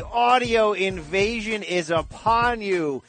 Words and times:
The 0.00 0.06
audio 0.06 0.72
invasion 0.72 1.62
is 1.62 1.90
upon 1.90 2.62
you. 2.62 3.02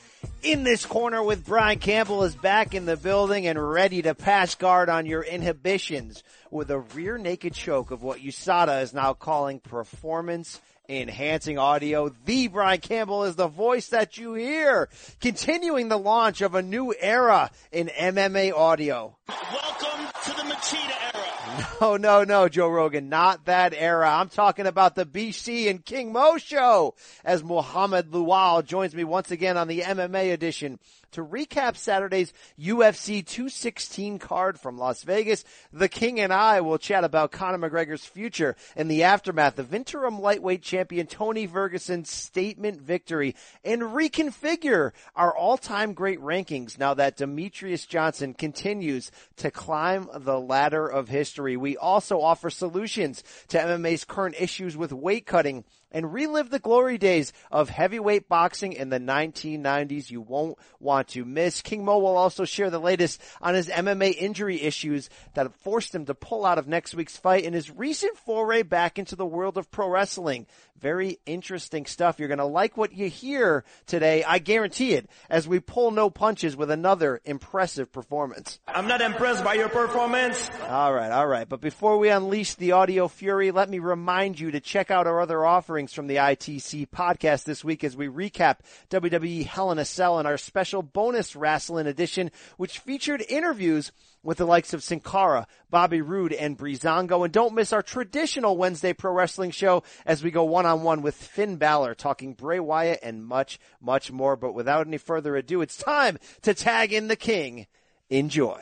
In 0.43 0.65
this 0.65 0.85
corner 0.85 1.23
with 1.23 1.45
Brian 1.45 1.79
Campbell 1.79 2.23
is 2.23 2.35
back 2.35 2.75
in 2.75 2.85
the 2.85 2.97
building 2.97 3.47
and 3.47 3.57
ready 3.57 4.01
to 4.01 4.13
pass 4.13 4.55
guard 4.55 4.89
on 4.89 5.05
your 5.05 5.23
inhibitions 5.23 6.21
with 6.49 6.69
a 6.69 6.79
rear 6.79 7.17
naked 7.17 7.53
choke 7.53 7.91
of 7.91 8.03
what 8.03 8.19
USADA 8.19 8.81
is 8.81 8.93
now 8.93 9.13
calling 9.13 9.61
performance 9.61 10.59
enhancing 10.89 11.57
audio. 11.57 12.13
The 12.25 12.49
Brian 12.49 12.81
Campbell 12.81 13.23
is 13.23 13.37
the 13.37 13.47
voice 13.47 13.87
that 13.87 14.17
you 14.17 14.33
hear, 14.33 14.89
continuing 15.21 15.87
the 15.87 15.97
launch 15.97 16.41
of 16.41 16.55
a 16.55 16.61
new 16.61 16.93
era 16.99 17.51
in 17.71 17.87
MMA 17.87 18.51
audio. 18.51 19.15
Welcome 19.29 20.07
to 20.25 20.31
the 20.31 20.43
Machida 20.43 21.03
era. 21.03 21.10
No, 21.81 21.97
no, 21.97 22.23
no, 22.23 22.47
Joe 22.47 22.69
Rogan, 22.69 23.09
not 23.09 23.45
that 23.45 23.73
era. 23.75 24.07
I'm 24.07 24.29
talking 24.29 24.67
about 24.67 24.95
the 24.95 25.05
BC 25.05 25.69
and 25.69 25.83
King 25.83 26.11
Mo 26.11 26.37
show 26.37 26.93
as 27.25 27.43
Muhammad 27.43 28.11
Lawal 28.11 28.63
joins 28.63 28.93
me 28.93 29.03
once 29.03 29.31
again 29.31 29.57
on 29.57 29.67
the 29.67 29.81
MMA 29.81 30.31
edition 30.31 30.79
to 31.11 31.23
recap 31.23 31.75
Saturday's 31.75 32.33
UFC 32.59 33.25
216 33.25 34.19
card 34.19 34.59
from 34.59 34.77
Las 34.77 35.03
Vegas. 35.03 35.43
The 35.71 35.89
King 35.89 36.19
and 36.19 36.33
I 36.33 36.61
will 36.61 36.77
chat 36.77 37.03
about 37.03 37.31
Conor 37.31 37.69
McGregor's 37.69 38.05
future 38.05 38.55
in 38.75 38.87
the 38.87 39.03
aftermath 39.03 39.59
of 39.59 39.73
interim 39.73 40.19
lightweight 40.19 40.61
champion 40.61 41.07
Tony 41.07 41.47
Ferguson's 41.47 42.09
statement 42.09 42.81
victory 42.81 43.35
and 43.63 43.81
reconfigure 43.81 44.91
our 45.15 45.35
all-time 45.35 45.93
great 45.93 46.19
rankings 46.19 46.77
now 46.79 46.93
that 46.93 47.17
Demetrious 47.17 47.87
Johnson 47.87 48.33
continues 48.33 49.11
to 49.37 49.51
climb 49.51 50.09
the 50.13 50.39
ladder 50.39 50.87
of 50.87 51.09
history. 51.09 51.57
We 51.57 51.77
also 51.77 52.21
offer 52.21 52.49
solutions 52.49 53.23
to 53.49 53.57
MMA's 53.57 54.05
current 54.05 54.35
issues 54.39 54.77
with 54.77 54.91
weight 54.93 55.25
cutting 55.25 55.63
and 55.91 56.13
relive 56.13 56.49
the 56.49 56.59
glory 56.59 56.97
days 56.97 57.33
of 57.51 57.69
heavyweight 57.69 58.27
boxing 58.29 58.73
in 58.73 58.89
the 58.89 58.99
1990s. 58.99 60.09
You 60.09 60.21
won't 60.21 60.57
want 60.79 61.09
to 61.09 61.25
miss. 61.25 61.61
King 61.61 61.85
Mo 61.85 61.99
will 61.99 62.17
also 62.17 62.45
share 62.45 62.69
the 62.69 62.79
latest 62.79 63.21
on 63.41 63.53
his 63.53 63.67
MMA 63.67 64.15
injury 64.17 64.61
issues 64.61 65.09
that 65.33 65.45
have 65.45 65.55
forced 65.55 65.93
him 65.93 66.05
to 66.05 66.15
pull 66.15 66.45
out 66.45 66.57
of 66.57 66.67
next 66.67 66.95
week's 66.95 67.17
fight 67.17 67.45
and 67.45 67.55
his 67.55 67.71
recent 67.71 68.17
foray 68.17 68.63
back 68.63 68.97
into 68.97 69.15
the 69.15 69.25
world 69.25 69.57
of 69.57 69.71
pro 69.71 69.89
wrestling. 69.89 70.47
Very 70.81 71.19
interesting 71.27 71.85
stuff. 71.85 72.17
You're 72.17 72.27
going 72.27 72.39
to 72.39 72.45
like 72.45 72.75
what 72.75 72.91
you 72.91 73.07
hear 73.07 73.63
today. 73.85 74.23
I 74.23 74.39
guarantee 74.39 74.93
it 74.93 75.07
as 75.29 75.47
we 75.47 75.59
pull 75.59 75.91
no 75.91 76.09
punches 76.09 76.57
with 76.57 76.71
another 76.71 77.21
impressive 77.23 77.91
performance. 77.91 78.59
I'm 78.67 78.87
not 78.87 79.01
impressed 79.01 79.43
by 79.43 79.53
your 79.53 79.69
performance. 79.69 80.49
All 80.67 80.91
right, 80.91 81.11
all 81.11 81.27
right. 81.27 81.47
But 81.47 81.61
before 81.61 81.99
we 81.99 82.09
unleash 82.09 82.55
the 82.55 82.71
audio 82.71 83.07
fury, 83.07 83.51
let 83.51 83.69
me 83.69 83.77
remind 83.77 84.39
you 84.39 84.51
to 84.51 84.59
check 84.59 84.89
out 84.89 85.05
our 85.05 85.21
other 85.21 85.45
offerings 85.45 85.93
from 85.93 86.07
the 86.07 86.15
ITC 86.15 86.89
podcast 86.89 87.43
this 87.43 87.63
week 87.63 87.83
as 87.83 87.95
we 87.95 88.07
recap 88.07 88.57
WWE 88.89 89.45
Hell 89.45 89.71
in 89.71 89.77
a 89.77 89.85
Cell 89.85 90.17
and 90.17 90.27
our 90.27 90.37
special 90.37 90.81
bonus 90.81 91.35
wrestling 91.35 91.85
edition, 91.85 92.31
which 92.57 92.79
featured 92.79 93.23
interviews 93.29 93.91
with 94.23 94.37
the 94.37 94.45
likes 94.45 94.73
of 94.73 94.83
Sin 94.83 94.99
Cara, 94.99 95.47
Bobby 95.69 96.01
Roode, 96.01 96.33
and 96.33 96.57
Breezango. 96.57 97.23
And 97.23 97.33
don't 97.33 97.55
miss 97.55 97.73
our 97.73 97.81
traditional 97.81 98.57
Wednesday 98.57 98.93
pro 98.93 99.11
wrestling 99.11 99.51
show 99.51 99.83
as 100.05 100.23
we 100.23 100.31
go 100.31 100.43
one 100.43 100.65
on 100.65 100.83
one 100.83 101.01
with 101.01 101.15
Finn 101.15 101.57
Balor, 101.57 101.95
talking 101.95 102.33
Bray 102.33 102.59
Wyatt 102.59 102.99
and 103.01 103.25
much, 103.25 103.59
much 103.81 104.11
more. 104.11 104.35
But 104.35 104.53
without 104.53 104.87
any 104.87 104.97
further 104.97 105.35
ado, 105.35 105.61
it's 105.61 105.77
time 105.77 106.17
to 106.43 106.53
tag 106.53 106.93
in 106.93 107.07
the 107.07 107.15
king. 107.15 107.67
Enjoy. 108.09 108.61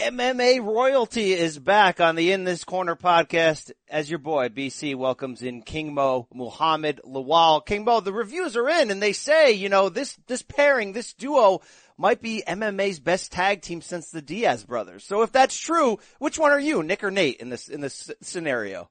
MMA 0.00 0.64
royalty 0.64 1.34
is 1.34 1.58
back 1.58 2.00
on 2.00 2.16
the 2.16 2.32
In 2.32 2.44
This 2.44 2.64
Corner 2.64 2.96
podcast 2.96 3.70
as 3.86 4.08
your 4.08 4.18
boy 4.18 4.48
BC 4.48 4.96
welcomes 4.96 5.42
in 5.42 5.60
King 5.60 5.92
Mo 5.92 6.26
Muhammad 6.32 7.02
Lawal. 7.04 7.64
King 7.64 7.84
Mo, 7.84 8.00
the 8.00 8.12
reviews 8.12 8.56
are 8.56 8.66
in 8.66 8.90
and 8.90 9.02
they 9.02 9.12
say, 9.12 9.52
you 9.52 9.68
know, 9.68 9.90
this, 9.90 10.18
this 10.26 10.40
pairing, 10.40 10.94
this 10.94 11.12
duo 11.12 11.60
might 12.00 12.22
be 12.22 12.42
MMA's 12.46 12.98
best 12.98 13.30
tag 13.30 13.60
team 13.60 13.82
since 13.82 14.10
the 14.10 14.22
Diaz 14.22 14.64
brothers. 14.64 15.04
So 15.04 15.22
if 15.22 15.32
that's 15.32 15.56
true, 15.56 15.98
which 16.18 16.38
one 16.38 16.50
are 16.50 16.58
you, 16.58 16.82
Nick 16.82 17.04
or 17.04 17.10
Nate 17.10 17.36
in 17.36 17.50
this, 17.50 17.68
in 17.68 17.80
this 17.80 18.10
scenario? 18.22 18.88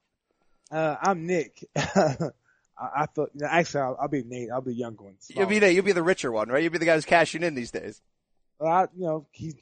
Uh, 0.70 0.96
I'm 1.02 1.26
Nick. 1.26 1.68
I, 1.76 2.30
I 2.78 3.06
thought, 3.06 3.30
you 3.34 3.46
actually, 3.46 3.80
I'll, 3.80 3.98
I'll, 4.00 4.08
be 4.08 4.22
Nate. 4.22 4.50
I'll 4.52 4.60
be 4.60 4.70
the 4.70 4.78
young 4.78 4.94
one. 4.94 5.16
You'll 5.28 5.46
be 5.46 5.58
the, 5.58 5.72
you'll 5.72 5.84
be 5.84 5.92
the 5.92 6.02
richer 6.02 6.30
one, 6.30 6.48
right? 6.48 6.62
You'll 6.62 6.72
be 6.72 6.78
the 6.78 6.84
guy 6.84 6.94
who's 6.94 7.04
cashing 7.04 7.42
in 7.42 7.54
these 7.54 7.72
days. 7.72 8.00
Well, 8.60 8.72
I, 8.72 8.82
you 8.96 9.06
know, 9.06 9.26
he's 9.32 9.54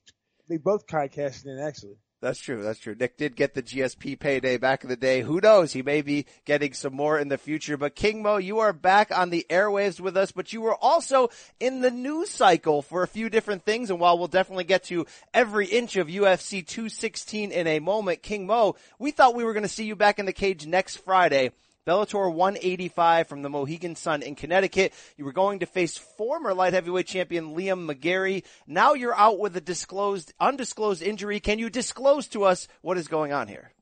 they 0.49 0.59
both 0.59 0.87
kind 0.87 1.05
of 1.05 1.13
cashed 1.13 1.47
in 1.47 1.59
actually. 1.59 1.97
That's 2.21 2.41
true. 2.41 2.65
That's 2.65 2.81
true. 2.81 2.97
Nick 2.99 3.17
did 3.17 3.37
get 3.37 3.55
the 3.55 3.63
GSP 3.63 4.19
payday 4.19 4.57
back 4.57 4.83
in 4.83 4.91
the 4.91 4.97
day. 4.97 5.23
Who 5.23 5.41
knows? 5.41 5.73
He 5.73 5.83
may 5.83 6.03
be 6.03 6.27
getting 6.45 6.73
some 6.73 6.93
more 6.93 7.17
in 7.17 7.29
the 7.29 7.39
future. 7.39 7.77
But 7.77 7.95
King 7.95 8.23
Mo, 8.23 8.39
you 8.39 8.59
are 8.59 8.73
back 8.73 9.17
on 9.17 9.31
the 9.31 9.47
airwaves 9.49 10.01
with 10.01 10.17
us, 10.17 10.33
but 10.33 10.53
you 10.53 10.61
were 10.61 10.75
also 10.75 11.29
in 11.61 11.81
the 11.81 11.93
news 11.93 12.29
cycle 12.29 12.83
for 12.83 13.05
a 13.05 13.09
few 13.09 13.31
different 13.31 13.65
things. 13.65 13.89
And 13.89 14.01
while 14.01 14.19
we'll 14.19 14.27
definitely 14.27 14.65
get 14.65 14.83
to 14.85 15.07
every 15.33 15.67
inch 15.67 15.95
of 15.95 16.09
UFC 16.09 16.67
216 16.67 17.53
in 17.53 17.67
a 17.69 17.79
moment, 17.79 18.21
King 18.21 18.47
Mo, 18.47 18.75
we 18.99 19.13
thought 19.13 19.37
we 19.37 19.45
were 19.45 19.53
going 19.53 19.63
to 19.63 19.69
see 19.69 19.85
you 19.85 19.95
back 19.95 20.19
in 20.19 20.27
the 20.27 20.33
cage 20.33 20.67
next 20.67 20.97
Friday 20.97 21.53
Bellator 21.89 22.31
185 22.31 23.29
from 23.29 23.41
the 23.41 23.49
Mohegan 23.49 23.97
Sun 23.97 24.21
in 24.21 24.35
Connecticut. 24.35 24.93
You 25.17 25.25
were 25.25 25.33
going 25.33 25.61
to 25.61 25.67
face 25.67 25.97
former 25.97 26.53
light 26.53 26.75
heavyweight 26.75 27.07
champion 27.07 27.57
Liam 27.57 27.91
McGeary. 27.91 28.45
Now 28.67 28.93
you're 28.93 29.17
out 29.17 29.39
with 29.39 29.57
a 29.57 29.61
disclosed, 29.63 30.35
undisclosed 30.39 31.01
injury. 31.01 31.41
Can 31.41 31.59
you 31.59 31.71
disclose 31.71 32.29
to 32.29 32.45
us 32.45 32.69
what 32.83 32.99
is 32.99 33.09
going 33.09 33.33
on 33.33 33.49
here? 33.49 33.73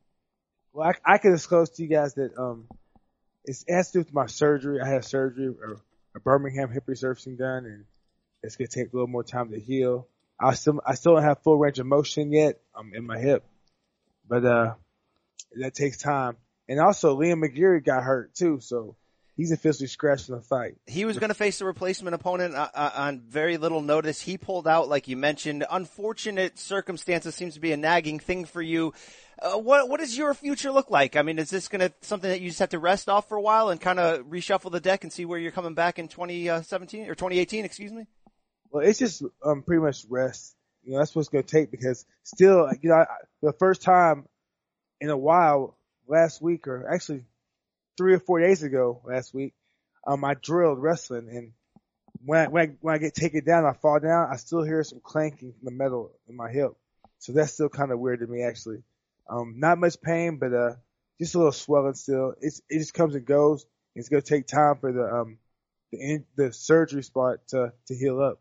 Well, 0.73 0.93
I, 1.05 1.15
I 1.15 1.19
can 1.19 1.33
disclose 1.33 1.71
to 1.71 1.83
you 1.83 1.89
guys 1.89 2.15
that 2.15 2.31
um, 2.39 2.69
it 3.45 3.57
has 3.69 3.91
to 3.91 3.95
do 3.95 3.99
with 3.99 4.15
my 4.15 4.27
surgery. 4.27 4.81
I 4.81 4.89
had 4.89 5.05
surgery, 5.05 5.49
or 5.49 5.81
a 6.15 6.21
Birmingham 6.21 6.71
hip 6.71 6.87
resurfacing 6.87 7.39
done, 7.39 7.67
and 7.67 7.87
it's 8.41 8.55
gonna 8.55 8.69
take 8.69 8.93
a 8.93 8.97
little 8.97 9.09
more 9.09 9.25
time 9.25 9.51
to 9.51 9.59
heal. 9.59 10.07
I 10.39 10.55
still 10.55 10.81
I 10.87 10.95
still 10.95 11.15
don't 11.15 11.25
have 11.25 11.43
full 11.43 11.59
range 11.59 11.81
of 11.81 11.87
motion 11.87 12.31
yet. 12.31 12.61
I'm 12.73 12.95
in 12.95 13.05
my 13.05 13.19
hip, 13.19 13.45
but 14.29 14.45
uh, 14.45 14.75
that 15.57 15.75
takes 15.75 15.99
time. 15.99 16.37
And 16.69 16.81
also 16.81 17.19
Liam 17.19 17.45
McGeary 17.45 17.85
got 17.85 18.03
hurt 18.03 18.35
too, 18.35 18.61
so 18.61 18.97
he's 19.37 19.53
officially 19.53 19.87
scratched 19.87 20.27
from 20.27 20.37
the 20.37 20.41
fight. 20.41 20.77
He 20.87 21.05
was 21.05 21.19
going 21.19 21.29
to 21.29 21.35
face 21.35 21.61
a 21.61 21.65
replacement 21.65 22.15
opponent 22.15 22.55
uh, 22.55 22.69
uh, 22.75 22.91
on 22.97 23.21
very 23.21 23.57
little 23.57 23.83
notice. 23.83 24.21
He 24.21 24.37
pulled 24.39 24.67
out, 24.67 24.89
like 24.89 25.07
you 25.07 25.17
mentioned. 25.17 25.65
Unfortunate 25.71 26.59
circumstances 26.59 27.35
seems 27.35 27.55
to 27.55 27.61
be 27.61 27.73
a 27.73 27.77
nagging 27.77 28.19
thing 28.19 28.45
for 28.47 28.63
you. 28.63 28.95
Uh, 29.41 29.59
what 29.59 29.89
what 29.89 30.01
does 30.01 30.17
your 30.17 30.33
future 30.33 30.73
look 30.73 30.91
like? 30.91 31.15
I 31.15 31.23
mean, 31.23 31.39
is 31.39 31.51
this 31.51 31.69
going 31.69 31.81
to 31.81 31.93
something 32.01 32.31
that 32.31 32.41
you 32.41 32.49
just 32.49 32.61
have 32.61 32.71
to 32.71 32.79
rest 32.79 33.09
off 33.09 33.29
for 33.29 33.37
a 33.37 33.43
while 33.43 33.69
and 33.69 33.81
kind 33.81 34.01
of 34.01 34.25
reshuffle 34.27 34.73
the 34.73 34.81
deck 34.81 35.05
and 35.05 35.13
see 35.13 35.27
where 35.27 35.39
you're 35.39 35.53
coming 35.53 35.75
back 35.75 35.99
in 35.99 36.09
2017 36.09 37.03
or 37.03 37.15
2018? 37.15 37.65
Excuse 37.65 37.93
me. 37.93 38.07
Well, 38.71 38.83
it's 38.85 38.99
just 38.99 39.23
um 39.45 39.63
pretty 39.63 39.83
much 39.83 40.07
rest. 40.09 40.57
You 40.85 40.93
know, 40.93 40.99
that's 40.99 41.15
what's 41.15 41.29
going 41.29 41.45
to 41.45 41.51
take 41.51 41.71
because 41.71 42.07
still, 42.23 42.71
you 42.81 42.91
know, 42.91 42.97
I, 42.97 43.07
the 43.43 43.53
first 43.53 43.83
time 43.83 44.27
in 45.01 45.11
a 45.11 45.17
while 45.17 45.77
last 46.09 46.41
week, 46.41 46.67
or 46.67 46.89
actually 46.93 47.25
three 47.97 48.15
or 48.15 48.21
four 48.21 48.41
days 48.41 48.63
ago 48.63 49.01
last 49.05 49.35
week, 49.35 49.55
um, 50.07 50.25
I 50.25 50.35
drilled 50.35 50.81
wrestling 50.81 51.29
and 51.31 51.53
when 52.25 52.41
I, 52.41 52.49
when 52.49 52.69
I, 52.69 52.73
when 52.81 52.95
I 52.95 52.99
get 52.99 53.15
taken 53.15 53.45
down, 53.45 53.65
I 53.65 53.73
fall 53.73 54.01
down, 54.01 54.29
I 54.33 54.37
still 54.37 54.63
hear 54.63 54.83
some 54.83 55.01
clanking 55.03 55.53
from 55.53 55.65
the 55.65 55.71
metal 55.71 56.13
in 56.29 56.37
my 56.37 56.51
hip. 56.51 56.73
So 57.19 57.33
that's 57.33 57.53
still 57.53 57.69
kind 57.69 57.93
of 57.93 57.99
weird 57.99 58.21
to 58.21 58.27
me 58.27 58.43
actually. 58.43 58.83
Um, 59.29 59.55
not 59.59 59.79
much 59.79 60.01
pain, 60.01 60.39
but, 60.39 60.53
uh, 60.53 60.75
just 61.21 61.35
a 61.35 61.39
little 61.39 61.53
swelling 61.53 61.95
still. 61.95 62.35
It's, 62.41 62.61
it 62.69 62.79
just 62.79 62.95
comes 62.95 63.15
and 63.15 63.25
goes. 63.25 63.67
It's 63.95 64.09
going 64.09 64.23
to 64.23 64.29
take 64.29 64.47
time 64.47 64.77
for 64.81 64.93
the, 64.93 65.05
um, 65.05 65.39
the, 65.91 65.99
in, 65.99 66.25
the 66.37 66.53
surgery 66.53 67.03
spot 67.03 67.39
to, 67.49 67.73
to 67.89 67.95
heal 67.95 68.21
up. 68.21 68.41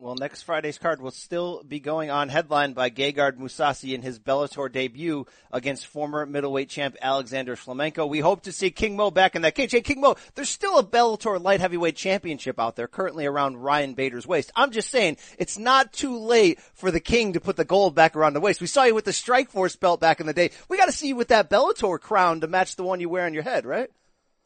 Well, 0.00 0.14
next 0.14 0.42
Friday's 0.42 0.78
card 0.78 1.02
will 1.02 1.10
still 1.10 1.64
be 1.64 1.80
going 1.80 2.08
on 2.08 2.28
headlined 2.28 2.76
by 2.76 2.88
Gegard 2.88 3.36
Mousasi 3.36 3.94
in 3.94 4.02
his 4.02 4.20
Bellator 4.20 4.70
debut 4.70 5.26
against 5.50 5.88
former 5.88 6.24
middleweight 6.24 6.68
champ 6.68 6.96
Alexander 7.02 7.56
Shlemenko. 7.56 8.08
We 8.08 8.20
hope 8.20 8.42
to 8.42 8.52
see 8.52 8.70
King 8.70 8.94
Mo 8.94 9.10
back 9.10 9.34
in 9.34 9.42
that 9.42 9.56
cage. 9.56 9.72
Hey, 9.72 9.80
King 9.80 10.00
Mo, 10.00 10.14
there's 10.36 10.50
still 10.50 10.78
a 10.78 10.84
Bellator 10.84 11.42
light 11.42 11.58
heavyweight 11.58 11.96
championship 11.96 12.60
out 12.60 12.76
there 12.76 12.86
currently 12.86 13.26
around 13.26 13.56
Ryan 13.56 13.94
Bader's 13.94 14.24
waist. 14.24 14.52
I'm 14.54 14.70
just 14.70 14.88
saying 14.88 15.16
it's 15.36 15.58
not 15.58 15.92
too 15.92 16.16
late 16.16 16.60
for 16.74 16.92
the 16.92 17.00
King 17.00 17.32
to 17.32 17.40
put 17.40 17.56
the 17.56 17.64
gold 17.64 17.96
back 17.96 18.14
around 18.14 18.34
the 18.34 18.40
waist. 18.40 18.60
We 18.60 18.68
saw 18.68 18.84
you 18.84 18.94
with 18.94 19.04
the 19.04 19.10
Strikeforce 19.10 19.80
belt 19.80 19.98
back 19.98 20.20
in 20.20 20.26
the 20.26 20.32
day. 20.32 20.52
We 20.68 20.76
got 20.76 20.86
to 20.86 20.92
see 20.92 21.08
you 21.08 21.16
with 21.16 21.28
that 21.28 21.50
Bellator 21.50 21.98
crown 21.98 22.42
to 22.42 22.46
match 22.46 22.76
the 22.76 22.84
one 22.84 23.00
you 23.00 23.08
wear 23.08 23.26
on 23.26 23.34
your 23.34 23.42
head, 23.42 23.66
right? 23.66 23.90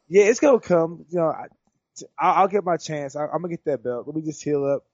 Yeah, 0.09 0.25
it's 0.25 0.41
gonna 0.41 0.61
come. 0.61 1.05
You 1.11 1.19
know, 1.19 1.35
I, 2.19 2.41
will 2.41 2.49
get 2.49 2.65
my 2.65 2.79
chance. 2.79 3.17
I, 3.17 3.25
I'm 3.25 3.43
gonna 3.43 3.51
get 3.51 3.67
that 3.67 3.85
belt. 3.85 4.07
Let 4.07 4.17
me 4.17 4.23
just 4.23 4.43
heal 4.43 4.65
up 4.65 4.85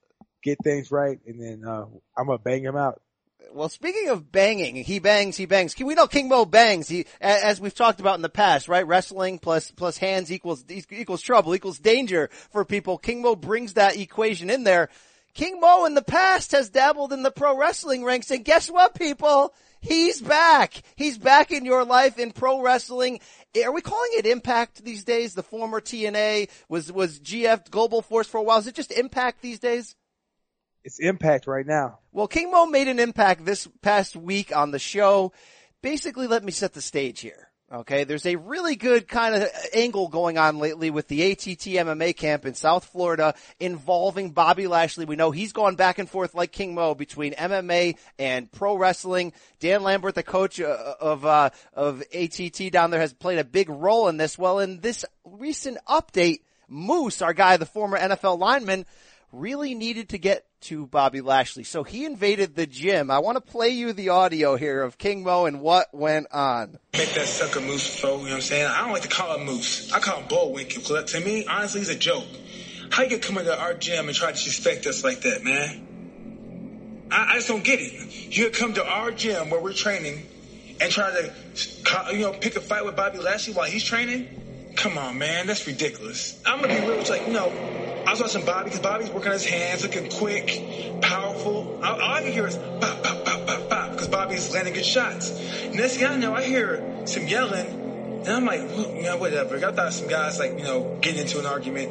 get 0.49 0.65
things 0.65 0.91
right, 0.91 1.19
and 1.27 1.41
then 1.41 1.63
uh, 1.67 1.87
I'm 2.17 2.27
gonna 2.27 2.39
bang 2.39 2.63
him 2.63 2.77
out. 2.77 3.01
Well, 3.53 3.69
speaking 3.69 4.11
of 4.11 4.31
banging, 4.31 4.77
he 4.77 4.99
bangs, 4.99 5.37
he 5.37 5.47
bangs. 5.47 5.75
We 5.79 5.95
know 5.95 6.07
King 6.07 6.29
Mo 6.29 6.45
bangs. 6.45 6.89
He, 6.89 7.07
as 7.21 7.61
we've 7.61 7.75
talked 7.75 8.01
about 8.01 8.17
in 8.17 8.23
the 8.23 8.29
past, 8.29 8.69
right? 8.69 8.87
Wrestling 8.87 9.39
plus 9.39 9.71
plus 9.71 9.97
hands 9.97 10.31
equals 10.31 10.65
equals 10.69 11.23
trouble 11.23 11.55
equals 11.55 11.79
danger 11.79 12.29
for 12.51 12.65
people. 12.65 12.99
King 12.99 13.23
Mo 13.23 13.37
brings 13.37 13.75
that 13.75 13.97
equation 13.97 14.51
in 14.51 14.65
there. 14.65 14.91
King 15.35 15.61
Mo 15.61 15.85
in 15.85 15.95
the 15.95 16.03
past 16.03 16.53
has 16.53 16.69
dabbled 16.69 17.13
in 17.13 17.23
the 17.23 17.31
pro 17.31 17.57
wrestling 17.57 18.05
ranks, 18.05 18.31
and 18.31 18.45
guess 18.45 18.71
what, 18.71 18.95
people? 18.95 19.55
He's 19.81 20.21
back. 20.21 20.83
He's 20.97 21.17
back 21.17 21.53
in 21.53 21.65
your 21.65 21.85
life 21.85 22.19
in 22.19 22.33
pro 22.33 22.61
wrestling. 22.61 23.21
Are 23.65 23.73
we 23.73 23.81
calling 23.81 24.11
it 24.15 24.27
Impact 24.27 24.85
these 24.85 25.05
days? 25.05 25.35
The 25.35 25.43
former 25.43 25.81
TNA 25.81 26.51
was 26.69 26.91
was 26.91 27.21
GF 27.21 27.71
Global 27.71 28.03
Force 28.03 28.27
for 28.27 28.39
a 28.39 28.43
while. 28.43 28.59
Is 28.59 28.67
it 28.67 28.75
just 28.75 28.91
Impact 28.91 29.41
these 29.41 29.61
days? 29.61 29.95
It's 30.85 30.99
Impact 30.99 31.47
right 31.47 31.67
now. 31.67 31.99
Well, 32.13 32.29
King 32.29 32.51
Mo 32.51 32.67
made 32.67 32.89
an 32.89 32.99
impact 32.99 33.45
this 33.45 33.69
past 33.83 34.17
week 34.17 34.55
on 34.55 34.71
the 34.71 34.79
show. 34.79 35.33
Basically, 35.83 36.27
let 36.27 36.45
me 36.45 36.53
set 36.53 36.73
the 36.73 36.81
stage 36.81 37.21
here. 37.21 37.49
Okay, 37.71 38.05
there's 38.05 38.25
a 38.25 38.37
really 38.37 38.77
good 38.77 39.07
kind 39.07 39.35
of 39.35 39.47
angle 39.75 40.09
going 40.09 40.39
on 40.39 40.59
lately 40.59 40.89
with 40.89 41.07
the 41.09 41.31
ATT 41.31 41.67
MMA 41.67 42.17
camp 42.17 42.47
in 42.47 42.55
South 42.55 42.87
Florida 42.87 43.35
involving 43.61 44.31
Bobby 44.31 44.67
Lashley. 44.67 45.05
We 45.05 45.17
know 45.17 45.33
he's 45.33 45.53
gone 45.53 45.77
back 45.77 45.99
and 45.99 46.09
forth 46.09 46.35
like 46.35 46.51
King 46.51 46.75
Mo 46.75 46.95
between 46.95 47.35
MMA 47.35 47.99
and 48.19 48.51
pro 48.51 48.75
wrestling. 48.75 49.35
Dan 49.61 49.83
Lambert, 49.83 50.15
the 50.15 50.23
coach 50.23 50.59
uh, 50.63 50.95
of 50.99 51.27
uh, 51.27 51.51
of 51.75 52.03
ATT 52.15 52.73
down 52.73 52.91
there, 52.91 53.01
has 53.01 53.13
played 53.13 53.39
a 53.39 53.45
big 53.45 53.69
role 53.69 54.09
in 54.09 54.17
this. 54.17 54.39
Well, 54.39 54.61
in 54.61 54.81
this 54.81 55.05
recent 55.27 55.77
update, 55.87 56.41
Moose, 56.69 57.21
our 57.21 57.35
guy, 57.35 57.59
the 57.59 57.67
former 57.67 57.99
NFL 57.99 58.39
lineman, 58.39 58.87
really 59.33 59.75
needed 59.75 60.11
to 60.11 60.19
get 60.19 60.45
to 60.61 60.87
Bobby 60.87 61.21
Lashley. 61.21 61.65
So 61.65 61.83
he 61.83 62.05
invaded 62.05 62.55
the 62.57 62.67
gym. 62.67 63.11
I 63.11 63.21
want 63.21 63.37
to 63.37 63.41
play 63.41 63.69
you 63.69 63.93
the 63.93 64.09
audio 64.11 64.57
here 64.57 64.83
of 64.83 64.99
King 64.99 65.23
Mo 65.23 65.47
and 65.47 65.61
what 65.61 65.89
went 65.93 66.27
on. 66.33 66.79
Make 66.95 67.15
that 67.15 67.27
sucker 67.27 67.61
Moose 67.61 68.01
flow, 68.01 68.19
you 68.19 68.25
know 68.25 68.31
what 68.31 68.35
I'm 68.35 68.41
saying? 68.41 68.67
I 68.67 68.81
don't 68.81 68.93
like 68.93 69.03
to 69.03 69.09
call 69.09 69.39
him 69.39 69.47
Moose. 69.47 69.93
I 69.93 70.01
call 70.01 70.21
him 70.21 70.29
Bullwinkle. 70.29 70.83
Cause 70.83 71.13
to 71.13 71.21
me, 71.21 71.47
honestly, 71.47 71.81
he's 71.81 71.91
a 71.91 71.95
joke. 71.95 72.27
How 72.91 73.03
you 73.03 73.19
come 73.19 73.39
into 73.39 73.57
our 73.59 73.75
gym 73.75 74.09
and 74.09 74.17
try 74.17 74.29
to 74.29 74.35
disrespect 74.35 74.87
us 74.87 75.05
like 75.05 75.21
that, 75.21 75.45
man? 75.45 77.09
I, 77.11 77.33
I 77.33 77.35
just 77.35 77.49
don't 77.49 77.65
get 77.65 77.81
it. 77.81 78.37
You 78.37 78.51
come 78.51 78.75
to 78.75 78.85
our 78.87 79.11
gym 79.11 79.51
where 79.51 79.61
we're 79.61 79.73
training 79.73 80.27
and 80.81 80.91
try 80.91 81.11
to, 81.11 82.15
you 82.15 82.21
know, 82.21 82.33
pick 82.33 82.57
a 82.57 82.61
fight 82.61 82.85
with 82.85 82.97
Bobby 82.97 83.19
Lashley 83.19 83.55
while 83.55 83.67
he's 83.67 83.85
training? 83.85 84.75
Come 84.77 84.97
on, 84.97 85.19
man. 85.19 85.47
That's 85.47 85.67
ridiculous. 85.67 86.41
I'm 86.47 86.61
gonna 86.61 86.81
be 86.81 86.87
real. 86.87 87.01
It's 87.01 87.11
like, 87.11 87.27
know, 87.29 87.51
I 88.09 88.13
was 88.13 88.23
watching 88.23 88.47
Bobby 88.47 88.71
because 88.71 88.81
Bobby's 88.81 89.11
working 89.11 89.33
his 89.33 89.45
hands, 89.45 89.83
looking 89.83 90.09
quick, 90.09 91.03
powerful. 91.03 91.79
All, 91.85 92.01
all 92.01 92.15
I 92.15 92.23
can 92.23 92.33
hear 92.33 92.47
is 92.47 92.57
pop, 92.57 93.03
pop, 93.03 93.23
pop, 93.23 93.47
pop, 93.47 93.69
pop 93.69 93.91
because 93.91 94.09
Bobby's 94.09 94.55
landing 94.55 94.73
good 94.73 94.87
shots. 94.87 95.31
Next 95.75 95.99
thing 95.99 96.07
I 96.07 96.17
know, 96.17 96.33
I 96.33 96.43
hear 96.43 97.03
some 97.05 97.27
yelling, 97.27 97.67
and 97.67 98.29
I'm 98.29 98.47
like, 98.47 98.63
well, 98.63 98.95
you 98.95 99.03
know, 99.03 99.19
whatever. 99.19 99.57
I 99.57 99.73
thought 99.73 99.93
some 99.93 100.09
guys 100.09 100.39
like, 100.39 100.53
you 100.53 100.65
know, 100.65 100.97
getting 101.03 101.21
into 101.21 101.39
an 101.39 101.45
argument, 101.45 101.91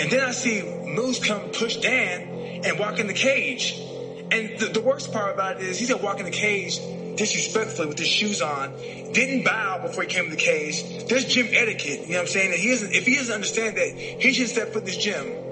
and 0.00 0.10
then 0.10 0.24
I 0.24 0.30
see 0.30 0.62
Moose 0.62 1.22
come 1.22 1.50
push 1.50 1.76
Dan 1.76 2.62
and 2.64 2.78
walk 2.78 2.98
in 2.98 3.06
the 3.06 3.12
cage. 3.12 3.78
And 4.32 4.58
the, 4.58 4.70
the 4.72 4.80
worst 4.80 5.12
part 5.12 5.34
about 5.34 5.60
it 5.60 5.64
is 5.64 5.78
he's 5.78 5.90
gonna 5.90 6.02
walk 6.02 6.20
in 6.20 6.24
the 6.24 6.30
cage 6.30 6.80
disrespectfully 7.16 7.86
with 7.86 7.98
his 7.98 8.08
shoes 8.08 8.40
on, 8.40 8.72
didn't 9.12 9.44
bow 9.44 9.82
before 9.82 10.04
he 10.04 10.08
came 10.08 10.24
to 10.24 10.30
the 10.30 10.36
cage. 10.36 11.04
There's 11.06 11.26
gym 11.26 11.48
etiquette, 11.50 12.06
you 12.06 12.12
know 12.12 12.14
what 12.14 12.20
I'm 12.22 12.26
saying? 12.28 12.52
And 12.52 12.58
he 12.58 12.70
doesn't, 12.70 12.94
if 12.94 13.04
he 13.04 13.16
doesn't 13.16 13.34
understand 13.34 13.76
that, 13.76 13.90
he 13.98 14.32
should 14.32 14.48
step 14.48 14.68
foot 14.72 14.78
in 14.78 14.84
this 14.86 14.96
gym. 14.96 15.49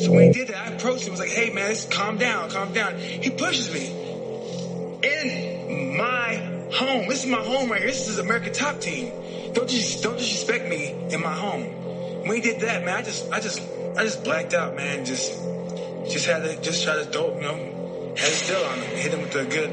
So 0.00 0.12
when 0.12 0.28
he 0.28 0.32
did 0.32 0.48
that, 0.48 0.66
I 0.66 0.74
approached 0.74 1.04
him, 1.04 1.10
was 1.10 1.20
like, 1.20 1.28
hey 1.28 1.50
man, 1.50 1.76
calm 1.90 2.16
down, 2.16 2.48
calm 2.48 2.72
down. 2.72 2.96
He 2.96 3.28
pushes 3.28 3.70
me 3.70 3.86
in 5.02 5.96
my 5.96 6.36
home. 6.72 7.06
This 7.08 7.24
is 7.24 7.30
my 7.30 7.42
home 7.42 7.70
right 7.70 7.80
here. 7.80 7.88
This 7.88 8.08
is 8.08 8.18
American 8.18 8.54
top 8.54 8.80
team. 8.80 9.12
Don't 9.52 9.68
just, 9.68 10.02
don't 10.02 10.16
disrespect 10.16 10.66
me 10.66 10.90
in 11.10 11.20
my 11.20 11.34
home. 11.34 11.64
When 12.22 12.34
he 12.34 12.40
did 12.40 12.60
that, 12.60 12.82
man, 12.82 12.96
I 12.96 13.02
just, 13.02 13.30
I 13.30 13.40
just, 13.40 13.60
I 13.94 14.04
just 14.04 14.24
blacked 14.24 14.54
out, 14.54 14.74
man. 14.74 15.04
Just, 15.04 15.32
just 16.08 16.24
had 16.24 16.44
to, 16.44 16.60
just 16.62 16.82
try 16.82 16.96
to 16.96 17.04
dope, 17.04 17.36
you 17.36 17.42
know, 17.42 18.14
had 18.16 18.28
it 18.28 18.34
still 18.34 18.64
on 18.64 18.78
him, 18.78 18.96
hit 18.96 19.12
him 19.12 19.20
with 19.20 19.34
a 19.34 19.44
good 19.44 19.70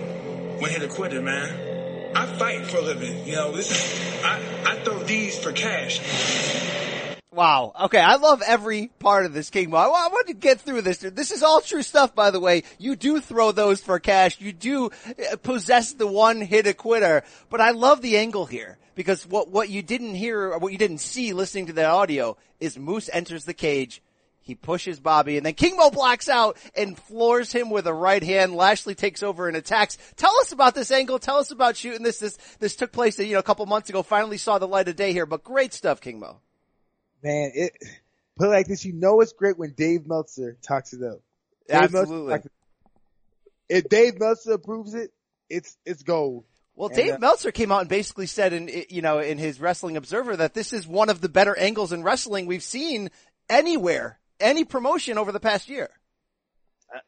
one 0.60 0.70
hitter 0.70 0.90
quitter, 0.90 1.22
man. 1.22 2.14
I 2.16 2.26
fight 2.26 2.66
for 2.66 2.78
a 2.78 2.82
living. 2.82 3.26
You 3.26 3.36
know, 3.36 3.56
this 3.56 3.72
is, 3.72 4.24
I, 4.26 4.42
I 4.66 4.76
throw 4.84 5.00
these 5.04 5.40
for 5.40 5.54
cash. 5.54 6.02
Wow. 7.38 7.72
Okay. 7.84 8.00
I 8.00 8.16
love 8.16 8.42
every 8.42 8.88
part 8.98 9.28
of 9.28 9.34
this 9.34 9.51
King 9.51 9.69
Mo. 9.69 9.78
I 9.78 10.07
want 10.07 10.25
to 10.25 10.34
get 10.34 10.60
through 10.60 10.81
this. 10.81 10.98
This 10.98 11.30
is 11.30 11.44
all 11.44 11.62
true 11.62 11.84
stuff, 11.84 12.16
by 12.16 12.31
the 12.31 12.39
way. 12.39 12.63
You 12.80 12.95
do 12.95 13.22
throw 13.22 13.51
those 13.51 13.80
for 13.80 14.00
cash. 14.00 14.42
You 14.42 14.51
do 14.51 14.88
uh, 14.88 15.36
possess 15.44 15.94
the 15.94 16.07
one 16.07 16.42
hit 16.42 16.66
a 16.66 16.74
quitter, 16.74 17.22
but 17.51 17.62
I 17.62 17.72
love 17.72 18.01
the 18.01 18.18
angle 18.18 18.48
here 18.48 18.80
because 18.95 19.28
what, 19.28 19.51
what 19.51 19.69
you 19.69 19.84
didn't 19.84 20.16
hear 20.16 20.51
or 20.51 20.57
what 20.57 20.72
you 20.72 20.80
didn't 20.80 20.98
see 20.98 21.31
listening 21.31 21.68
to 21.68 21.74
the 21.74 21.86
audio 21.86 22.38
is 22.60 22.75
Moose 22.80 23.07
enters 23.13 23.45
the 23.45 23.54
cage. 23.54 24.01
He 24.42 24.56
pushes 24.56 25.00
Bobby 25.00 25.38
and 25.38 25.45
then 25.45 25.54
King 25.54 25.78
Mo 25.78 25.92
blacks 25.92 26.30
out 26.30 26.57
and 26.75 26.98
floors 26.98 27.51
him 27.51 27.69
with 27.69 27.86
a 27.86 27.94
right 27.94 28.24
hand. 28.24 28.56
Lashley 28.56 28.95
takes 28.95 29.22
over 29.22 29.48
and 29.48 29.56
attacks. 29.56 30.00
Tell 30.16 30.36
us 30.40 30.54
about 30.54 30.74
this 30.74 30.90
angle. 30.90 31.19
Tell 31.19 31.38
us 31.38 31.51
about 31.51 31.78
shooting 31.78 32.01
this. 32.01 32.18
This, 32.18 32.36
this 32.57 32.75
took 32.75 32.92
place, 32.92 33.19
you 33.19 33.33
know, 33.33 33.40
a 33.40 33.44
couple 33.44 33.63
months 33.68 33.92
ago. 33.92 34.01
Finally 34.01 34.40
saw 34.40 34.57
the 34.57 34.68
light 34.68 34.88
of 34.88 34.95
day 34.95 35.13
here, 35.13 35.28
but 35.28 35.44
great 35.44 35.72
stuff, 35.72 36.01
King 36.01 36.19
Mo. 36.19 36.40
Man, 37.24 37.52
it, 37.54 37.78
put 38.38 38.48
it 38.48 38.52
like 38.52 38.68
this, 38.68 38.86
you 38.86 38.94
know 38.94 39.22
it's 39.22 39.34
great 39.34 39.58
when 39.58 39.74
Dave 39.75 40.08
Meltzer 40.08 40.58
talks 40.62 40.94
it 40.94 41.04
up. 41.04 41.22
Dave 41.68 41.84
Absolutely. 41.84 42.30
Meltzer, 42.30 42.52
if 43.69 43.90
Dave 43.90 44.19
Meltzer 44.19 44.54
approves 44.54 44.94
it, 44.94 45.12
it's, 45.50 45.78
it's 45.86 46.04
gold. 46.04 46.46
Well, 46.75 46.90
And, 46.90 46.98
Dave 46.98 47.14
uh, 47.16 47.19
Meltzer 47.19 47.52
came 47.52 47.72
out 47.72 47.81
and 47.81 47.90
basically 47.90 48.28
said 48.28 48.54
in, 48.54 48.69
you 48.90 49.02
know, 49.02 49.19
in 49.19 49.38
his 49.40 49.60
Wrestling 49.60 49.98
Observer 49.98 50.38
that 50.38 50.54
this 50.54 50.74
is 50.74 50.88
one 50.88 51.10
of 51.10 51.22
the 51.22 51.30
better 51.30 51.58
angles 51.58 51.92
in 51.92 52.04
wrestling 52.04 52.46
we've 52.46 52.64
seen 52.64 53.10
anywhere, 53.50 54.19
any 54.40 54.64
promotion 54.64 55.18
over 55.18 55.31
the 55.31 55.40
past 55.40 55.69
year. 55.69 55.90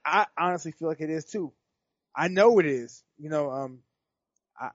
I 0.04 0.26
I 0.38 0.48
honestly 0.50 0.72
feel 0.72 0.88
like 0.88 1.02
it 1.02 1.10
is 1.10 1.26
too. 1.26 1.54
I 2.16 2.28
know 2.28 2.60
it 2.60 2.66
is. 2.66 3.04
You 3.18 3.30
know, 3.30 3.52
um, 3.52 3.80
I, 4.60 4.70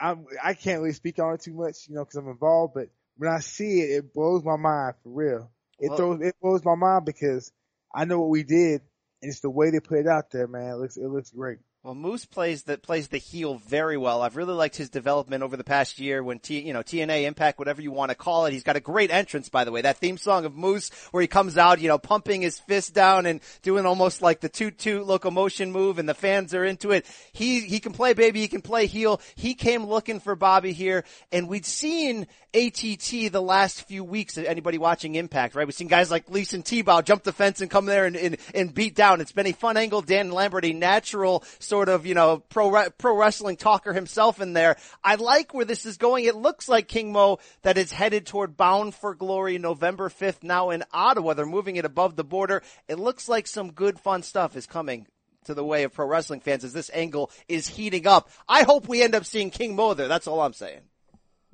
I'm, 0.00 0.26
I 0.42 0.54
can't 0.54 0.80
really 0.80 0.92
speak 0.92 1.18
on 1.18 1.34
it 1.34 1.42
too 1.42 1.54
much, 1.54 1.88
you 1.88 1.94
know, 1.94 2.04
cause 2.04 2.16
I'm 2.16 2.28
involved, 2.28 2.74
but 2.74 2.88
when 3.16 3.30
I 3.30 3.40
see 3.40 3.80
it, 3.80 3.90
it 3.98 4.14
blows 4.14 4.42
my 4.44 4.56
mind 4.56 4.94
for 5.02 5.10
real. 5.10 5.50
It 5.78 5.88
Well- 5.90 5.96
throws, 5.96 6.20
it 6.22 6.34
blows 6.40 6.64
my 6.64 6.74
mind 6.74 7.04
because 7.04 7.52
I 7.94 8.04
know 8.04 8.20
what 8.20 8.30
we 8.30 8.42
did 8.42 8.82
and 9.22 9.30
it's 9.30 9.40
the 9.40 9.50
way 9.50 9.70
they 9.70 9.80
put 9.80 9.98
it 9.98 10.06
out 10.06 10.30
there, 10.30 10.46
man. 10.46 10.70
It 10.74 10.76
looks, 10.76 10.96
it 10.96 11.06
looks 11.08 11.30
great. 11.30 11.58
Well, 11.84 11.96
Moose 11.96 12.26
plays 12.26 12.62
that 12.64 12.80
plays 12.80 13.08
the 13.08 13.18
heel 13.18 13.56
very 13.56 13.96
well. 13.96 14.22
I've 14.22 14.36
really 14.36 14.54
liked 14.54 14.76
his 14.76 14.88
development 14.88 15.42
over 15.42 15.56
the 15.56 15.64
past 15.64 15.98
year 15.98 16.22
when 16.22 16.38
T, 16.38 16.60
you 16.60 16.72
know, 16.72 16.84
TNA 16.84 17.24
Impact, 17.24 17.58
whatever 17.58 17.82
you 17.82 17.90
want 17.90 18.10
to 18.10 18.14
call 18.14 18.46
it. 18.46 18.52
He's 18.52 18.62
got 18.62 18.76
a 18.76 18.80
great 18.80 19.10
entrance, 19.10 19.48
by 19.48 19.64
the 19.64 19.72
way. 19.72 19.82
That 19.82 19.96
theme 19.96 20.16
song 20.16 20.44
of 20.44 20.54
Moose 20.54 20.90
where 21.10 21.22
he 21.22 21.26
comes 21.26 21.58
out, 21.58 21.80
you 21.80 21.88
know, 21.88 21.98
pumping 21.98 22.40
his 22.40 22.60
fist 22.60 22.94
down 22.94 23.26
and 23.26 23.40
doing 23.62 23.84
almost 23.84 24.22
like 24.22 24.38
the 24.38 24.48
toot 24.48 24.78
toot 24.78 25.04
locomotion 25.04 25.72
move 25.72 25.98
and 25.98 26.08
the 26.08 26.14
fans 26.14 26.54
are 26.54 26.64
into 26.64 26.92
it. 26.92 27.04
He, 27.32 27.62
he 27.62 27.80
can 27.80 27.92
play 27.92 28.12
baby. 28.12 28.38
He 28.38 28.46
can 28.46 28.62
play 28.62 28.86
heel. 28.86 29.20
He 29.34 29.54
came 29.54 29.84
looking 29.84 30.20
for 30.20 30.36
Bobby 30.36 30.72
here 30.72 31.02
and 31.32 31.48
we'd 31.48 31.66
seen 31.66 32.28
ATT 32.54 33.32
the 33.32 33.42
last 33.42 33.88
few 33.88 34.04
weeks. 34.04 34.38
Anybody 34.38 34.78
watching 34.78 35.16
Impact, 35.16 35.56
right? 35.56 35.66
We've 35.66 35.74
seen 35.74 35.88
guys 35.88 36.12
like 36.12 36.30
Leeson 36.30 36.62
T-Bow 36.62 37.02
jump 37.02 37.24
the 37.24 37.32
fence 37.32 37.60
and 37.60 37.70
come 37.70 37.86
there 37.86 38.04
and, 38.04 38.14
and, 38.14 38.36
and 38.54 38.72
beat 38.72 38.94
down. 38.94 39.20
It's 39.20 39.32
been 39.32 39.46
a 39.46 39.52
fun 39.52 39.76
angle. 39.76 40.02
Dan 40.02 40.30
Lambert, 40.30 40.64
a 40.64 40.72
natural 40.72 41.42
sort 41.72 41.88
of, 41.88 42.04
you 42.04 42.12
know, 42.12 42.36
pro, 42.50 42.90
pro 42.98 43.16
wrestling 43.16 43.56
talker 43.56 43.94
himself 43.94 44.42
in 44.42 44.52
there. 44.52 44.76
I 45.02 45.14
like 45.14 45.54
where 45.54 45.64
this 45.64 45.86
is 45.86 45.96
going. 45.96 46.26
It 46.26 46.36
looks 46.36 46.68
like 46.68 46.86
King 46.86 47.12
Mo 47.12 47.38
that 47.62 47.78
is 47.78 47.90
headed 47.90 48.26
toward 48.26 48.58
Bound 48.58 48.94
for 48.94 49.14
Glory 49.14 49.56
November 49.56 50.10
5th 50.10 50.42
now 50.42 50.68
in 50.68 50.84
Ottawa. 50.92 51.32
They're 51.32 51.46
moving 51.46 51.76
it 51.76 51.86
above 51.86 52.14
the 52.14 52.24
border. 52.24 52.62
It 52.88 52.98
looks 52.98 53.26
like 53.26 53.46
some 53.46 53.72
good 53.72 53.98
fun 53.98 54.22
stuff 54.22 54.54
is 54.54 54.66
coming 54.66 55.06
to 55.46 55.54
the 55.54 55.64
way 55.64 55.84
of 55.84 55.94
pro 55.94 56.04
wrestling 56.04 56.40
fans 56.40 56.62
as 56.62 56.74
this 56.74 56.90
angle 56.92 57.30
is 57.48 57.66
heating 57.66 58.06
up. 58.06 58.28
I 58.46 58.64
hope 58.64 58.86
we 58.86 59.02
end 59.02 59.14
up 59.14 59.24
seeing 59.24 59.48
King 59.48 59.74
Mo 59.74 59.94
there. 59.94 60.08
That's 60.08 60.26
all 60.26 60.42
I'm 60.42 60.52
saying. 60.52 60.82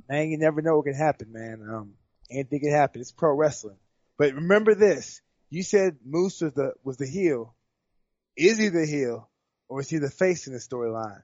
Man, 0.09 0.31
you 0.31 0.37
never 0.37 0.63
know 0.63 0.79
what 0.79 0.87
can 0.87 0.95
happen, 0.95 1.31
man. 1.31 1.65
Um, 1.73 1.93
anything 2.29 2.59
can 2.59 2.73
happen. 2.73 3.01
It's 3.01 3.13
pro 3.13 3.37
wrestling. 3.37 3.79
But 4.19 4.35
remember 4.35 4.75
this. 4.75 5.23
You 5.49 5.63
said 5.63 5.99
Moose 6.05 6.41
was 6.41 6.55
the, 6.55 6.73
was 6.83 6.97
the 6.97 7.07
heel. 7.07 7.55
Is 8.37 8.59
he 8.59 8.69
the 8.69 8.85
heel 8.85 9.29
or 9.69 9.81
is 9.81 9.89
he 9.89 9.99
the 9.99 10.11
face 10.11 10.47
in 10.47 10.53
the 10.53 10.59
storyline? 10.59 11.23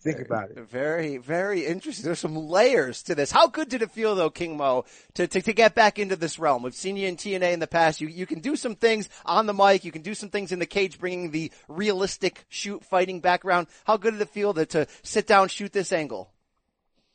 Think 0.00 0.20
about 0.20 0.50
it. 0.50 0.58
Very, 0.68 1.18
very 1.18 1.66
interesting. 1.66 2.04
There's 2.04 2.18
some 2.18 2.36
layers 2.36 3.02
to 3.04 3.14
this. 3.14 3.30
How 3.30 3.46
good 3.46 3.68
did 3.68 3.82
it 3.82 3.90
feel 3.90 4.14
though, 4.14 4.30
King 4.30 4.56
Mo, 4.56 4.84
to, 5.14 5.26
to, 5.26 5.42
to 5.42 5.52
get 5.52 5.74
back 5.74 5.98
into 5.98 6.16
this 6.16 6.38
realm? 6.38 6.62
We've 6.62 6.74
seen 6.74 6.96
you 6.96 7.08
in 7.08 7.16
TNA 7.16 7.52
in 7.52 7.60
the 7.60 7.66
past. 7.66 8.00
You, 8.00 8.08
you 8.08 8.26
can 8.26 8.40
do 8.40 8.56
some 8.56 8.74
things 8.74 9.08
on 9.24 9.46
the 9.46 9.54
mic. 9.54 9.84
You 9.84 9.92
can 9.92 10.02
do 10.02 10.14
some 10.14 10.30
things 10.30 10.52
in 10.52 10.58
the 10.58 10.66
cage, 10.66 10.98
bringing 10.98 11.30
the 11.30 11.52
realistic 11.68 12.44
shoot 12.48 12.84
fighting 12.84 13.20
background. 13.20 13.68
How 13.84 13.96
good 13.96 14.12
did 14.12 14.22
it 14.22 14.30
feel 14.30 14.54
to, 14.54 14.66
to 14.66 14.86
sit 15.02 15.26
down, 15.26 15.48
shoot 15.48 15.72
this 15.72 15.92
angle? 15.92 16.32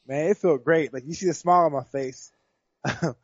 Man, 0.06 0.30
it 0.30 0.38
felt 0.38 0.64
great. 0.64 0.94
Like 0.94 1.04
you 1.06 1.14
see 1.14 1.28
the 1.28 1.34
smile 1.34 1.66
on 1.66 1.74
my 1.74 1.84
face. 1.84 2.32
I, 2.86 3.16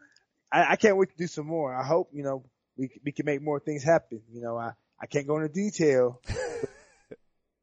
I 0.52 0.76
can't 0.76 0.98
wait 0.98 1.10
to 1.12 1.18
do 1.18 1.28
some 1.28 1.48
more. 1.48 1.74
I 1.74 1.86
hope, 1.86 2.10
you 2.12 2.24
know, 2.24 2.44
we, 2.76 2.90
we 3.06 3.12
can 3.12 3.26
make 3.26 3.42
more 3.42 3.60
things 3.60 3.84
happen. 3.84 4.22
You 4.32 4.42
know, 4.42 4.58
I, 4.58 4.72
I 5.00 5.06
can't 5.06 5.28
go 5.28 5.38
into 5.38 5.50
detail. 5.50 6.22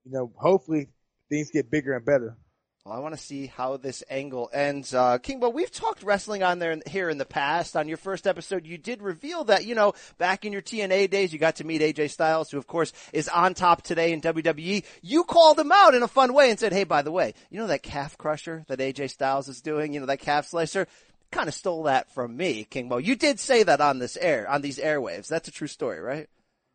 you 0.05 0.13
know, 0.13 0.33
hopefully 0.37 0.89
things 1.29 1.51
get 1.51 1.71
bigger 1.71 1.95
and 1.95 2.05
better. 2.05 2.37
Well, 2.85 2.95
I 2.95 3.01
want 3.01 3.15
to 3.15 3.21
see 3.21 3.47
how 3.47 3.77
this 3.77 4.03
angle 4.09 4.49
ends. 4.55 4.95
Uh, 4.95 5.19
King, 5.19 5.39
but 5.39 5.53
we've 5.53 5.71
talked 5.71 6.03
wrestling 6.03 6.43
on 6.43 6.59
there 6.59 6.79
here 6.87 7.11
in 7.11 7.19
the 7.19 7.27
past. 7.27 7.77
On 7.77 7.89
your 7.89 7.99
first 7.99 8.27
episode, 8.27 8.67
you 8.67 8.79
did 8.79 9.03
reveal 9.03 9.45
that, 9.45 9.67
you 9.67 9.75
know, 9.75 9.93
back 10.17 10.47
in 10.47 10.53
your 10.53 10.63
TNA 10.63 11.11
days, 11.11 11.31
you 11.31 11.39
got 11.39 11.57
to 11.57 11.65
meet 11.65 11.83
AJ 11.83 12.09
Styles, 12.09 12.51
who 12.51 12.57
of 12.57 12.67
course 12.67 12.95
is 13.13 13.29
on 13.29 13.53
top 13.53 13.83
today 13.83 14.13
in 14.13 14.23
WWE. 14.23 14.83
You 15.03 15.25
called 15.25 15.59
him 15.59 15.71
out 15.71 15.95
in 15.95 16.03
a 16.03 16.09
fun 16.09 16.33
way 16.33 16.49
and 16.49 16.59
said, 16.59 16.73
hey, 16.73 16.85
by 16.85 17.03
the 17.03 17.13
way, 17.13 17.35
you 17.51 17.61
know 17.61 17.67
that 17.67 17.83
calf 17.83 18.17
crusher 18.17 18.65
that 18.69 18.79
AJ 18.79 19.11
Styles 19.11 19.49
is 19.49 19.61
doing? 19.61 19.93
You 19.93 20.01
know, 20.01 20.07
that 20.07 20.21
calf 20.21 20.47
slicer? 20.47 20.87
Kind 21.31 21.49
of 21.49 21.55
stole 21.55 21.83
that 21.83 22.11
from 22.15 22.35
me, 22.35 22.65
King 22.65 22.89
Mo. 22.89 22.97
You 22.97 23.15
did 23.15 23.39
say 23.39 23.63
that 23.63 23.83
on 23.83 23.99
this 23.99 24.17
air, 24.17 24.49
on 24.49 24.63
these 24.63 24.79
airwaves. 24.79 25.29
That's 25.29 25.49
a 25.49 25.53
true 25.53 25.69
story, 25.69 26.01
right? 26.01 26.31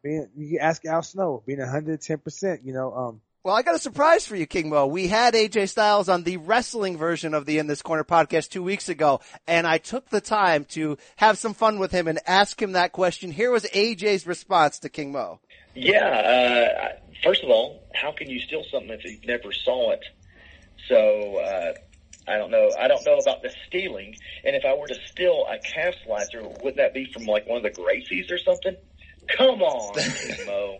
Being, 0.05 0.29
you 0.38 0.59
ask 0.59 0.85
Al 0.85 1.01
Snow, 1.01 1.41
being 1.47 1.57
110%, 1.57 2.59
you 2.63 2.74
know, 2.74 2.93
um, 2.93 3.21
well, 3.43 3.55
I 3.55 3.63
got 3.63 3.74
a 3.74 3.79
surprise 3.79 4.27
for 4.27 4.35
you, 4.35 4.45
King 4.45 4.69
Mo. 4.69 4.85
We 4.85 5.07
had 5.07 5.33
AJ 5.33 5.69
Styles 5.69 6.09
on 6.09 6.21
the 6.21 6.38
wrestling 6.38 6.95
version 6.95 7.33
of 7.33 7.47
the 7.47 7.57
In 7.57 7.65
This 7.65 7.81
Corner 7.81 8.03
podcast 8.03 8.50
two 8.50 8.62
weeks 8.62 8.88
ago, 8.88 9.21
and 9.47 9.65
I 9.65 9.79
took 9.79 10.07
the 10.09 10.21
time 10.21 10.65
to 10.65 11.00
have 11.15 11.39
some 11.39 11.55
fun 11.55 11.79
with 11.79 11.89
him 11.89 12.07
and 12.07 12.19
ask 12.27 12.62
him 12.62 12.74
that 12.74 12.91
question. 12.91 13.31
Here 13.31 13.50
was 13.50 13.63
AJ's 13.65 14.27
response 14.27 14.77
to 14.79 14.89
King 14.89 15.12
Mo. 15.12 15.39
Yeah, 15.74 16.05
uh, 16.05 16.97
first 17.24 17.43
of 17.43 17.50
all, 17.50 17.83
how 17.95 18.12
can 18.12 18.29
you 18.29 18.39
steal 18.41 18.63
something 18.71 18.91
if 18.91 19.03
you 19.03 19.17
never 19.25 19.51
saw 19.51 19.91
it? 19.91 20.05
So, 20.88 21.38
uh, 21.38 21.74
I 22.27 22.38
don't 22.38 22.51
know. 22.51 22.71
I 22.79 22.88
don't 22.88 23.05
know 23.05 23.17
about 23.17 23.41
the 23.41 23.51
stealing. 23.67 24.15
And 24.43 24.55
if 24.55 24.65
I 24.65 24.74
were 24.75 24.88
to 24.88 24.97
steal 25.07 25.45
a 25.50 25.59
calf 25.59 25.93
slicer, 26.05 26.41
wouldn't 26.43 26.77
that 26.77 26.93
be 26.93 27.12
from 27.12 27.25
like 27.25 27.47
one 27.47 27.57
of 27.57 27.63
the 27.63 27.81
Gracies 27.81 28.31
or 28.31 28.38
something? 28.38 28.75
Come 29.27 29.62
on, 29.62 29.94
King 29.96 30.36
Mo. 30.46 30.77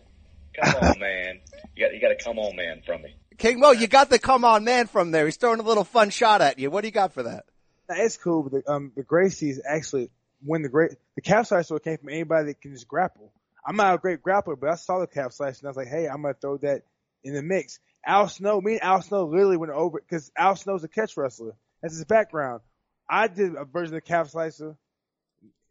Come 0.62 0.76
on, 0.76 1.00
man. 1.00 1.40
You 1.76 1.86
got 1.86 1.94
you 1.94 2.02
got 2.02 2.10
to 2.10 2.24
come 2.24 2.40
on, 2.40 2.56
man, 2.56 2.82
from 2.86 3.02
me. 3.02 3.16
King 3.38 3.60
Mo, 3.60 3.72
you 3.72 3.88
got 3.88 4.10
the 4.10 4.20
come 4.20 4.46
on, 4.46 4.64
man, 4.64 4.88
from 4.88 5.12
there. 5.12 5.26
He's 5.26 5.38
throwing 5.38 5.60
a 5.60 5.64
little 5.64 5.84
fun 5.84 6.10
shot 6.10 6.42
at 6.42 6.60
you. 6.60 6.72
What 6.72 6.82
do 6.82 6.88
you 6.88 6.94
got 6.94 7.14
for 7.14 7.24
that? 7.24 7.46
It's 7.90 8.18
cool, 8.18 8.44
but 8.44 8.52
the, 8.52 8.72
um, 8.72 8.92
the 8.96 9.04
Gracies 9.04 9.60
actually 9.68 10.10
when 10.44 10.62
the 10.62 10.70
great 10.70 10.92
the 11.16 11.22
calf 11.22 11.48
slicer 11.48 11.78
came 11.80 11.98
from 11.98 12.10
anybody 12.10 12.48
that 12.48 12.62
can 12.62 12.74
just 12.74 12.88
grapple. 12.88 13.32
I'm 13.68 13.76
not 13.76 13.96
a 13.96 13.98
great 13.98 14.22
grappler, 14.22 14.60
but 14.60 14.70
I 14.70 14.76
saw 14.76 15.00
the 15.00 15.08
calf 15.08 15.34
slicer 15.34 15.60
and 15.62 15.68
I 15.68 15.70
was 15.70 15.78
like, 15.78 15.88
hey, 15.88 16.08
I'm 16.08 16.22
gonna 16.22 16.36
throw 16.40 16.58
that 16.58 16.84
in 17.24 17.34
the 17.34 17.42
mix. 17.42 17.80
Al 18.06 18.28
Snow, 18.28 18.62
me 18.62 18.74
and 18.74 18.84
Al 18.84 19.02
Snow 19.02 19.26
literally 19.26 19.58
went 19.58 19.74
over 19.74 20.00
because 20.00 20.32
Al 20.38 20.56
Snow's 20.56 20.84
a 20.84 20.88
catch 20.88 21.18
wrestler. 21.18 21.54
That's 21.82 21.96
his 21.96 22.06
background. 22.06 22.62
I 23.10 23.28
did 23.28 23.56
a 23.56 23.66
version 23.66 23.96
of 23.96 24.04
the 24.04 24.08
calf 24.08 24.30
slicer. 24.30 24.76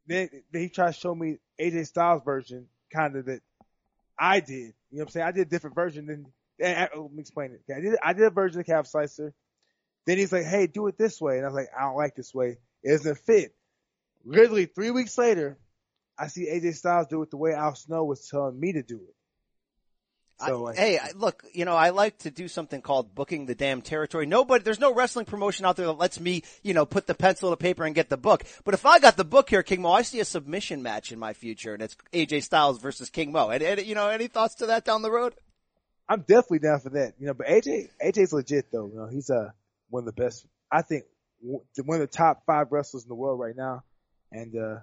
Then, 0.07 0.29
he 0.53 0.69
tried 0.69 0.93
to 0.95 1.01
show 1.01 1.15
me 1.15 1.39
AJ 1.61 1.87
Styles 1.87 2.23
version, 2.25 2.67
kind 2.93 3.17
of 3.17 3.27
that 3.27 3.41
I 4.19 4.41
did. 4.41 4.75
You 4.91 4.99
know 4.99 4.99
what 4.99 5.03
I'm 5.03 5.09
saying? 5.09 5.27
I 5.27 5.33
did 5.33 5.47
a 5.47 5.51
different 5.51 5.77
version 5.77 6.07
than, 6.07 6.27
eh, 6.61 6.85
eh, 6.85 6.89
oh, 6.95 7.03
let 7.03 7.13
me 7.13 7.21
explain 7.21 7.53
it. 7.53 7.73
I 7.73 7.81
did, 7.81 7.97
I 8.03 8.13
did 8.13 8.25
a 8.25 8.31
version 8.31 8.61
of 8.61 8.67
calf 8.67 8.87
slicer. 8.87 9.33
Then 10.07 10.19
he's 10.19 10.33
like, 10.33 10.45
hey, 10.45 10.67
do 10.67 10.87
it 10.87 10.99
this 10.99 11.21
way. 11.21 11.39
And 11.39 11.47
I 11.47 11.49
was 11.49 11.55
like, 11.55 11.71
I 11.77 11.83
don't 11.83 11.97
like 11.97 12.15
this 12.15 12.35
way. 12.35 12.59
It 12.83 12.91
doesn't 12.91 13.19
fit. 13.19 13.55
Literally 14.25 14.67
three 14.67 14.91
weeks 14.91 15.17
later, 15.17 15.59
I 16.19 16.29
see 16.29 16.47
AJ 16.47 16.77
Styles 16.77 17.07
do 17.09 17.23
it 17.23 17.31
the 17.31 17.37
way 17.37 17.53
Al 17.55 17.75
Snow 17.75 18.05
was 18.05 18.29
telling 18.29 18.59
me 18.59 18.73
to 18.75 18.83
do 18.83 18.97
it. 18.97 19.15
So, 20.41 20.67
I, 20.69 20.75
hey, 20.75 20.99
look, 21.15 21.45
you 21.53 21.65
know, 21.65 21.77
I 21.77 21.91
like 21.91 22.19
to 22.19 22.31
do 22.31 22.49
something 22.49 22.83
called 22.83 23.15
booking 23.15 23.47
the 23.47 23.55
damn 23.55 23.83
territory. 23.83 24.27
Nobody, 24.27 24.65
there's 24.65 24.81
no 24.81 24.93
wrestling 24.93 25.27
promotion 25.27 25.65
out 25.65 25.77
there 25.77 25.87
that 25.87 25.93
lets 25.99 26.19
me, 26.19 26.43
you 26.63 26.75
know, 26.75 26.85
put 26.85 27.07
the 27.07 27.15
pencil 27.15 27.51
to 27.51 27.57
paper 27.57 27.85
and 27.85 27.95
get 27.95 28.09
the 28.09 28.17
book. 28.17 28.43
But 28.65 28.75
if 28.75 28.85
I 28.85 28.99
got 28.99 29.17
the 29.17 29.25
book 29.25 29.49
here, 29.49 29.63
King 29.63 29.83
Mo, 29.83 29.93
I 29.93 30.03
see 30.03 30.21
a 30.21 30.25
submission 30.25 30.83
match 30.83 31.13
in 31.13 31.21
my 31.21 31.35
future, 31.35 31.75
and 31.75 31.83
it's 31.83 31.97
AJ 32.13 32.43
Styles 32.43 32.81
versus 32.81 33.11
King 33.11 33.31
Mo. 33.31 33.51
And, 33.51 33.63
and 33.63 33.87
you 33.87 33.95
know, 33.95 34.09
any 34.09 34.27
thoughts 34.27 34.57
to 34.57 34.67
that 34.67 34.85
down 34.85 35.03
the 35.03 35.11
road? 35.11 35.35
I'm 36.09 36.21
definitely 36.21 36.59
down 36.61 36.81
for 36.81 36.91
that. 36.91 37.15
You 37.19 37.29
know, 37.29 37.35
but 37.35 37.47
AJ, 37.47 37.91
AJ's 38.05 38.33
legit 38.33 38.67
though. 38.73 38.89
You 38.89 38.97
know, 38.97 39.09
he's 39.09 39.31
uh 39.31 39.51
one 39.89 40.07
of 40.07 40.15
the 40.15 40.21
best. 40.21 40.47
I 40.71 40.83
think 40.83 41.05
one 41.41 42.01
of 42.01 42.01
the 42.01 42.07
top 42.07 42.43
five 42.47 42.73
wrestlers 42.73 43.05
in 43.05 43.09
the 43.09 43.15
world 43.15 43.41
right 43.41 43.57
now, 43.57 43.85
and 44.31 44.55
uh 44.57 44.79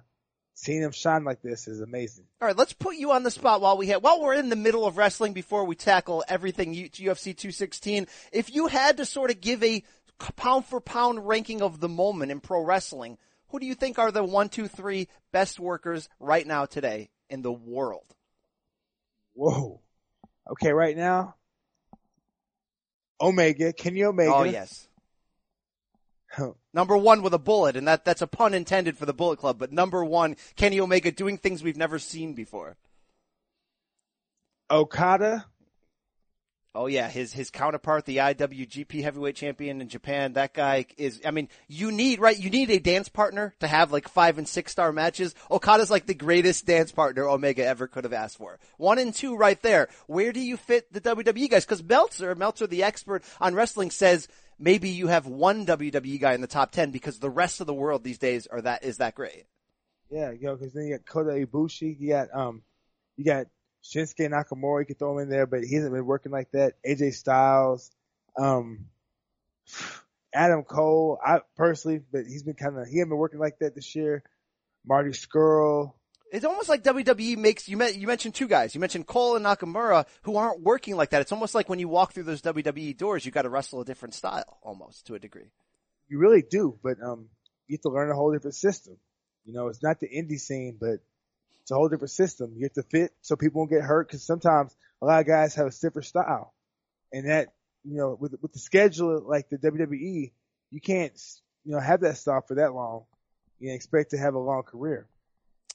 seeing 0.54 0.82
him 0.82 0.92
shine 0.92 1.24
like 1.24 1.42
this 1.42 1.68
is 1.68 1.80
amazing. 1.80 2.24
All 2.40 2.48
right, 2.48 2.56
let's 2.56 2.72
put 2.72 2.96
you 2.96 3.12
on 3.12 3.22
the 3.22 3.30
spot 3.30 3.60
while 3.60 3.76
we 3.76 3.88
have, 3.88 4.02
while 4.02 4.20
we're 4.20 4.34
in 4.34 4.48
the 4.48 4.56
middle 4.56 4.86
of 4.86 4.96
wrestling 4.96 5.32
before 5.32 5.64
we 5.64 5.74
tackle 5.74 6.24
everything 6.28 6.74
UFC 6.74 7.36
216. 7.36 8.06
If 8.32 8.54
you 8.54 8.66
had 8.66 8.98
to 8.98 9.04
sort 9.04 9.30
of 9.30 9.40
give 9.40 9.62
a 9.62 9.82
pound 10.36 10.66
for 10.66 10.80
pound 10.80 11.26
ranking 11.26 11.62
of 11.62 11.80
the 11.80 11.88
moment 11.88 12.30
in 12.30 12.40
pro 12.40 12.62
wrestling, 12.62 13.18
who 13.48 13.60
do 13.60 13.66
you 13.66 13.74
think 13.74 13.98
are 13.98 14.10
the 14.10 14.24
one, 14.24 14.48
two, 14.48 14.68
three 14.68 15.08
best 15.32 15.58
workers 15.60 16.08
right 16.20 16.46
now 16.46 16.64
today 16.66 17.10
in 17.28 17.42
the 17.42 17.52
world? 17.52 18.04
Whoa. 19.34 19.80
Okay, 20.50 20.72
right 20.72 20.96
now, 20.96 21.36
Omega, 23.20 23.72
Kenny 23.72 24.04
Omega. 24.04 24.34
Oh 24.34 24.42
yes. 24.42 24.88
number 26.74 26.96
one 26.96 27.22
with 27.22 27.34
a 27.34 27.38
bullet, 27.38 27.76
and 27.76 27.86
that, 27.88 28.04
that's 28.04 28.22
a 28.22 28.26
pun 28.26 28.54
intended 28.54 28.96
for 28.96 29.06
the 29.06 29.14
Bullet 29.14 29.38
Club, 29.38 29.58
but 29.58 29.72
number 29.72 30.04
one, 30.04 30.36
Kenny 30.56 30.80
Omega 30.80 31.12
doing 31.12 31.38
things 31.38 31.62
we've 31.62 31.76
never 31.76 31.98
seen 31.98 32.34
before. 32.34 32.76
Okada. 34.70 35.46
Oh 36.74 36.86
yeah, 36.86 37.08
his, 37.10 37.34
his 37.34 37.50
counterpart, 37.50 38.06
the 38.06 38.16
IWGP 38.16 39.02
heavyweight 39.02 39.36
champion 39.36 39.82
in 39.82 39.88
Japan, 39.88 40.32
that 40.34 40.54
guy 40.54 40.86
is, 40.96 41.20
I 41.22 41.30
mean, 41.30 41.50
you 41.68 41.92
need, 41.92 42.18
right, 42.18 42.38
you 42.38 42.48
need 42.48 42.70
a 42.70 42.78
dance 42.78 43.10
partner 43.10 43.54
to 43.60 43.66
have 43.66 43.92
like 43.92 44.08
five 44.08 44.38
and 44.38 44.48
six 44.48 44.72
star 44.72 44.90
matches. 44.90 45.34
Okada's 45.50 45.90
like 45.90 46.06
the 46.06 46.14
greatest 46.14 46.64
dance 46.64 46.90
partner 46.90 47.28
Omega 47.28 47.66
ever 47.66 47.88
could 47.88 48.04
have 48.04 48.14
asked 48.14 48.38
for. 48.38 48.58
One 48.78 48.98
and 48.98 49.14
two 49.14 49.36
right 49.36 49.60
there. 49.60 49.88
Where 50.06 50.32
do 50.32 50.40
you 50.40 50.56
fit 50.56 50.90
the 50.90 51.02
WWE 51.02 51.50
guys? 51.50 51.66
Cause 51.66 51.82
Meltzer, 51.82 52.34
Meltzer 52.34 52.66
the 52.66 52.84
expert 52.84 53.22
on 53.38 53.54
wrestling 53.54 53.90
says, 53.90 54.26
maybe 54.58 54.88
you 54.88 55.08
have 55.08 55.26
one 55.26 55.66
WWE 55.66 56.18
guy 56.18 56.32
in 56.32 56.40
the 56.40 56.46
top 56.46 56.72
10 56.72 56.90
because 56.90 57.18
the 57.18 57.28
rest 57.28 57.60
of 57.60 57.66
the 57.66 57.74
world 57.74 58.02
these 58.02 58.18
days 58.18 58.46
are 58.46 58.62
that, 58.62 58.82
is 58.82 58.96
that 58.96 59.14
great. 59.14 59.44
Yeah, 60.10 60.30
you 60.30 60.46
know, 60.46 60.56
cause 60.56 60.72
then 60.72 60.86
you 60.86 60.96
got 60.96 61.06
Kota 61.06 61.32
Ibushi, 61.32 61.96
you 62.00 62.08
got, 62.08 62.28
um, 62.34 62.62
you 63.18 63.26
got 63.26 63.46
Shinsuke 63.84 64.28
Nakamura, 64.30 64.80
you 64.80 64.86
could 64.86 64.98
throw 64.98 65.16
him 65.16 65.24
in 65.24 65.28
there, 65.28 65.46
but 65.46 65.64
he 65.64 65.74
hasn't 65.74 65.92
been 65.92 66.06
working 66.06 66.32
like 66.32 66.50
that. 66.52 66.74
AJ 66.86 67.14
Styles, 67.14 67.90
um, 68.38 68.86
Adam 70.34 70.62
Cole, 70.62 71.18
I 71.24 71.40
personally, 71.56 72.00
but 72.12 72.26
he's 72.26 72.42
been 72.42 72.54
kind 72.54 72.78
of, 72.78 72.86
he 72.86 72.98
hasn't 72.98 73.10
been 73.10 73.18
working 73.18 73.40
like 73.40 73.58
that 73.60 73.74
this 73.74 73.94
year. 73.94 74.22
Marty 74.84 75.10
Scurll, 75.10 75.94
it's 76.32 76.46
almost 76.46 76.70
like 76.70 76.82
WWE 76.82 77.36
makes 77.36 77.68
you. 77.68 77.76
met, 77.76 77.94
you 77.94 78.06
mentioned 78.06 78.34
two 78.34 78.48
guys. 78.48 78.74
You 78.74 78.80
mentioned 78.80 79.06
Cole 79.06 79.36
and 79.36 79.44
Nakamura 79.44 80.06
who 80.22 80.36
aren't 80.36 80.62
working 80.62 80.96
like 80.96 81.10
that. 81.10 81.20
It's 81.20 81.30
almost 81.30 81.54
like 81.54 81.68
when 81.68 81.78
you 81.78 81.88
walk 81.88 82.14
through 82.14 82.22
those 82.22 82.40
WWE 82.40 82.96
doors, 82.96 83.26
you 83.26 83.30
got 83.30 83.42
to 83.42 83.50
wrestle 83.50 83.82
a 83.82 83.84
different 83.84 84.14
style, 84.14 84.58
almost 84.62 85.06
to 85.06 85.14
a 85.14 85.18
degree. 85.18 85.50
You 86.08 86.18
really 86.18 86.42
do, 86.42 86.78
but 86.82 86.96
um, 87.04 87.28
you 87.68 87.76
have 87.76 87.82
to 87.82 87.90
learn 87.90 88.10
a 88.10 88.14
whole 88.14 88.32
different 88.32 88.54
system. 88.54 88.96
You 89.44 89.52
know, 89.52 89.68
it's 89.68 89.82
not 89.82 90.00
the 90.00 90.08
indie 90.08 90.40
scene, 90.40 90.78
but 90.80 91.00
it's 91.62 91.70
a 91.70 91.74
whole 91.74 91.88
different 91.88 92.10
system. 92.10 92.52
You 92.56 92.64
have 92.64 92.72
to 92.74 92.82
fit 92.82 93.12
so 93.20 93.36
people 93.36 93.60
won't 93.60 93.70
get 93.70 93.82
hurt 93.82 94.08
because 94.08 94.24
sometimes 94.24 94.74
a 95.00 95.06
lot 95.06 95.20
of 95.20 95.26
guys 95.26 95.54
have 95.54 95.66
a 95.66 95.72
stiffer 95.72 96.02
style, 96.02 96.52
and 97.12 97.28
that 97.28 97.48
you 97.84 97.96
know 97.96 98.16
with 98.18 98.34
with 98.40 98.52
the 98.52 98.58
schedule 98.58 99.22
like 99.26 99.48
the 99.48 99.58
WWE, 99.58 100.32
you 100.70 100.80
can't 100.80 101.20
you 101.64 101.72
know 101.72 101.80
have 101.80 102.00
that 102.00 102.16
style 102.16 102.42
for 102.46 102.56
that 102.56 102.74
long. 102.74 103.04
You 103.60 103.72
expect 103.72 104.10
to 104.10 104.18
have 104.18 104.34
a 104.34 104.40
long 104.40 104.64
career. 104.64 105.06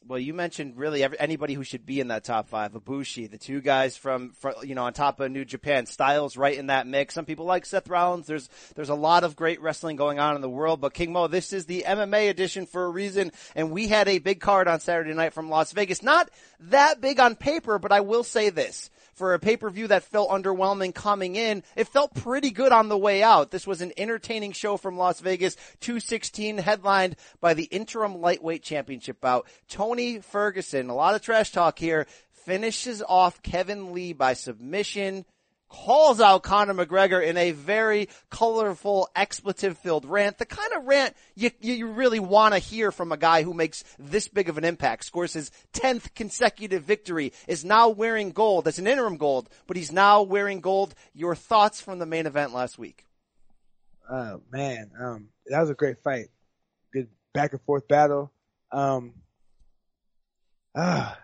Well, 0.06 0.20
you 0.20 0.34
mentioned 0.34 0.78
really 0.78 1.04
every, 1.04 1.20
anybody 1.20 1.54
who 1.54 1.64
should 1.64 1.86
be 1.86 2.00
in 2.00 2.10
that 2.10 2.24
top 2.24 2.48
five. 2.48 2.74
Ibushi, 2.74 3.30
the 3.30 3.38
two 3.38 3.62
guys 3.62 3.98
from, 3.98 4.32
from, 4.32 4.54
you 4.64 4.76
know, 4.76 4.84
on 4.84 4.94
top 4.94 5.20
of 5.20 5.32
New 5.32 5.44
Japan. 5.44 5.86
Styles 5.86 6.38
right 6.38 6.58
in 6.58 6.68
that 6.68 6.88
mix. 6.88 7.14
Some 7.14 7.26
people 7.26 7.46
like 7.46 7.66
Seth 7.66 7.90
Rollins. 7.90 8.28
There's, 8.28 8.50
there's 8.76 8.90
a 8.90 8.96
lot 8.96 9.24
of 9.24 9.36
great 9.36 9.62
wrestling 9.62 9.96
going 9.96 10.20
on 10.20 10.36
in 10.36 10.42
the 10.42 10.50
world, 10.50 10.82
but 10.82 10.94
King 10.94 11.12
Mo, 11.12 11.28
this 11.28 11.52
is 11.52 11.66
the 11.66 11.84
MMA 11.88 12.30
edition 12.30 12.66
for 12.66 12.86
a 12.86 12.90
reason. 12.90 13.32
And 13.56 13.72
we 13.72 13.88
had 13.88 14.08
a 14.08 14.20
big 14.20 14.40
card 14.40 14.68
on 14.68 14.80
Saturday 14.80 15.14
night 15.14 15.34
from 15.34 15.50
Las 15.50 15.72
Vegas. 15.72 16.04
Not 16.04 16.30
that 16.60 17.02
big 17.02 17.20
on 17.20 17.36
paper, 17.36 17.80
but 17.80 17.92
I 17.92 18.02
will 18.02 18.24
say 18.24 18.50
this 18.50 18.90
for 19.18 19.34
a 19.34 19.40
pay-per-view 19.40 19.88
that 19.88 20.04
felt 20.04 20.30
underwhelming 20.30 20.94
coming 20.94 21.36
in, 21.36 21.64
it 21.76 21.88
felt 21.88 22.14
pretty 22.14 22.52
good 22.52 22.72
on 22.72 22.88
the 22.88 22.98
way 22.98 23.24
out. 23.24 23.50
This 23.50 23.66
was 23.66 23.82
an 23.82 23.92
entertaining 23.98 24.52
show 24.52 24.78
from 24.78 24.96
Las 24.96 25.20
Vegas, 25.20 25.56
216 25.82 26.60
headlined 26.60 27.16
by 27.42 27.56
the 27.56 27.64
interim 27.64 28.22
lightweight 28.22 28.62
championship 28.62 29.20
bout. 29.20 29.48
Tony 29.68 30.20
Ferguson, 30.20 30.90
a 30.90 30.96
lot 30.96 31.16
of 31.16 31.24
trash 31.24 31.52
talk 31.52 31.80
here, 31.80 32.06
finishes 32.32 33.02
off 33.02 33.42
Kevin 33.42 33.92
Lee 33.92 34.14
by 34.14 34.34
submission 34.34 35.26
calls 35.70 36.20
out 36.22 36.44
Conor 36.44 36.74
McGregor 36.74 37.26
in 37.26 37.38
a 37.38 37.52
very 37.52 38.10
colorful, 38.30 39.10
expletive-filled 39.16 40.06
rant. 40.06 40.38
The 40.38 40.46
kind 40.46 40.74
of 40.74 40.86
rant 40.86 41.16
you, 41.36 41.52
you 41.60 41.88
really 41.88 42.20
want 42.20 42.54
to 42.54 42.60
hear 42.60 42.92
from 42.92 43.12
a 43.12 43.18
guy 43.18 43.44
who 43.44 43.54
makes 43.54 43.84
this 44.00 44.28
big 44.28 44.50
of 44.50 44.58
an 44.58 44.64
impact, 44.64 45.06
scores 45.06 45.34
his 45.34 45.52
10th 45.74 46.14
consecutive 46.16 46.84
victory, 46.84 47.34
is 47.48 47.66
now 47.66 47.90
wearing 47.90 48.32
gold. 48.32 48.66
That's 48.66 48.80
an 48.80 48.88
interim 48.88 49.18
gold, 49.18 49.50
but 49.68 49.78
he's 49.78 49.92
now 49.92 50.22
wearing 50.22 50.62
gold. 50.62 50.96
Your 51.14 51.36
thoughts 51.36 51.82
from 51.82 52.00
the 52.00 52.06
main 52.06 52.26
event 52.26 52.54
last 52.54 52.78
week? 52.78 53.06
Oh 54.10 54.42
man, 54.52 54.92
um, 55.00 55.30
that 55.48 55.60
was 55.60 55.70
a 55.70 55.76
great 55.76 56.02
fight. 56.02 56.28
Good 56.94 57.10
back 57.34 57.52
and 57.52 57.62
forth 57.62 57.88
battle. 57.88 58.32
Um, 58.72 59.16
ah, 60.76 61.18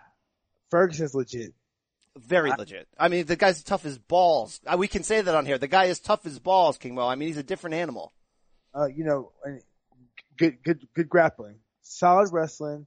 Ferguson's 0.70 1.14
legit. 1.14 1.54
Very 2.16 2.50
legit. 2.56 2.86
I 2.98 3.08
mean, 3.08 3.26
the 3.26 3.36
guy's 3.36 3.62
tough 3.62 3.84
as 3.84 3.98
balls. 3.98 4.60
Uh, 4.66 4.76
We 4.78 4.86
can 4.88 5.02
say 5.02 5.20
that 5.20 5.34
on 5.34 5.46
here. 5.46 5.58
The 5.58 5.66
guy 5.68 5.86
is 5.86 5.98
tough 6.00 6.24
as 6.26 6.38
balls, 6.38 6.78
King 6.78 6.94
Mo. 6.94 7.06
I 7.06 7.16
mean, 7.16 7.28
he's 7.28 7.36
a 7.38 7.42
different 7.42 7.74
animal. 7.74 8.12
uh, 8.74 8.86
you 8.86 9.04
know, 9.04 9.32
good, 10.38 10.62
good, 10.64 10.86
good 10.94 11.08
grappling, 11.08 11.56
solid 11.82 12.30
wrestling. 12.32 12.86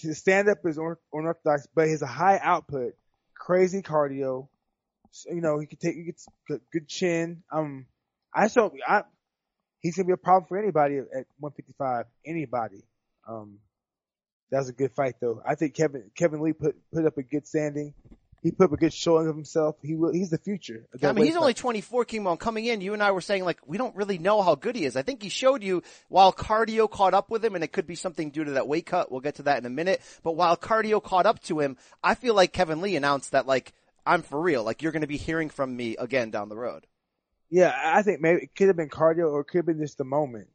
His 0.00 0.18
stand 0.18 0.48
up 0.48 0.58
is 0.64 0.78
un- 0.78 0.96
unorthodox, 1.12 1.66
but 1.74 1.86
he 1.86 1.90
has 1.92 2.02
a 2.02 2.06
high 2.06 2.38
output, 2.42 2.92
crazy 3.34 3.82
cardio. 3.82 4.48
So, 5.10 5.30
you 5.32 5.40
know, 5.40 5.58
he 5.58 5.66
can 5.66 5.78
take, 5.78 5.96
he 5.96 6.04
gets 6.04 6.26
good, 6.46 6.60
good 6.72 6.86
chin. 6.88 7.42
Um, 7.50 7.86
I 8.34 8.48
don't, 8.48 8.72
I, 8.86 9.02
he's 9.80 9.96
gonna 9.96 10.06
be 10.06 10.12
a 10.12 10.16
problem 10.18 10.46
for 10.48 10.58
anybody 10.58 10.98
at 10.98 11.26
155. 11.38 12.04
Anybody. 12.24 12.84
Um, 13.28 13.58
that 14.50 14.58
was 14.58 14.68
a 14.68 14.72
good 14.74 14.92
fight 14.92 15.14
though. 15.20 15.42
I 15.46 15.54
think 15.56 15.74
Kevin, 15.74 16.10
Kevin 16.16 16.40
Lee 16.42 16.52
put, 16.52 16.76
put 16.92 17.06
up 17.06 17.16
a 17.18 17.22
good 17.22 17.46
standing. 17.46 17.94
He 18.42 18.50
put 18.52 18.64
up 18.64 18.72
a 18.72 18.76
good 18.76 18.92
showing 18.92 19.28
of 19.28 19.34
himself. 19.34 19.76
He 19.82 19.94
will, 19.94 20.12
he's 20.12 20.30
the 20.30 20.38
future. 20.38 20.86
I 21.02 21.12
mean, 21.12 21.26
he's 21.26 21.36
only 21.36 21.52
24, 21.52 22.06
King 22.06 22.22
Mo. 22.22 22.36
Coming 22.36 22.64
in, 22.64 22.80
you 22.80 22.94
and 22.94 23.02
I 23.02 23.10
were 23.10 23.20
saying 23.20 23.44
like, 23.44 23.58
we 23.66 23.76
don't 23.76 23.94
really 23.94 24.16
know 24.16 24.40
how 24.40 24.54
good 24.54 24.76
he 24.76 24.86
is. 24.86 24.96
I 24.96 25.02
think 25.02 25.22
he 25.22 25.28
showed 25.28 25.62
you 25.62 25.82
while 26.08 26.32
cardio 26.32 26.90
caught 26.90 27.12
up 27.12 27.30
with 27.30 27.44
him, 27.44 27.54
and 27.54 27.62
it 27.62 27.72
could 27.72 27.86
be 27.86 27.96
something 27.96 28.30
due 28.30 28.44
to 28.44 28.52
that 28.52 28.66
weight 28.66 28.86
cut. 28.86 29.12
We'll 29.12 29.20
get 29.20 29.36
to 29.36 29.42
that 29.42 29.58
in 29.58 29.66
a 29.66 29.70
minute. 29.70 30.00
But 30.22 30.36
while 30.36 30.56
cardio 30.56 31.02
caught 31.02 31.26
up 31.26 31.42
to 31.44 31.60
him, 31.60 31.76
I 32.02 32.14
feel 32.14 32.34
like 32.34 32.52
Kevin 32.52 32.80
Lee 32.80 32.96
announced 32.96 33.32
that 33.32 33.46
like, 33.46 33.74
I'm 34.06 34.22
for 34.22 34.40
real. 34.40 34.64
Like, 34.64 34.82
you're 34.82 34.92
going 34.92 35.02
to 35.02 35.06
be 35.06 35.18
hearing 35.18 35.50
from 35.50 35.76
me 35.76 35.96
again 35.98 36.30
down 36.30 36.48
the 36.48 36.56
road. 36.56 36.86
Yeah, 37.50 37.74
I 37.76 38.02
think 38.02 38.20
maybe 38.20 38.42
it 38.42 38.54
could 38.56 38.68
have 38.68 38.76
been 38.76 38.88
cardio 38.88 39.30
or 39.32 39.40
it 39.40 39.48
could 39.48 39.58
have 39.58 39.66
been 39.66 39.80
just 39.80 39.98
the 39.98 40.04
moment. 40.04 40.48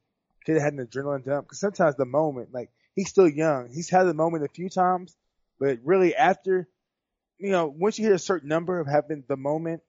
Could 0.46 0.56
have 0.56 0.64
had 0.64 0.74
an 0.74 0.86
adrenaline 0.86 1.26
dump 1.26 1.48
because 1.48 1.60
sometimes 1.60 1.96
the 1.96 2.06
moment, 2.06 2.54
like 2.54 2.72
he's 2.96 3.10
still 3.10 3.28
young, 3.28 3.70
he's 3.74 3.90
had 3.90 4.04
the 4.04 4.14
moment 4.14 4.44
a 4.44 4.48
few 4.48 4.70
times, 4.70 5.16
but 5.60 5.80
really 5.84 6.16
after, 6.16 6.68
you 7.46 7.52
know, 7.52 7.68
once 7.68 8.00
you 8.00 8.06
hit 8.06 8.16
a 8.16 8.18
certain 8.18 8.50
number 8.50 8.80
of 8.80 8.88
having 8.88 9.24
the 9.28 9.38
moment, 9.38 9.84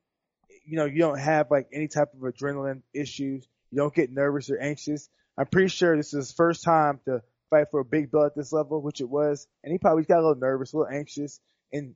you 0.66 0.76
know, 0.76 0.84
you 0.84 0.98
don't 0.98 1.18
have 1.18 1.50
like 1.50 1.68
any 1.72 1.88
type 1.88 2.08
of 2.12 2.20
adrenaline 2.20 2.82
issues. 2.92 3.48
You 3.70 3.78
don't 3.78 3.94
get 3.94 4.12
nervous 4.12 4.50
or 4.50 4.58
anxious. 4.58 5.08
I'm 5.38 5.46
pretty 5.46 5.68
sure 5.68 5.96
this 5.96 6.08
is 6.08 6.26
his 6.26 6.32
first 6.32 6.64
time 6.64 7.00
to 7.06 7.22
fight 7.48 7.68
for 7.70 7.80
a 7.80 7.84
big 7.84 8.10
belt 8.10 8.26
at 8.26 8.34
this 8.36 8.52
level, 8.52 8.82
which 8.82 9.00
it 9.00 9.08
was, 9.08 9.46
and 9.64 9.72
he 9.72 9.78
probably 9.78 10.04
got 10.04 10.18
a 10.18 10.26
little 10.26 10.34
nervous, 10.34 10.74
a 10.74 10.76
little 10.76 10.92
anxious, 10.92 11.40
and 11.72 11.94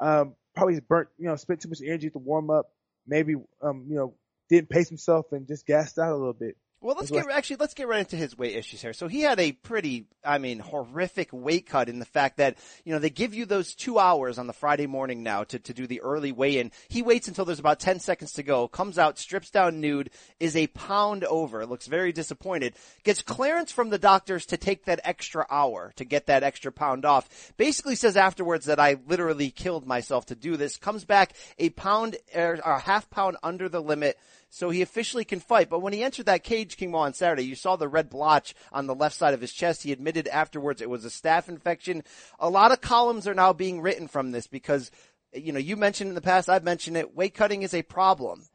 um, 0.00 0.34
probably 0.56 0.80
burnt, 0.80 1.08
you 1.18 1.28
know, 1.28 1.36
spent 1.36 1.60
too 1.60 1.68
much 1.68 1.82
energy 1.86 2.10
to 2.10 2.18
warm 2.18 2.50
up. 2.50 2.66
Maybe, 3.06 3.36
um, 3.62 3.86
you 3.88 3.94
know, 3.94 4.14
didn't 4.48 4.70
pace 4.70 4.88
himself 4.88 5.26
and 5.30 5.46
just 5.46 5.66
gassed 5.66 6.00
out 6.00 6.10
a 6.10 6.16
little 6.16 6.32
bit. 6.32 6.56
Well, 6.82 6.94
let's 6.96 7.10
get 7.10 7.28
actually 7.30 7.56
let's 7.56 7.72
get 7.72 7.88
right 7.88 8.00
into 8.00 8.16
his 8.16 8.36
weight 8.36 8.54
issues 8.54 8.82
here. 8.82 8.92
So 8.92 9.08
he 9.08 9.22
had 9.22 9.40
a 9.40 9.52
pretty, 9.52 10.04
I 10.22 10.36
mean, 10.36 10.58
horrific 10.58 11.30
weight 11.32 11.66
cut 11.66 11.88
in 11.88 11.98
the 11.98 12.04
fact 12.04 12.36
that 12.36 12.58
you 12.84 12.92
know 12.92 12.98
they 12.98 13.08
give 13.08 13.32
you 13.32 13.46
those 13.46 13.74
two 13.74 13.98
hours 13.98 14.38
on 14.38 14.46
the 14.46 14.52
Friday 14.52 14.86
morning 14.86 15.22
now 15.22 15.44
to 15.44 15.58
to 15.58 15.72
do 15.72 15.86
the 15.86 16.02
early 16.02 16.32
weigh 16.32 16.58
in. 16.58 16.70
He 16.88 17.00
waits 17.00 17.28
until 17.28 17.46
there's 17.46 17.58
about 17.58 17.80
ten 17.80 17.98
seconds 17.98 18.32
to 18.34 18.42
go, 18.42 18.68
comes 18.68 18.98
out, 18.98 19.18
strips 19.18 19.50
down 19.50 19.80
nude, 19.80 20.10
is 20.38 20.54
a 20.54 20.66
pound 20.66 21.24
over, 21.24 21.64
looks 21.64 21.86
very 21.86 22.12
disappointed, 22.12 22.74
gets 23.04 23.22
clearance 23.22 23.72
from 23.72 23.88
the 23.88 23.98
doctors 23.98 24.44
to 24.46 24.58
take 24.58 24.84
that 24.84 25.00
extra 25.02 25.46
hour 25.50 25.94
to 25.96 26.04
get 26.04 26.26
that 26.26 26.42
extra 26.42 26.70
pound 26.70 27.06
off. 27.06 27.54
Basically 27.56 27.94
says 27.94 28.18
afterwards 28.18 28.66
that 28.66 28.78
I 28.78 28.98
literally 29.06 29.50
killed 29.50 29.86
myself 29.86 30.26
to 30.26 30.34
do 30.34 30.58
this. 30.58 30.76
Comes 30.76 31.06
back 31.06 31.32
a 31.58 31.70
pound 31.70 32.18
or 32.34 32.60
a 32.64 32.78
half 32.78 33.08
pound 33.08 33.38
under 33.42 33.70
the 33.70 33.80
limit 33.80 34.18
so 34.56 34.70
he 34.70 34.80
officially 34.80 35.26
can 35.26 35.38
fight. 35.38 35.68
But 35.68 35.80
when 35.80 35.92
he 35.92 36.02
entered 36.02 36.24
that 36.26 36.42
cage, 36.42 36.78
King 36.78 36.92
Mo, 36.92 37.00
on 37.00 37.12
Saturday, 37.12 37.42
you 37.42 37.54
saw 37.54 37.76
the 37.76 37.88
red 37.88 38.08
blotch 38.08 38.54
on 38.72 38.86
the 38.86 38.94
left 38.94 39.14
side 39.14 39.34
of 39.34 39.40
his 39.42 39.52
chest. 39.52 39.82
He 39.82 39.92
admitted 39.92 40.26
afterwards 40.28 40.80
it 40.80 40.88
was 40.88 41.04
a 41.04 41.10
staph 41.10 41.50
infection. 41.50 42.02
A 42.38 42.48
lot 42.48 42.72
of 42.72 42.80
columns 42.80 43.28
are 43.28 43.34
now 43.34 43.52
being 43.52 43.82
written 43.82 44.08
from 44.08 44.30
this 44.30 44.46
because, 44.46 44.90
you 45.34 45.52
know, 45.52 45.58
you 45.58 45.76
mentioned 45.76 46.08
in 46.08 46.14
the 46.14 46.22
past, 46.22 46.48
I've 46.48 46.64
mentioned 46.64 46.96
it, 46.96 47.14
weight 47.14 47.34
cutting 47.34 47.64
is 47.64 47.74
a 47.74 47.82
problem. 47.82 48.46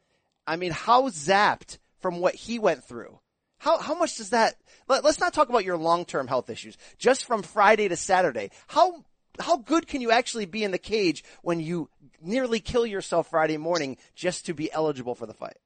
I 0.44 0.56
mean, 0.56 0.72
how 0.72 1.08
zapped 1.08 1.78
from 2.00 2.18
what 2.18 2.34
he 2.34 2.58
went 2.58 2.82
through? 2.82 3.20
How, 3.58 3.78
how 3.78 3.94
much 3.94 4.16
does 4.16 4.30
that, 4.30 4.56
let, 4.88 5.04
let's 5.04 5.20
not 5.20 5.32
talk 5.32 5.50
about 5.50 5.64
your 5.64 5.76
long-term 5.76 6.26
health 6.26 6.50
issues. 6.50 6.76
Just 6.98 7.26
from 7.26 7.44
Friday 7.44 7.86
to 7.86 7.94
Saturday, 7.94 8.50
how, 8.66 9.04
how 9.38 9.56
good 9.56 9.86
can 9.86 10.00
you 10.00 10.10
actually 10.10 10.46
be 10.46 10.64
in 10.64 10.72
the 10.72 10.78
cage 10.78 11.22
when 11.42 11.60
you 11.60 11.90
nearly 12.20 12.58
kill 12.58 12.86
yourself 12.86 13.30
Friday 13.30 13.56
morning 13.56 13.98
just 14.16 14.46
to 14.46 14.52
be 14.52 14.72
eligible 14.72 15.14
for 15.14 15.26
the 15.26 15.32
fight? 15.32 15.58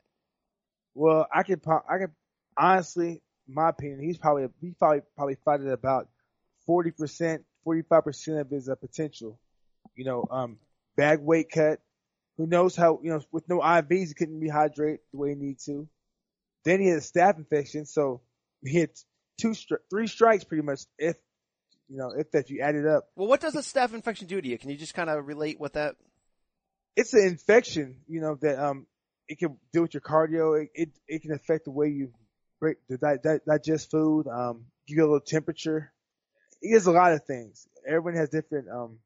Well, 0.96 1.26
I 1.32 1.42
could, 1.42 1.60
I 1.66 1.98
could, 1.98 2.10
honestly, 2.56 3.20
my 3.46 3.68
opinion, 3.68 4.00
he's 4.00 4.16
probably, 4.16 4.48
he 4.62 4.72
probably, 4.72 5.02
probably 5.14 5.36
fight 5.44 5.60
at 5.60 5.68
about 5.68 6.08
40%, 6.66 7.44
45% 7.66 8.40
of 8.40 8.50
his 8.50 8.68
uh, 8.68 8.74
potential. 8.76 9.38
You 9.94 10.06
know, 10.06 10.26
um, 10.30 10.58
bag 10.96 11.20
weight 11.20 11.50
cut. 11.50 11.80
Who 12.38 12.46
knows 12.46 12.74
how, 12.74 13.00
you 13.02 13.10
know, 13.10 13.20
with 13.30 13.48
no 13.48 13.60
IVs, 13.60 14.08
he 14.08 14.14
couldn't 14.14 14.40
rehydrate 14.40 14.98
the 15.12 15.18
way 15.18 15.30
he 15.30 15.34
needed 15.36 15.60
to. 15.66 15.88
Then 16.64 16.80
he 16.80 16.88
had 16.88 16.98
a 16.98 17.02
staph 17.02 17.36
infection, 17.38 17.86
so 17.86 18.22
he 18.64 18.80
had 18.80 18.90
two, 19.38 19.54
three 19.90 20.06
strikes 20.06 20.44
pretty 20.44 20.62
much 20.62 20.80
if, 20.98 21.16
you 21.88 21.98
know, 21.98 22.12
if 22.16 22.30
that 22.32 22.50
you 22.50 22.60
add 22.60 22.74
it 22.74 22.86
up. 22.86 23.08
Well, 23.16 23.28
what 23.28 23.40
does 23.40 23.54
a 23.54 23.60
staph 23.60 23.94
infection 23.94 24.26
do 24.26 24.40
to 24.40 24.48
you? 24.48 24.58
Can 24.58 24.70
you 24.70 24.76
just 24.76 24.94
kind 24.94 25.08
of 25.08 25.26
relate 25.26 25.60
what 25.60 25.74
that? 25.74 25.96
it's 26.96 27.12
an 27.12 27.26
infection, 27.26 27.98
you 28.08 28.20
know, 28.20 28.36
that 28.40 28.58
um 28.58 28.86
it 29.28 29.38
can 29.38 29.56
deal 29.72 29.82
with 29.82 29.94
your 29.94 30.00
cardio. 30.00 30.62
It 30.62 30.70
it, 30.74 30.88
it 31.08 31.22
can 31.22 31.32
affect 31.32 31.64
the 31.64 31.70
way 31.70 31.88
you 31.88 32.12
break 32.60 32.78
the 32.88 32.98
di- 32.98 33.38
digest 33.46 33.90
food. 33.90 34.26
Um, 34.28 34.66
give 34.86 34.98
you 34.98 35.02
a 35.02 35.06
little 35.06 35.20
temperature. 35.20 35.92
It 36.62 36.74
does 36.74 36.86
a 36.86 36.92
lot 36.92 37.12
of 37.12 37.24
things. 37.24 37.68
Everyone 37.86 38.14
has 38.16 38.28
different 38.30 38.68
um. 38.68 38.98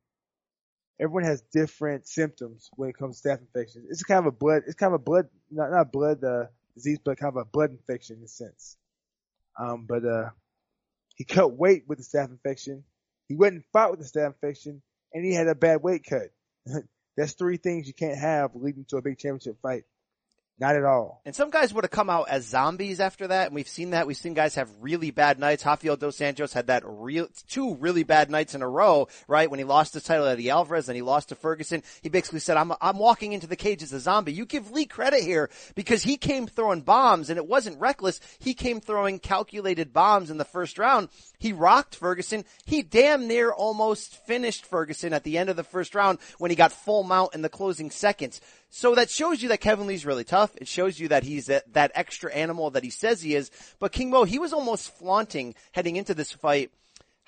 Everyone 1.00 1.24
has 1.24 1.42
different 1.52 2.06
symptoms 2.06 2.68
when 2.76 2.90
it 2.90 2.96
comes 2.98 3.20
to 3.20 3.28
staph 3.28 3.40
infections. 3.40 3.86
It's 3.88 4.02
kind 4.02 4.20
of 4.20 4.26
a 4.26 4.36
blood. 4.36 4.64
It's 4.66 4.76
kind 4.76 4.94
of 4.94 5.00
a 5.00 5.04
blood, 5.04 5.28
not 5.50 5.70
not 5.70 5.92
blood 5.92 6.22
uh, 6.22 6.46
disease, 6.74 6.98
but 7.04 7.18
kind 7.18 7.34
of 7.34 7.40
a 7.40 7.44
blood 7.46 7.70
infection 7.70 8.18
in 8.18 8.24
a 8.24 8.28
sense. 8.28 8.76
Um, 9.58 9.86
but 9.88 10.04
uh, 10.04 10.30
he 11.16 11.24
cut 11.24 11.52
weight 11.52 11.84
with 11.86 11.98
the 11.98 12.04
staph 12.04 12.30
infection. 12.30 12.84
He 13.28 13.36
went 13.36 13.54
and 13.54 13.64
fought 13.72 13.90
with 13.90 14.00
the 14.00 14.06
staph 14.06 14.28
infection, 14.28 14.82
and 15.12 15.24
he 15.24 15.34
had 15.34 15.48
a 15.48 15.54
bad 15.54 15.82
weight 15.82 16.04
cut. 16.08 16.30
That's 17.16 17.34
three 17.34 17.56
things 17.56 17.86
you 17.86 17.94
can't 17.94 18.18
have 18.18 18.54
leading 18.54 18.84
to 18.86 18.96
a 18.96 19.02
big 19.02 19.18
championship 19.18 19.58
fight. 19.62 19.84
Not 20.60 20.76
at 20.76 20.84
all. 20.84 21.22
And 21.24 21.34
some 21.34 21.48
guys 21.48 21.72
would 21.72 21.84
have 21.84 21.90
come 21.90 22.10
out 22.10 22.28
as 22.28 22.46
zombies 22.46 23.00
after 23.00 23.28
that, 23.28 23.46
and 23.46 23.54
we've 23.54 23.66
seen 23.66 23.90
that. 23.90 24.06
We've 24.06 24.14
seen 24.14 24.34
guys 24.34 24.56
have 24.56 24.68
really 24.78 25.10
bad 25.10 25.38
nights. 25.38 25.64
Rafael 25.64 25.96
dos 25.96 26.18
Anjos 26.18 26.52
had 26.52 26.66
that 26.66 26.82
real, 26.84 27.28
two 27.48 27.76
really 27.76 28.02
bad 28.02 28.30
nights 28.30 28.54
in 28.54 28.60
a 28.60 28.68
row, 28.68 29.08
right? 29.26 29.50
When 29.50 29.58
he 29.58 29.64
lost 29.64 29.94
his 29.94 30.04
title 30.04 30.26
to 30.26 30.32
Eddie 30.32 30.50
Alvarez 30.50 30.90
and 30.90 30.96
he 30.96 31.00
lost 31.00 31.30
to 31.30 31.34
Ferguson. 31.34 31.82
He 32.02 32.10
basically 32.10 32.40
said, 32.40 32.58
I'm, 32.58 32.74
I'm 32.82 32.98
walking 32.98 33.32
into 33.32 33.46
the 33.46 33.56
cage 33.56 33.82
as 33.82 33.94
a 33.94 34.00
zombie. 34.00 34.34
You 34.34 34.44
give 34.44 34.70
Lee 34.70 34.84
credit 34.84 35.22
here 35.22 35.48
because 35.74 36.02
he 36.02 36.18
came 36.18 36.46
throwing 36.46 36.82
bombs 36.82 37.30
and 37.30 37.38
it 37.38 37.46
wasn't 37.46 37.80
reckless. 37.80 38.20
He 38.38 38.52
came 38.52 38.82
throwing 38.82 39.18
calculated 39.18 39.94
bombs 39.94 40.30
in 40.30 40.36
the 40.36 40.44
first 40.44 40.78
round. 40.78 41.08
He 41.38 41.54
rocked 41.54 41.96
Ferguson. 41.96 42.44
He 42.66 42.82
damn 42.82 43.26
near 43.26 43.50
almost 43.50 44.14
finished 44.26 44.66
Ferguson 44.66 45.14
at 45.14 45.24
the 45.24 45.38
end 45.38 45.48
of 45.48 45.56
the 45.56 45.64
first 45.64 45.94
round 45.94 46.18
when 46.36 46.50
he 46.50 46.54
got 46.54 46.70
full 46.70 47.02
mount 47.02 47.34
in 47.34 47.40
the 47.40 47.48
closing 47.48 47.90
seconds. 47.90 48.42
So 48.70 48.94
that 48.94 49.10
shows 49.10 49.42
you 49.42 49.48
that 49.50 49.60
Kevin 49.60 49.86
Lee's 49.86 50.06
really 50.06 50.24
tough. 50.24 50.56
It 50.56 50.68
shows 50.68 50.98
you 50.98 51.08
that 51.08 51.24
he's 51.24 51.46
that, 51.46 51.72
that 51.74 51.90
extra 51.94 52.32
animal 52.32 52.70
that 52.70 52.84
he 52.84 52.90
says 52.90 53.20
he 53.20 53.34
is. 53.34 53.50
But 53.80 53.92
King 53.92 54.10
Mo, 54.10 54.24
he 54.24 54.38
was 54.38 54.52
almost 54.52 54.96
flaunting 54.96 55.54
heading 55.72 55.96
into 55.96 56.14
this 56.14 56.32
fight 56.32 56.70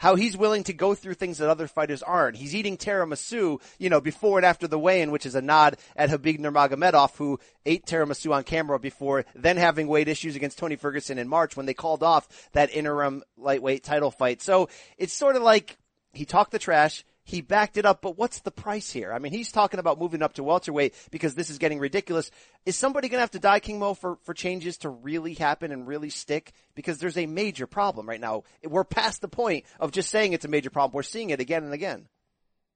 how 0.02 0.16
he's 0.16 0.36
willing 0.36 0.64
to 0.64 0.72
go 0.72 0.96
through 0.96 1.14
things 1.14 1.38
that 1.38 1.48
other 1.48 1.68
fighters 1.68 2.02
aren't. 2.02 2.36
He's 2.36 2.56
eating 2.56 2.76
tiramisu, 2.76 3.60
you 3.78 3.88
know, 3.88 4.00
before 4.00 4.38
and 4.38 4.44
after 4.44 4.66
the 4.66 4.78
weigh-in, 4.78 5.12
which 5.12 5.26
is 5.26 5.36
a 5.36 5.40
nod 5.40 5.76
at 5.94 6.10
Khabib 6.10 6.40
Nurmagomedov, 6.40 7.16
who 7.16 7.38
ate 7.64 7.86
tiramisu 7.86 8.32
on 8.32 8.42
camera 8.42 8.80
before 8.80 9.24
then 9.36 9.56
having 9.56 9.86
weight 9.86 10.08
issues 10.08 10.34
against 10.34 10.58
Tony 10.58 10.74
Ferguson 10.74 11.18
in 11.18 11.28
March 11.28 11.56
when 11.56 11.66
they 11.66 11.74
called 11.74 12.02
off 12.02 12.50
that 12.50 12.74
interim 12.74 13.22
lightweight 13.36 13.84
title 13.84 14.10
fight. 14.10 14.42
So 14.42 14.68
it's 14.98 15.12
sort 15.12 15.36
of 15.36 15.42
like 15.42 15.78
he 16.12 16.24
talked 16.24 16.50
the 16.50 16.58
trash. 16.58 17.04
He 17.24 17.40
backed 17.40 17.76
it 17.76 17.86
up, 17.86 18.02
but 18.02 18.18
what's 18.18 18.40
the 18.40 18.50
price 18.50 18.90
here? 18.90 19.12
I 19.12 19.20
mean, 19.20 19.32
he's 19.32 19.52
talking 19.52 19.78
about 19.78 20.00
moving 20.00 20.22
up 20.22 20.34
to 20.34 20.42
welterweight 20.42 20.94
because 21.12 21.34
this 21.34 21.50
is 21.50 21.58
getting 21.58 21.78
ridiculous. 21.78 22.30
Is 22.66 22.74
somebody 22.74 23.08
going 23.08 23.18
to 23.18 23.22
have 23.22 23.30
to 23.32 23.38
die, 23.38 23.60
King 23.60 23.78
Mo, 23.78 23.94
for, 23.94 24.18
for 24.24 24.34
changes 24.34 24.78
to 24.78 24.88
really 24.88 25.34
happen 25.34 25.70
and 25.70 25.86
really 25.86 26.10
stick? 26.10 26.52
Because 26.74 26.98
there's 26.98 27.16
a 27.16 27.26
major 27.26 27.68
problem 27.68 28.08
right 28.08 28.20
now. 28.20 28.42
We're 28.64 28.84
past 28.84 29.20
the 29.20 29.28
point 29.28 29.66
of 29.78 29.92
just 29.92 30.10
saying 30.10 30.32
it's 30.32 30.44
a 30.44 30.48
major 30.48 30.70
problem. 30.70 30.94
We're 30.94 31.04
seeing 31.04 31.30
it 31.30 31.38
again 31.38 31.62
and 31.62 31.72
again. 31.72 32.08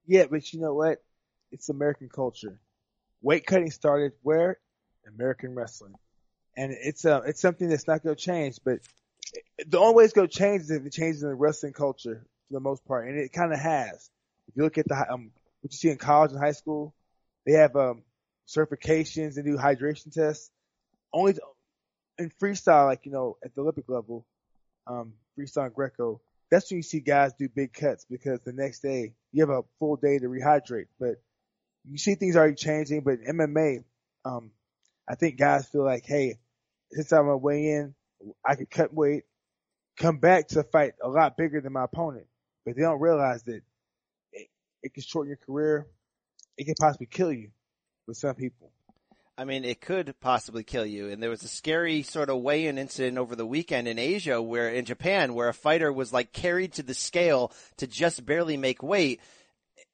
Yeah, 0.06 0.26
but 0.30 0.52
you 0.52 0.60
know 0.60 0.74
what? 0.74 1.02
It's 1.50 1.68
American 1.68 2.08
culture. 2.08 2.60
Weight 3.22 3.46
cutting 3.46 3.70
started 3.70 4.12
where? 4.22 4.58
American 5.08 5.54
wrestling. 5.54 5.94
And 6.56 6.72
it's 6.72 7.04
uh, 7.04 7.22
it's 7.26 7.40
something 7.40 7.68
that's 7.68 7.86
not 7.86 8.02
going 8.02 8.16
to 8.16 8.22
change, 8.22 8.60
but 8.64 8.78
the 9.66 9.78
only 9.78 9.94
way 9.94 10.04
it's 10.04 10.12
going 10.12 10.28
to 10.28 10.34
change 10.34 10.62
is 10.62 10.70
if 10.70 10.86
it 10.86 10.92
changes 10.92 11.22
in 11.22 11.28
the 11.28 11.34
wrestling 11.34 11.72
culture 11.72 12.24
for 12.48 12.54
the 12.54 12.60
most 12.60 12.84
part. 12.86 13.08
And 13.08 13.18
it 13.18 13.32
kind 13.32 13.52
of 13.52 13.58
has. 13.58 14.10
You 14.56 14.64
look 14.64 14.78
at 14.78 14.88
the, 14.88 14.96
um, 15.12 15.30
what 15.60 15.72
you 15.72 15.76
see 15.76 15.90
in 15.90 15.98
college 15.98 16.32
and 16.32 16.40
high 16.40 16.52
school, 16.52 16.94
they 17.46 17.52
have, 17.52 17.76
um, 17.76 18.02
certifications 18.48 19.36
and 19.36 19.44
do 19.44 19.56
hydration 19.56 20.12
tests. 20.12 20.50
Only 21.12 21.36
in 22.18 22.30
freestyle, 22.42 22.86
like, 22.86 23.04
you 23.04 23.12
know, 23.12 23.36
at 23.44 23.54
the 23.54 23.60
Olympic 23.60 23.88
level, 23.88 24.26
um, 24.86 25.14
freestyle 25.38 25.72
Greco, 25.72 26.20
that's 26.50 26.70
when 26.70 26.78
you 26.78 26.82
see 26.82 27.00
guys 27.00 27.32
do 27.38 27.48
big 27.48 27.72
cuts 27.72 28.06
because 28.08 28.40
the 28.44 28.52
next 28.52 28.80
day 28.80 29.14
you 29.32 29.42
have 29.42 29.50
a 29.50 29.62
full 29.78 29.96
day 29.96 30.18
to 30.18 30.26
rehydrate. 30.26 30.86
But 30.98 31.16
you 31.88 31.98
see 31.98 32.14
things 32.14 32.36
already 32.36 32.54
changing, 32.54 33.02
but 33.02 33.18
in 33.20 33.36
MMA, 33.36 33.84
um, 34.24 34.50
I 35.08 35.14
think 35.14 35.38
guys 35.38 35.68
feel 35.68 35.84
like, 35.84 36.04
hey, 36.06 36.38
since 36.90 37.12
I'm 37.12 37.24
gonna 37.24 37.36
weigh 37.36 37.66
in, 37.66 37.94
I 38.44 38.54
could 38.54 38.70
cut 38.70 38.94
weight, 38.94 39.24
come 39.98 40.18
back 40.18 40.48
to 40.48 40.62
fight 40.64 40.94
a 41.02 41.08
lot 41.08 41.36
bigger 41.36 41.60
than 41.60 41.72
my 41.72 41.84
opponent. 41.84 42.26
But 42.64 42.76
they 42.76 42.82
don't 42.82 43.00
realize 43.00 43.42
that 43.44 43.62
it, 44.86 44.94
can 44.94 45.02
shorten 45.02 45.28
your 45.28 45.36
career. 45.36 45.86
It 46.56 46.64
can 46.64 46.74
possibly 46.80 47.06
kill 47.06 47.32
you 47.32 47.50
with 48.06 48.16
some 48.16 48.34
people. 48.34 48.70
I 49.38 49.44
mean, 49.44 49.64
it 49.64 49.82
could 49.82 50.14
possibly 50.20 50.64
kill 50.64 50.86
you. 50.86 51.10
And 51.10 51.22
there 51.22 51.28
was 51.28 51.42
a 51.42 51.48
scary 51.48 52.02
sort 52.02 52.30
of 52.30 52.40
weigh-in 52.40 52.78
incident 52.78 53.18
over 53.18 53.36
the 53.36 53.44
weekend 53.44 53.86
in 53.86 53.98
Asia 53.98 54.40
where, 54.40 54.70
in 54.70 54.86
Japan, 54.86 55.34
where 55.34 55.48
a 55.48 55.54
fighter 55.54 55.92
was 55.92 56.12
like 56.12 56.32
carried 56.32 56.72
to 56.74 56.82
the 56.82 56.94
scale 56.94 57.52
to 57.76 57.86
just 57.86 58.24
barely 58.24 58.56
make 58.56 58.82
weight. 58.82 59.20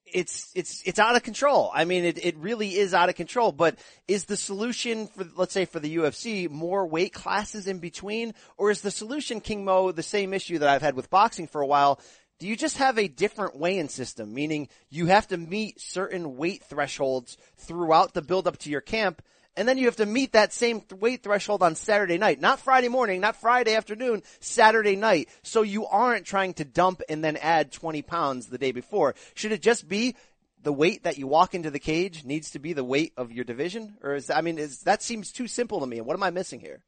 It's, 0.06 0.52
it's, 0.54 0.82
it's 0.84 0.98
out 1.00 1.16
of 1.16 1.24
control. 1.24 1.72
I 1.74 1.86
mean, 1.86 2.04
it, 2.04 2.24
it 2.24 2.36
really 2.36 2.76
is 2.76 2.94
out 2.94 3.08
of 3.08 3.16
control, 3.16 3.50
but 3.50 3.78
is 4.06 4.26
the 4.26 4.36
solution 4.36 5.08
for, 5.08 5.26
let's 5.36 5.54
say 5.54 5.64
for 5.64 5.80
the 5.80 5.96
UFC, 5.96 6.48
more 6.48 6.86
weight 6.86 7.12
classes 7.12 7.66
in 7.66 7.78
between? 7.78 8.34
Or 8.58 8.70
is 8.70 8.82
the 8.82 8.90
solution, 8.90 9.40
King 9.40 9.64
Mo, 9.64 9.90
the 9.90 10.02
same 10.04 10.34
issue 10.34 10.58
that 10.58 10.68
I've 10.68 10.82
had 10.82 10.94
with 10.94 11.10
boxing 11.10 11.48
for 11.48 11.62
a 11.62 11.66
while? 11.66 11.98
Do 12.42 12.48
you 12.48 12.56
just 12.56 12.78
have 12.78 12.98
a 12.98 13.06
different 13.06 13.54
weigh-in 13.54 13.88
system, 13.88 14.34
meaning 14.34 14.68
you 14.90 15.06
have 15.06 15.28
to 15.28 15.36
meet 15.36 15.80
certain 15.80 16.36
weight 16.36 16.64
thresholds 16.64 17.38
throughout 17.56 18.14
the 18.14 18.20
build 18.20 18.48
up 18.48 18.58
to 18.58 18.68
your 18.68 18.80
camp, 18.80 19.22
and 19.56 19.68
then 19.68 19.78
you 19.78 19.84
have 19.84 19.94
to 19.98 20.06
meet 20.06 20.32
that 20.32 20.52
same 20.52 20.82
weight 20.90 21.22
threshold 21.22 21.62
on 21.62 21.76
Saturday 21.76 22.18
night, 22.18 22.40
not 22.40 22.58
Friday 22.58 22.88
morning, 22.88 23.20
not 23.20 23.36
Friday 23.36 23.76
afternoon, 23.76 24.24
Saturday 24.40 24.96
night. 24.96 25.28
So 25.44 25.62
you 25.62 25.86
aren't 25.86 26.26
trying 26.26 26.54
to 26.54 26.64
dump 26.64 27.00
and 27.08 27.22
then 27.22 27.36
add 27.36 27.70
20 27.70 28.02
pounds 28.02 28.48
the 28.48 28.58
day 28.58 28.72
before. 28.72 29.14
Should 29.34 29.52
it 29.52 29.62
just 29.62 29.88
be 29.88 30.16
the 30.64 30.72
weight 30.72 31.04
that 31.04 31.18
you 31.18 31.28
walk 31.28 31.54
into 31.54 31.70
the 31.70 31.78
cage 31.78 32.24
needs 32.24 32.50
to 32.50 32.58
be 32.58 32.72
the 32.72 32.82
weight 32.82 33.12
of 33.16 33.30
your 33.30 33.44
division? 33.44 33.98
Or 34.02 34.16
is, 34.16 34.30
I 34.30 34.40
mean, 34.40 34.58
is, 34.58 34.80
that 34.80 35.00
seems 35.00 35.30
too 35.30 35.46
simple 35.46 35.78
to 35.78 35.86
me. 35.86 35.98
And 35.98 36.08
what 36.08 36.16
am 36.16 36.24
I 36.24 36.30
missing 36.30 36.58
here? 36.58 36.82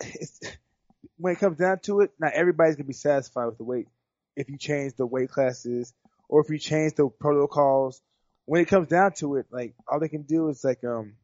When 1.16 1.32
it 1.32 1.38
comes 1.38 1.58
down 1.58 1.80
to 1.80 2.00
it, 2.00 2.12
not 2.18 2.32
everybody's 2.32 2.76
gonna 2.76 2.86
be 2.86 2.92
satisfied 2.92 3.46
with 3.46 3.58
the 3.58 3.64
weight. 3.64 3.88
If 4.36 4.48
you 4.48 4.58
change 4.58 4.94
the 4.94 5.06
weight 5.06 5.30
classes 5.30 5.92
or 6.28 6.40
if 6.40 6.50
you 6.50 6.58
change 6.58 6.94
the 6.94 7.08
protocols, 7.08 8.00
when 8.44 8.60
it 8.60 8.68
comes 8.68 8.88
down 8.88 9.12
to 9.14 9.36
it, 9.36 9.46
like 9.50 9.74
all 9.88 10.00
they 10.00 10.08
can 10.08 10.22
do 10.22 10.48
is 10.48 10.64
like 10.64 10.84
um 10.84 11.14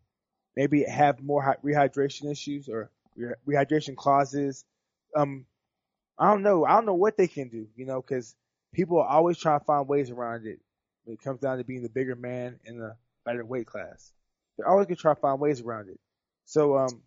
maybe 0.57 0.85
have 0.85 1.23
more 1.23 1.43
hy- 1.43 1.57
rehydration 1.65 2.31
issues 2.31 2.69
or 2.69 2.91
re- 3.17 3.35
rehydration 3.47 3.97
clauses. 3.97 4.65
Um, 5.17 5.47
I 6.19 6.31
don't 6.31 6.43
know. 6.43 6.65
I 6.65 6.73
don't 6.75 6.87
know 6.87 6.95
what 6.95 7.17
they 7.17 7.29
can 7.29 7.49
do, 7.49 7.67
you 7.77 7.87
know, 7.87 8.01
because 8.01 8.35
people 8.73 9.01
are 9.01 9.09
always 9.09 9.39
trying 9.39 9.59
to 9.61 9.65
find 9.65 9.89
ways 9.89 10.11
around 10.11 10.47
it. 10.47 10.61
When 11.05 11.15
it 11.15 11.23
comes 11.23 11.41
down 11.41 11.59
to 11.59 11.65
being 11.65 11.83
the 11.83 11.89
bigger 11.89 12.15
man 12.15 12.59
in 12.65 12.79
the 12.79 12.97
better 13.25 13.45
weight 13.45 13.67
class, 13.67 14.13
they're 14.57 14.69
always 14.69 14.87
gonna 14.87 14.97
try 14.97 15.15
to 15.15 15.21
find 15.21 15.41
ways 15.41 15.61
around 15.61 15.89
it. 15.89 15.99
So 16.45 16.77
um, 16.79 17.03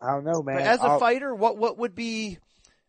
I 0.00 0.12
don't 0.12 0.24
know, 0.24 0.42
man. 0.42 0.56
But 0.56 0.64
as 0.64 0.80
a 0.80 0.84
I'll- 0.84 0.98
fighter, 0.98 1.34
what 1.34 1.56
what 1.56 1.78
would 1.78 1.94
be 1.94 2.38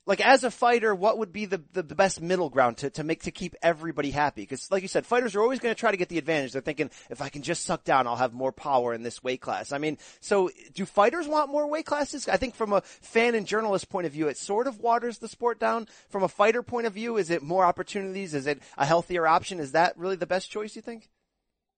like 0.07 0.19
as 0.19 0.43
a 0.43 0.49
fighter, 0.51 0.95
what 0.95 1.19
would 1.19 1.31
be 1.31 1.45
the, 1.45 1.61
the, 1.73 1.83
the 1.83 1.95
best 1.95 2.21
middle 2.21 2.49
ground 2.49 2.77
to, 2.77 2.89
to 2.89 3.03
make 3.03 3.23
to 3.23 3.31
keep 3.31 3.55
everybody 3.61 4.09
happy? 4.09 4.41
Because 4.41 4.71
like 4.71 4.81
you 4.81 4.87
said, 4.87 5.05
fighters 5.05 5.35
are 5.35 5.41
always 5.41 5.59
going 5.59 5.73
to 5.73 5.79
try 5.79 5.91
to 5.91 5.97
get 5.97 6.09
the 6.09 6.17
advantage. 6.17 6.53
They're 6.53 6.61
thinking 6.61 6.89
if 7.09 7.21
I 7.21 7.29
can 7.29 7.43
just 7.43 7.65
suck 7.65 7.83
down, 7.83 8.07
I'll 8.07 8.15
have 8.15 8.33
more 8.33 8.51
power 8.51 8.93
in 8.93 9.03
this 9.03 9.23
weight 9.23 9.41
class. 9.41 9.71
I 9.71 9.77
mean, 9.77 9.99
so 10.19 10.49
do 10.73 10.85
fighters 10.85 11.27
want 11.27 11.51
more 11.51 11.67
weight 11.67 11.85
classes? 11.85 12.27
I 12.27 12.37
think 12.37 12.55
from 12.55 12.73
a 12.73 12.81
fan 12.81 13.35
and 13.35 13.45
journalist 13.45 13.89
point 13.89 14.07
of 14.07 14.13
view, 14.13 14.27
it 14.27 14.37
sort 14.37 14.67
of 14.67 14.79
waters 14.79 15.19
the 15.19 15.27
sport 15.27 15.59
down. 15.59 15.87
From 16.09 16.23
a 16.23 16.27
fighter 16.27 16.63
point 16.63 16.87
of 16.87 16.93
view, 16.93 17.17
is 17.17 17.29
it 17.29 17.43
more 17.43 17.63
opportunities? 17.63 18.33
Is 18.33 18.47
it 18.47 18.59
a 18.77 18.85
healthier 18.85 19.27
option? 19.27 19.59
Is 19.59 19.73
that 19.73 19.97
really 19.97 20.15
the 20.15 20.27
best 20.27 20.49
choice? 20.49 20.75
You 20.75 20.81
think? 20.81 21.09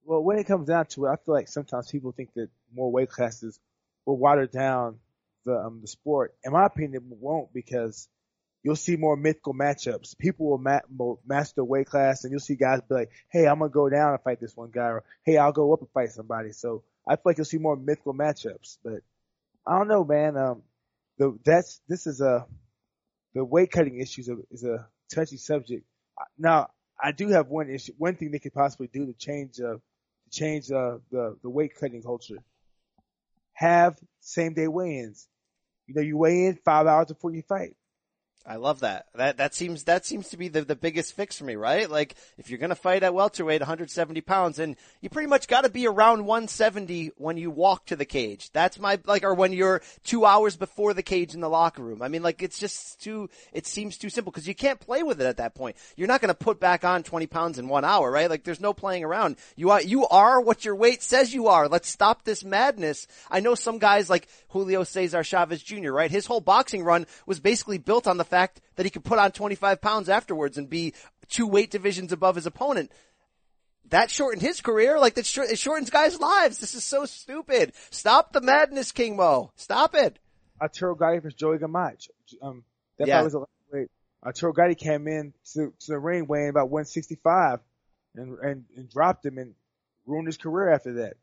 Well, 0.06 0.24
when 0.24 0.38
it 0.38 0.46
comes 0.46 0.68
down 0.68 0.86
to 0.88 1.06
it, 1.06 1.10
I 1.10 1.16
feel 1.18 1.34
like 1.34 1.50
sometimes 1.50 1.92
people 1.92 2.14
think 2.14 2.34
that 2.36 2.50
more 2.74 2.92
weight 2.92 3.10
classes 3.10 3.60
will 4.06 4.18
water 4.18 4.48
down 4.48 5.00
the 5.46 5.56
um, 5.56 5.80
the 5.82 5.88
sport. 5.88 6.36
In 6.44 6.54
my 6.54 6.66
opinion, 6.66 7.04
it 7.12 7.18
won't 7.20 7.54
because 7.54 8.08
you'll 8.64 8.76
see 8.76 8.96
more 8.96 9.16
mythical 9.16 9.54
matchups. 9.54 10.18
People 10.18 10.50
will, 10.50 10.58
ma- 10.58 10.80
weight 11.58 11.88
class, 11.88 12.24
and 12.24 12.32
you'll 12.32 12.40
see 12.40 12.56
guys 12.56 12.82
be 12.88 12.96
like, 12.96 13.12
"Hey, 13.32 13.48
I'm 13.48 13.60
gonna 13.60 13.72
go 13.72 13.90
down 13.90 14.14
and 14.14 14.22
fight 14.22 14.40
this 14.40 14.56
one 14.56 14.72
guy," 14.72 14.88
or 14.88 15.04
"Hey, 15.26 15.38
I'll 15.38 15.52
go 15.52 15.74
up 15.74 15.82
and 15.82 15.90
fight 15.92 16.12
somebody." 16.12 16.52
So 16.52 16.84
I 17.08 17.16
feel 17.16 17.24
like 17.26 17.38
you'll 17.38 17.46
see 17.46 17.58
more 17.58 17.76
mythical 17.76 18.14
matchups. 18.14 18.78
But 18.84 19.02
I 19.66 19.78
don't 19.78 19.88
know, 19.88 20.04
man. 20.04 20.38
Um, 20.38 20.64
the 21.18 21.38
that's 21.44 21.82
this 21.88 22.08
is 22.08 22.22
a 22.22 22.48
the 23.34 23.44
weight 23.44 23.72
cutting 23.72 24.00
issue 24.00 24.22
is 24.22 24.30
a, 24.30 24.38
is 24.52 24.64
a 24.64 24.88
touchy 25.14 25.38
subject. 25.38 25.86
Now, 26.38 26.70
I 27.02 27.12
do 27.12 27.30
have 27.30 27.48
one 27.48 27.70
issue, 27.70 27.94
one 27.98 28.16
thing 28.16 28.32
they 28.32 28.40
could 28.40 28.54
possibly 28.54 28.88
do 28.88 29.06
to 29.06 29.14
change 29.14 29.60
uh, 29.60 29.76
to 29.76 30.30
change 30.32 30.72
uh, 30.72 30.98
the 31.12 31.38
the 31.42 31.50
weight 31.50 31.74
cutting 31.80 32.02
culture. 32.02 32.38
Have 33.54 33.98
same 34.20 34.54
day 34.54 34.68
weigh-ins. 34.68 35.28
You 35.88 35.96
know, 35.96 36.02
you 36.02 36.18
weigh 36.18 36.46
in 36.48 36.56
five 36.66 36.88
hours 36.88 37.08
before 37.08 37.34
you 37.34 37.42
fight. 37.44 37.76
I 38.46 38.58
love 38.58 38.82
that. 38.82 39.06
That 39.16 39.38
that 39.38 39.56
seems 39.56 39.86
that 39.86 40.06
seems 40.06 40.30
to 40.30 40.38
be 40.38 40.50
the 40.50 40.64
the 40.64 40.76
biggest 40.76 41.16
fix 41.16 41.38
for 41.38 41.46
me, 41.46 41.56
right? 41.56 41.90
Like 41.90 42.16
if 42.38 42.50
you're 42.50 42.60
gonna 42.60 42.76
fight 42.76 43.02
at 43.02 43.14
welterweight, 43.14 43.62
170 43.62 44.20
pounds, 44.20 44.60
and 44.60 44.76
you 45.00 45.10
pretty 45.10 45.30
much 45.30 45.48
got 45.48 45.62
to 45.62 45.70
be 45.70 45.88
around 45.88 46.26
170 46.26 47.12
when 47.18 47.38
you 47.38 47.50
walk 47.50 47.86
to 47.86 47.96
the 47.96 48.04
cage. 48.04 48.52
That's 48.52 48.78
my 48.78 49.00
like, 49.06 49.24
or 49.24 49.34
when 49.34 49.54
you're 49.54 49.82
two 50.04 50.26
hours 50.26 50.58
before 50.58 50.94
the 50.94 51.04
cage 51.04 51.34
in 51.34 51.40
the 51.40 51.50
locker 51.50 51.82
room. 51.82 52.02
I 52.02 52.10
mean, 52.10 52.22
like 52.22 52.44
it's 52.44 52.60
just 52.60 53.02
too. 53.02 53.30
It 53.54 53.66
seems 53.66 53.98
too 53.98 54.10
simple 54.10 54.32
because 54.32 54.48
you 54.48 54.56
can't 54.56 54.80
play 54.80 55.04
with 55.04 55.22
it 55.22 55.26
at 55.26 55.38
that 55.38 55.56
point. 55.56 55.78
You're 55.96 56.10
not 56.10 56.20
gonna 56.20 56.34
put 56.34 56.60
back 56.60 56.84
on 56.84 57.04
20 57.04 57.28
pounds 57.28 57.60
in 57.60 57.70
one 57.70 57.86
hour, 57.86 58.12
right? 58.12 58.30
Like 58.30 58.44
there's 58.44 58.60
no 58.60 58.74
playing 58.74 59.06
around. 59.06 59.38
You 59.56 59.70
are 59.70 59.82
you 59.82 60.06
are 60.08 60.42
what 60.42 60.66
your 60.66 60.76
weight 60.76 61.02
says 61.02 61.34
you 61.34 61.48
are. 61.48 61.70
Let's 61.70 61.88
stop 61.88 62.26
this 62.26 62.44
madness. 62.44 63.08
I 63.32 63.40
know 63.40 63.56
some 63.56 63.78
guys 63.78 64.10
like 64.10 64.28
Julio 64.50 64.84
Cesar 64.84 65.24
Chavez 65.24 65.64
Jr. 65.64 65.92
Right? 65.92 66.12
His 66.12 66.26
whole 66.26 66.42
boxing 66.42 66.84
run 66.84 67.08
was 67.26 67.40
basically 67.40 67.78
built 67.78 68.06
on 68.06 68.18
the 68.18 68.33
fact 68.34 68.62
that 68.76 68.86
he 68.86 68.90
could 68.90 69.04
put 69.04 69.20
on 69.20 69.32
25 69.32 69.80
pounds 69.82 70.10
afterwards 70.10 70.58
and 70.58 70.70
be 70.70 70.94
two 71.30 71.48
weight 71.48 71.70
divisions 71.72 72.12
above 72.12 72.36
his 72.36 72.46
opponent. 72.46 72.92
That 73.90 74.10
shortened 74.10 74.42
his 74.42 74.62
career. 74.62 75.00
Like 75.00 75.16
that, 75.16 75.26
short, 75.26 75.50
it 75.52 75.60
shortens 75.60 75.90
guys' 75.90 76.20
lives. 76.20 76.58
This 76.58 76.74
is 76.74 76.84
so 76.84 77.06
stupid. 77.06 77.74
Stop 77.92 78.32
the 78.34 78.42
madness, 78.42 78.92
King 78.92 79.16
Mo. 79.18 79.52
Stop 79.56 79.94
it. 79.94 80.18
Arturo 80.62 80.96
Gatti 80.96 81.20
versus 81.20 81.38
Joey 81.38 81.58
Gamache. 81.58 82.08
Um, 82.42 82.64
that 82.98 83.08
Yeah. 83.08 83.22
was 83.22 83.34
a 83.36 83.40
lightweight. 83.40 83.92
Arturo 84.26 84.54
Gatti 84.54 84.76
came 84.76 85.08
in 85.08 85.34
to, 85.54 85.74
to 85.82 85.88
the 85.88 86.00
ring 86.00 86.26
weighing 86.28 86.50
about 86.50 86.70
165 86.70 87.60
and, 88.16 88.38
and, 88.40 88.66
and 88.76 88.90
dropped 88.90 89.26
him 89.26 89.38
and 89.38 89.54
ruined 90.08 90.28
his 90.28 90.38
career 90.38 90.70
after 90.72 90.94
that. 90.94 91.18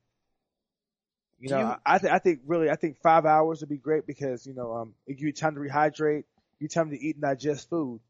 You 1.41 1.49
know, 1.49 1.59
you- 1.61 1.77
I, 1.87 1.99
th- 1.99 2.13
I 2.13 2.19
think 2.19 2.41
really, 2.47 2.69
I 2.71 2.77
think 2.77 2.99
five 3.03 3.25
hours 3.25 3.61
would 3.61 3.71
be 3.71 3.79
great 3.79 4.07
because, 4.07 4.47
you 4.47 4.53
know, 4.55 4.75
um, 4.75 4.95
it 5.07 5.15
gives 5.15 5.23
you 5.23 5.33
time 5.33 5.55
to 5.55 5.61
rehydrate, 5.61 6.25
you 6.61 6.69
time 6.69 6.91
to 6.91 6.97
eat 6.97 7.17
and 7.17 7.23
digest 7.23 7.69
food. 7.69 8.01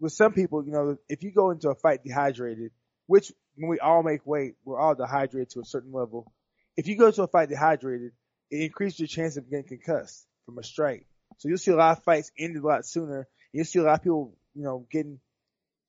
With 0.00 0.12
some 0.12 0.32
people, 0.32 0.64
you 0.64 0.72
know, 0.72 0.96
if 1.08 1.22
you 1.22 1.30
go 1.30 1.50
into 1.50 1.68
a 1.68 1.74
fight 1.74 2.02
dehydrated, 2.02 2.70
which 3.06 3.32
when 3.56 3.68
we 3.68 3.78
all 3.80 4.02
make 4.02 4.24
weight, 4.24 4.54
we're 4.64 4.80
all 4.80 4.94
dehydrated 4.94 5.50
to 5.50 5.60
a 5.60 5.64
certain 5.64 5.92
level. 5.92 6.32
If 6.76 6.86
you 6.86 6.96
go 6.96 7.10
to 7.10 7.24
a 7.24 7.28
fight 7.28 7.50
dehydrated, 7.50 8.12
it 8.50 8.62
increases 8.62 9.00
your 9.00 9.08
chance 9.08 9.36
of 9.36 9.50
getting 9.50 9.66
concussed 9.66 10.26
from 10.46 10.58
a 10.58 10.62
strike. 10.62 11.06
So 11.38 11.48
you'll 11.48 11.58
see 11.58 11.72
a 11.72 11.76
lot 11.76 11.98
of 11.98 12.04
fights 12.04 12.30
ended 12.38 12.62
a 12.62 12.66
lot 12.66 12.86
sooner. 12.86 13.28
You'll 13.52 13.64
see 13.64 13.80
a 13.80 13.82
lot 13.82 13.94
of 13.94 14.02
people, 14.02 14.34
you 14.54 14.62
know, 14.62 14.86
getting, 14.90 15.20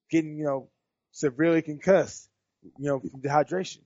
getting, 0.10 0.36
you 0.38 0.44
know, 0.44 0.70
severely 1.12 1.62
concussed, 1.62 2.28
you 2.64 2.88
know, 2.88 3.00
from 3.00 3.22
dehydration. 3.22 3.80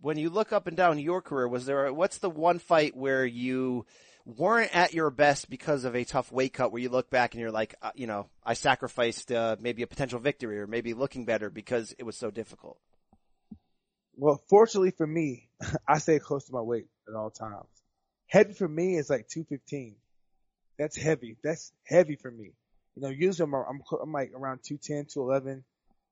When 0.00 0.18
you 0.18 0.28
look 0.28 0.52
up 0.52 0.66
and 0.66 0.76
down 0.76 0.98
your 0.98 1.22
career, 1.22 1.48
was 1.48 1.64
there, 1.64 1.86
a, 1.86 1.94
what's 1.94 2.18
the 2.18 2.28
one 2.28 2.58
fight 2.58 2.96
where 2.96 3.24
you 3.24 3.86
weren't 4.26 4.74
at 4.74 4.94
your 4.94 5.10
best 5.10 5.50
because 5.50 5.84
of 5.84 5.94
a 5.94 6.04
tough 6.04 6.32
weight 6.32 6.54
cut 6.54 6.72
where 6.72 6.80
you 6.80 6.88
look 6.88 7.10
back 7.10 7.34
and 7.34 7.40
you're 7.40 7.50
like, 7.50 7.74
uh, 7.82 7.90
you 7.94 8.06
know, 8.06 8.28
I 8.44 8.54
sacrificed, 8.54 9.30
uh, 9.30 9.56
maybe 9.60 9.82
a 9.82 9.86
potential 9.86 10.18
victory 10.18 10.58
or 10.58 10.66
maybe 10.66 10.94
looking 10.94 11.24
better 11.24 11.50
because 11.50 11.94
it 11.98 12.04
was 12.04 12.16
so 12.16 12.30
difficult? 12.30 12.78
Well, 14.16 14.42
fortunately 14.48 14.92
for 14.92 15.06
me, 15.06 15.48
I 15.88 15.98
stay 15.98 16.18
close 16.18 16.44
to 16.46 16.52
my 16.52 16.62
weight 16.62 16.86
at 17.08 17.14
all 17.14 17.30
times. 17.30 17.66
Heavy 18.26 18.54
for 18.54 18.68
me 18.68 18.96
is 18.96 19.10
like 19.10 19.28
215. 19.28 19.96
That's 20.78 20.96
heavy. 20.96 21.36
That's 21.42 21.72
heavy 21.84 22.16
for 22.16 22.30
me. 22.30 22.52
You 22.96 23.02
know, 23.02 23.08
usually 23.08 23.46
I'm, 23.46 23.54
I'm, 23.54 23.82
I'm 24.02 24.12
like 24.12 24.32
around 24.34 24.60
210, 24.64 25.06
211, 25.12 25.64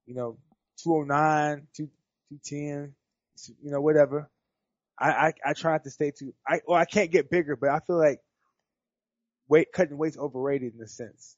you 0.06 0.14
know, 0.14 0.36
209, 0.82 1.66
2, 1.76 1.88
210, 2.28 2.94
you 3.62 3.70
know, 3.70 3.80
whatever. 3.80 4.28
I, 4.98 5.10
I, 5.10 5.32
I 5.44 5.52
try 5.54 5.72
not 5.72 5.84
to 5.84 5.90
stay 5.90 6.12
too, 6.16 6.34
I, 6.46 6.60
well, 6.66 6.78
I 6.78 6.84
can't 6.84 7.10
get 7.10 7.30
bigger, 7.30 7.56
but 7.56 7.70
I 7.70 7.80
feel 7.80 7.98
like 7.98 8.20
weight, 9.48 9.72
cutting 9.72 9.98
weight's 9.98 10.18
overrated 10.18 10.74
in 10.74 10.82
a 10.82 10.88
sense. 10.88 11.36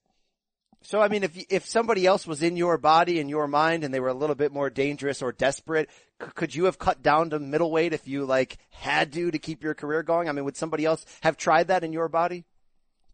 So 0.82 1.00
I 1.00 1.08
mean, 1.08 1.24
if 1.24 1.36
if 1.50 1.64
somebody 1.64 2.04
else 2.06 2.26
was 2.26 2.42
in 2.42 2.58
your 2.58 2.76
body 2.76 3.18
and 3.18 3.30
your 3.30 3.48
mind, 3.48 3.84
and 3.84 3.94
they 3.94 4.00
were 4.00 4.08
a 4.08 4.14
little 4.14 4.34
bit 4.34 4.52
more 4.52 4.68
dangerous 4.68 5.22
or 5.22 5.32
desperate, 5.32 5.88
c- 6.20 6.28
could 6.34 6.54
you 6.54 6.66
have 6.66 6.78
cut 6.78 7.02
down 7.02 7.30
to 7.30 7.38
middleweight 7.38 7.94
if 7.94 8.06
you 8.06 8.26
like 8.26 8.58
had 8.70 9.10
to 9.14 9.30
to 9.30 9.38
keep 9.38 9.62
your 9.62 9.72
career 9.72 10.02
going? 10.02 10.28
I 10.28 10.32
mean, 10.32 10.44
would 10.44 10.58
somebody 10.58 10.84
else 10.84 11.06
have 11.22 11.38
tried 11.38 11.68
that 11.68 11.84
in 11.84 11.94
your 11.94 12.08
body? 12.10 12.44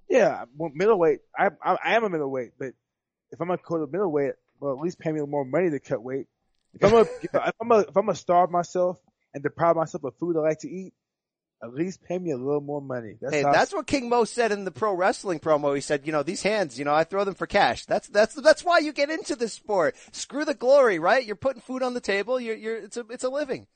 Yeah, 0.09 0.47
well, 0.57 0.73
middleweight. 0.75 1.21
I, 1.39 1.51
I 1.63 1.77
I 1.85 1.95
am 1.95 2.03
a 2.03 2.11
middleweight, 2.11 2.55
but 2.59 2.73
if 3.31 3.41
I'm 3.41 3.47
gonna 3.47 3.61
go 3.65 3.79
to 3.79 3.91
middleweight, 3.91 4.33
well, 4.59 4.73
at 4.73 4.81
least 4.81 4.99
pay 4.99 5.13
me 5.13 5.21
more 5.21 5.45
money 5.45 5.71
to 5.71 5.79
cut 5.79 6.03
weight. 6.03 6.27
If 6.75 6.83
I'm 6.83 6.91
gonna, 6.91 7.09
if 7.23 7.55
I'm 7.61 7.69
gonna, 7.69 7.83
if 7.83 7.97
I'm 7.97 8.07
gonna 8.07 8.17
starve 8.17 8.51
myself 8.51 8.99
and 9.35 9.43
deprive 9.43 9.77
myself 9.77 10.05
of 10.05 10.15
food 10.17 10.37
I 10.37 10.41
like 10.41 10.61
to 10.61 10.71
eat, 10.71 10.93
at 11.63 11.75
least 11.75 12.03
pay 12.03 12.19
me 12.19 12.31
a 12.31 12.37
little 12.37 12.61
more 12.61 12.81
money. 12.81 13.17
That's 13.21 13.35
Hey, 13.35 13.43
that's 13.43 13.73
what 13.73 13.87
King 13.87 14.09
Mo 14.09 14.25
said 14.25 14.51
in 14.51 14.65
the 14.65 14.71
pro 14.71 14.95
wrestling 14.95 15.41
promo. 15.41 15.75
He 15.75 15.83
said, 15.83 16.07
you 16.07 16.13
know, 16.13 16.23
these 16.23 16.43
hands, 16.43 16.79
you 16.79 16.85
know, 16.85 16.95
I 16.95 17.05
throw 17.05 17.25
them 17.25 17.35
for 17.35 17.47
cash. 17.47 17.85
That's, 17.85 18.09
that's, 18.09 18.35
that's 18.35 18.65
why 18.65 18.79
you 18.79 18.93
get 18.93 19.11
into 19.11 19.37
this 19.37 19.53
sport. 19.53 19.95
Screw 20.13 20.45
the 20.45 20.55
glory, 20.55 20.99
right? 20.99 21.25
You're 21.25 21.37
putting 21.37 21.61
food 21.61 21.83
on 21.83 21.93
the 21.95 22.01
table. 22.01 22.41
You're, 22.41 22.57
you're, 22.57 22.77
it's 22.77 22.97
a, 22.97 23.05
it's 23.11 23.25
a 23.25 23.29
living. 23.29 23.67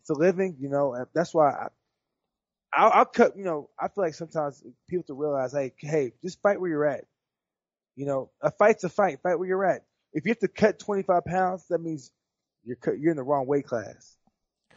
it's 0.00 0.10
a 0.10 0.14
living, 0.14 0.56
you 0.60 0.68
know, 0.68 0.92
and 0.94 1.06
that's 1.14 1.32
why 1.32 1.50
I, 1.50 1.68
I'll, 2.74 2.90
I'll 2.92 3.04
cut, 3.06 3.38
you 3.38 3.44
know, 3.44 3.70
I 3.78 3.88
feel 3.88 4.04
like 4.04 4.14
sometimes 4.14 4.62
people 4.88 5.02
have 5.02 5.06
to 5.06 5.14
realize, 5.14 5.52
hey, 5.52 5.72
hey, 5.78 6.12
just 6.22 6.42
fight 6.42 6.60
where 6.60 6.68
you're 6.70 6.86
at. 6.86 7.04
You 7.96 8.06
know, 8.06 8.30
a 8.42 8.50
fight's 8.50 8.84
a 8.84 8.88
fight. 8.88 9.20
Fight 9.22 9.38
where 9.38 9.48
you're 9.48 9.64
at. 9.64 9.82
If 10.12 10.26
you 10.26 10.30
have 10.30 10.40
to 10.40 10.48
cut 10.48 10.78
25 10.78 11.24
pounds, 11.24 11.64
that 11.70 11.80
means 11.80 12.10
you're 12.64 12.76
cut, 12.76 12.98
you're 12.98 13.12
in 13.12 13.16
the 13.16 13.22
wrong 13.22 13.46
weight 13.46 13.66
class. 13.66 14.13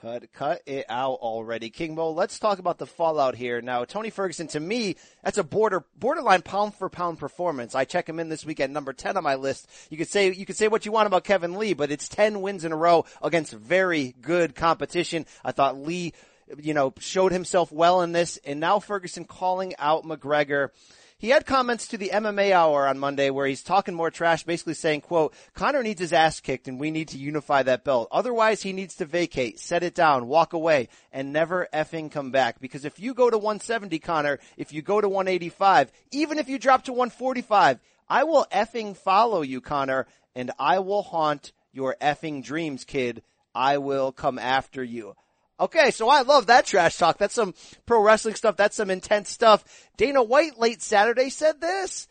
Cut, 0.01 0.31
cut 0.31 0.61
it 0.67 0.85
out 0.89 1.19
already. 1.21 1.71
King 1.71 1.95
Mo, 1.95 2.11
let's 2.11 2.37
talk 2.37 2.59
about 2.59 2.77
the 2.77 2.85
fallout 2.85 3.35
here. 3.35 3.61
Now, 3.61 3.83
Tony 3.83 4.11
Ferguson, 4.11 4.45
to 4.49 4.59
me, 4.59 4.95
that's 5.23 5.39
a 5.39 5.43
border, 5.43 5.85
borderline 5.97 6.43
pound 6.43 6.75
for 6.75 6.87
pound 6.87 7.17
performance. 7.17 7.73
I 7.73 7.85
check 7.85 8.07
him 8.07 8.19
in 8.19 8.29
this 8.29 8.45
week 8.45 8.59
at 8.59 8.69
number 8.69 8.93
10 8.93 9.17
on 9.17 9.23
my 9.23 9.35
list. 9.35 9.67
You 9.89 9.97
could 9.97 10.07
say, 10.07 10.31
you 10.31 10.45
could 10.45 10.55
say 10.55 10.67
what 10.67 10.85
you 10.85 10.91
want 10.91 11.07
about 11.07 11.23
Kevin 11.23 11.57
Lee, 11.57 11.73
but 11.73 11.89
it's 11.89 12.07
10 12.09 12.41
wins 12.41 12.63
in 12.63 12.71
a 12.71 12.75
row 12.75 13.05
against 13.23 13.53
very 13.53 14.13
good 14.21 14.53
competition. 14.53 15.25
I 15.43 15.51
thought 15.51 15.79
Lee, 15.79 16.13
you 16.61 16.75
know, 16.75 16.93
showed 16.99 17.31
himself 17.31 17.71
well 17.71 18.01
in 18.01 18.11
this, 18.11 18.37
and 18.45 18.59
now 18.59 18.79
Ferguson 18.79 19.25
calling 19.25 19.73
out 19.79 20.03
McGregor. 20.03 20.69
He 21.19 21.29
had 21.29 21.47
comments 21.47 21.87
to 21.87 21.97
the 21.97 22.11
MMA 22.13 22.51
hour 22.51 22.87
on 22.87 22.99
Monday 22.99 23.31
where 23.31 23.47
he's 23.47 23.63
talking 23.63 23.95
more 23.95 24.11
trash, 24.11 24.43
basically 24.43 24.75
saying, 24.75 25.01
quote, 25.01 25.33
Conor 25.55 25.81
needs 25.81 25.99
his 25.99 26.13
ass 26.13 26.39
kicked 26.39 26.67
and 26.67 26.79
we 26.79 26.91
need 26.91 27.07
to 27.07 27.17
unify 27.17 27.63
that 27.63 27.83
belt. 27.83 28.07
Otherwise 28.11 28.61
he 28.61 28.71
needs 28.71 28.93
to 28.97 29.05
vacate, 29.05 29.59
set 29.59 29.81
it 29.81 29.95
down, 29.95 30.27
walk 30.27 30.53
away, 30.53 30.89
and 31.11 31.33
never 31.33 31.67
effing 31.73 32.11
come 32.11 32.29
back. 32.29 32.59
Because 32.59 32.85
if 32.85 32.99
you 32.99 33.15
go 33.15 33.31
to 33.31 33.37
170, 33.37 33.97
Conor, 33.97 34.39
if 34.57 34.71
you 34.71 34.83
go 34.83 35.01
to 35.01 35.09
185, 35.09 35.91
even 36.11 36.37
if 36.37 36.49
you 36.49 36.59
drop 36.59 36.83
to 36.83 36.93
145, 36.93 37.79
I 38.07 38.23
will 38.23 38.45
effing 38.51 38.95
follow 38.95 39.41
you, 39.41 39.59
Conor, 39.59 40.05
and 40.35 40.51
I 40.59 40.77
will 40.77 41.01
haunt 41.01 41.51
your 41.73 41.95
effing 41.99 42.43
dreams, 42.43 42.85
kid. 42.85 43.23
I 43.55 43.79
will 43.79 44.11
come 44.11 44.37
after 44.37 44.83
you. 44.83 45.15
Okay, 45.59 45.91
so 45.91 46.07
I 46.07 46.21
love 46.21 46.47
that 46.47 46.65
trash 46.65 46.97
talk. 46.97 47.17
That's 47.17 47.33
some 47.33 47.53
pro 47.85 48.01
wrestling 48.01 48.35
stuff. 48.35 48.57
That's 48.57 48.75
some 48.75 48.91
intense 48.91 49.29
stuff. 49.29 49.63
Dana 49.97 50.21
White 50.21 50.59
late 50.59 50.81
Saturday 50.81 51.29
said 51.29 51.61
this, 51.61 52.07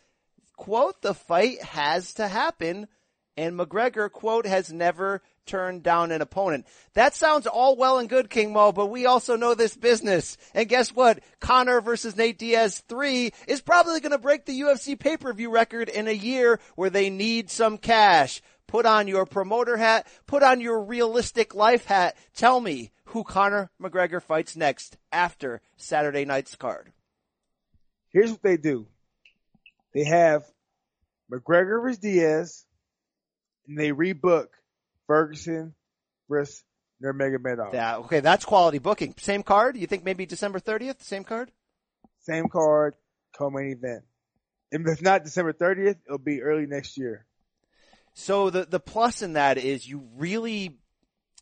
quote, 0.56 1.00
the 1.02 1.14
fight 1.14 1.62
has 1.62 2.14
to 2.14 2.26
happen 2.26 2.88
and 3.36 3.58
McGregor, 3.58 4.10
quote, 4.10 4.46
has 4.46 4.72
never 4.72 5.22
turned 5.44 5.82
down 5.82 6.10
an 6.10 6.22
opponent. 6.22 6.66
That 6.94 7.14
sounds 7.14 7.46
all 7.46 7.76
well 7.76 7.98
and 7.98 8.08
good, 8.08 8.30
King 8.30 8.52
Mo, 8.52 8.72
but 8.72 8.86
we 8.86 9.06
also 9.06 9.36
know 9.36 9.54
this 9.54 9.76
business. 9.76 10.38
And 10.54 10.68
guess 10.68 10.92
what? 10.92 11.20
Conor 11.38 11.80
versus 11.80 12.16
Nate 12.16 12.38
Diaz 12.38 12.82
3 12.88 13.32
is 13.46 13.60
probably 13.60 14.00
going 14.00 14.12
to 14.12 14.18
break 14.18 14.46
the 14.46 14.60
UFC 14.60 14.98
pay-per-view 14.98 15.50
record 15.50 15.88
in 15.88 16.08
a 16.08 16.12
year 16.12 16.58
where 16.74 16.90
they 16.90 17.10
need 17.10 17.50
some 17.50 17.78
cash. 17.78 18.42
Put 18.66 18.86
on 18.86 19.06
your 19.06 19.26
promoter 19.26 19.76
hat, 19.76 20.06
put 20.26 20.42
on 20.42 20.60
your 20.60 20.82
realistic 20.82 21.54
life 21.54 21.84
hat. 21.84 22.16
Tell 22.34 22.58
me 22.58 22.90
who 23.16 23.24
Conor 23.24 23.70
McGregor 23.82 24.22
fights 24.22 24.56
next 24.56 24.98
after 25.10 25.62
Saturday 25.78 26.26
night's 26.26 26.54
card. 26.54 26.92
Here's 28.10 28.30
what 28.30 28.42
they 28.42 28.58
do. 28.58 28.88
They 29.94 30.04
have 30.04 30.44
McGregor 31.32 31.80
versus 31.80 31.96
Diaz, 31.98 32.66
and 33.66 33.78
they 33.78 33.92
rebook 33.92 34.48
Ferguson 35.06 35.74
versus 36.28 36.62
Nurmagomedov. 37.02 37.72
Yeah, 37.72 37.96
okay, 38.00 38.20
that's 38.20 38.44
quality 38.44 38.80
booking. 38.80 39.14
Same 39.16 39.42
card? 39.42 39.78
You 39.78 39.86
think 39.86 40.04
maybe 40.04 40.26
December 40.26 40.60
30th? 40.60 41.00
Same 41.00 41.24
card? 41.24 41.50
Same 42.20 42.50
card, 42.50 42.96
co-main 43.34 43.72
event. 43.72 44.04
And 44.72 44.86
if 44.86 45.00
not 45.00 45.24
December 45.24 45.54
30th, 45.54 45.96
it'll 46.04 46.18
be 46.18 46.42
early 46.42 46.66
next 46.66 46.98
year. 46.98 47.24
So 48.12 48.50
the 48.50 48.66
the 48.66 48.80
plus 48.80 49.22
in 49.22 49.34
that 49.34 49.56
is 49.56 49.88
you 49.88 50.06
really 50.16 50.76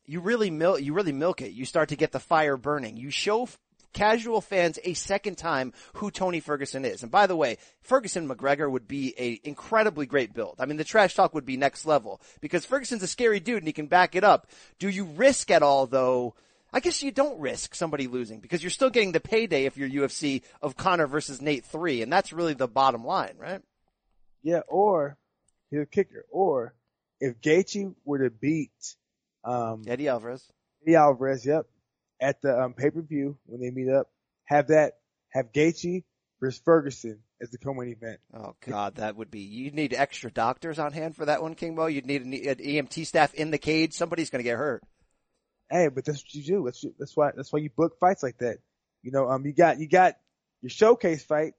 you 0.07 0.21
really 0.21 0.51
milk 0.51 0.81
you 0.83 0.93
really 0.93 1.12
milk 1.12 1.40
it. 1.40 1.53
You 1.53 1.64
start 1.64 1.90
to 1.90 1.97
get 1.97 2.12
the 2.12 2.21
fire 2.21 2.57
burning. 2.57 2.97
You 2.97 3.11
show 3.11 3.45
f- 3.45 3.59
casual 3.95 4.40
fans 4.40 4.79
a 4.85 4.93
second 4.93 5.38
time 5.38 5.73
who 5.95 6.11
Tony 6.11 6.40
Ferguson 6.40 6.85
is. 6.85 7.03
And 7.03 7.11
by 7.11 7.27
the 7.27 7.37
way, 7.37 7.57
Ferguson 7.81 8.29
McGregor 8.29 8.71
would 8.71 8.87
be 8.87 9.14
a 9.17 9.40
incredibly 9.45 10.05
great 10.05 10.35
build. 10.35 10.57
I 10.59 10.67
mean, 10.67 10.77
the 10.77 10.85
trash 10.85 11.14
talk 11.14 11.33
would 11.33 11.47
be 11.47 11.57
next 11.57 11.87
level 11.87 12.21
because 12.40 12.67
Ferguson's 12.67 13.03
a 13.03 13.07
scary 13.07 13.40
dude 13.40 13.59
and 13.59 13.67
he 13.67 13.73
can 13.73 13.87
back 13.87 14.14
it 14.14 14.25
up. 14.25 14.49
Do 14.79 14.88
you 14.88 15.05
risk 15.05 15.51
at 15.51 15.62
all 15.62 15.87
though? 15.87 16.35
I 16.73 16.81
guess 16.81 17.05
you 17.05 17.12
don't 17.12 17.38
risk 17.38 17.77
somebody 17.77 18.09
losing 18.09 18.40
because 18.40 18.62
you're 18.62 18.71
still 18.71 18.90
getting 18.90 19.12
the 19.12 19.21
payday 19.21 19.64
if 19.64 19.77
you're 19.77 19.88
UFC 19.88 20.43
of 20.61 20.77
Conor 20.77 21.07
versus 21.07 21.40
Nate 21.40 21.64
3 21.64 22.03
and 22.03 22.12
that's 22.12 22.33
really 22.33 22.55
the 22.55 22.67
bottom 22.67 23.05
line, 23.05 23.37
right? 23.38 23.62
Yeah, 24.43 24.61
or 24.69 25.17
here's 25.71 25.85
a 25.85 25.90
kicker. 25.90 26.27
Or 26.31 26.75
if 27.21 27.40
Gaethje 27.40 27.95
were 28.05 28.19
to 28.19 28.31
beat 28.31 28.73
um, 29.45 29.83
Eddie 29.87 30.09
Alvarez. 30.09 30.45
Eddie 30.83 30.97
Alvarez, 30.97 31.45
yep, 31.47 31.67
at 32.21 32.41
the 32.43 32.59
um, 32.59 32.75
pay 32.75 32.91
per 32.91 33.03
view 33.03 33.39
when 33.47 33.61
they 33.61 33.71
meet 33.71 33.91
up, 33.91 34.11
have 34.45 34.69
that 34.69 34.95
have 35.31 35.53
Gaethje 35.53 36.05
versus 36.41 36.61
Ferguson 36.65 37.21
as 37.41 37.51
the 37.51 37.59
co-main 37.59 37.89
event. 37.89 38.21
Oh 38.33 38.55
God, 38.61 38.97
that 38.97 39.17
would 39.17 39.31
be. 39.31 39.41
You'd 39.41 39.75
need 39.75 39.95
extra 39.95 40.31
doctors 40.31 40.79
on 40.79 40.93
hand 40.93 41.17
for 41.17 41.27
that 41.27 41.43
one, 41.43 41.55
King 41.55 41.75
Mo. 41.75 41.87
You'd 41.87 42.07
need 42.07 42.23
an, 42.23 42.33
an 42.33 42.57
EMT 42.57 43.07
staff 43.07 43.35
in 43.35 43.51
the 43.51 43.59
cage. 43.59 43.95
Somebody's 43.95 44.31
going 44.31 44.41
to 44.41 44.49
get 44.49 44.57
hurt. 44.57 44.83
Hey, 45.71 45.89
but 45.89 46.05
that's 46.05 46.19
what 46.19 46.35
you 46.35 46.45
do. 46.45 46.63
That's 46.65 46.85
that's 46.99 47.17
why 47.17 47.31
that's 47.35 47.53
why 47.53 47.61
you 47.61 47.71
book 47.71 47.99
fights 47.99 48.23
like 48.23 48.39
that. 48.39 48.59
You 49.03 49.13
know, 49.13 49.29
um, 49.29 49.45
you 49.45 49.53
got 49.53 49.79
you 49.79 49.89
got 49.89 50.15
your 50.63 50.71
showcase 50.71 51.25
fight, 51.25 51.55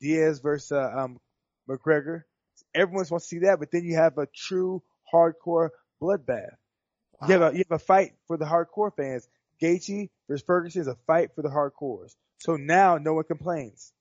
Diaz 0.00 0.40
versus 0.40 0.72
uh, 0.72 0.90
um 0.96 1.18
McGregor. 1.68 2.22
Everyone 2.74 3.06
wants 3.10 3.26
to 3.26 3.28
see 3.28 3.38
that, 3.40 3.58
but 3.58 3.70
then 3.70 3.84
you 3.84 3.96
have 3.96 4.18
a 4.18 4.26
true 4.34 4.82
hardcore 5.12 5.70
bloodbath. 6.00 6.56
You 7.26 7.38
have 7.38 7.54
a 7.54 7.56
you 7.56 7.64
have 7.68 7.80
a 7.80 7.84
fight 7.84 8.12
for 8.26 8.36
the 8.36 8.44
hardcore 8.44 8.94
fans. 8.94 9.28
Gaethje 9.62 10.08
versus 10.28 10.44
Ferguson 10.46 10.80
is 10.82 10.88
a 10.88 10.96
fight 11.06 11.34
for 11.34 11.42
the 11.42 11.48
hardcores. 11.48 12.16
So 12.38 12.56
now 12.56 12.98
no 12.98 13.14
one 13.14 13.24
complains. 13.24 13.92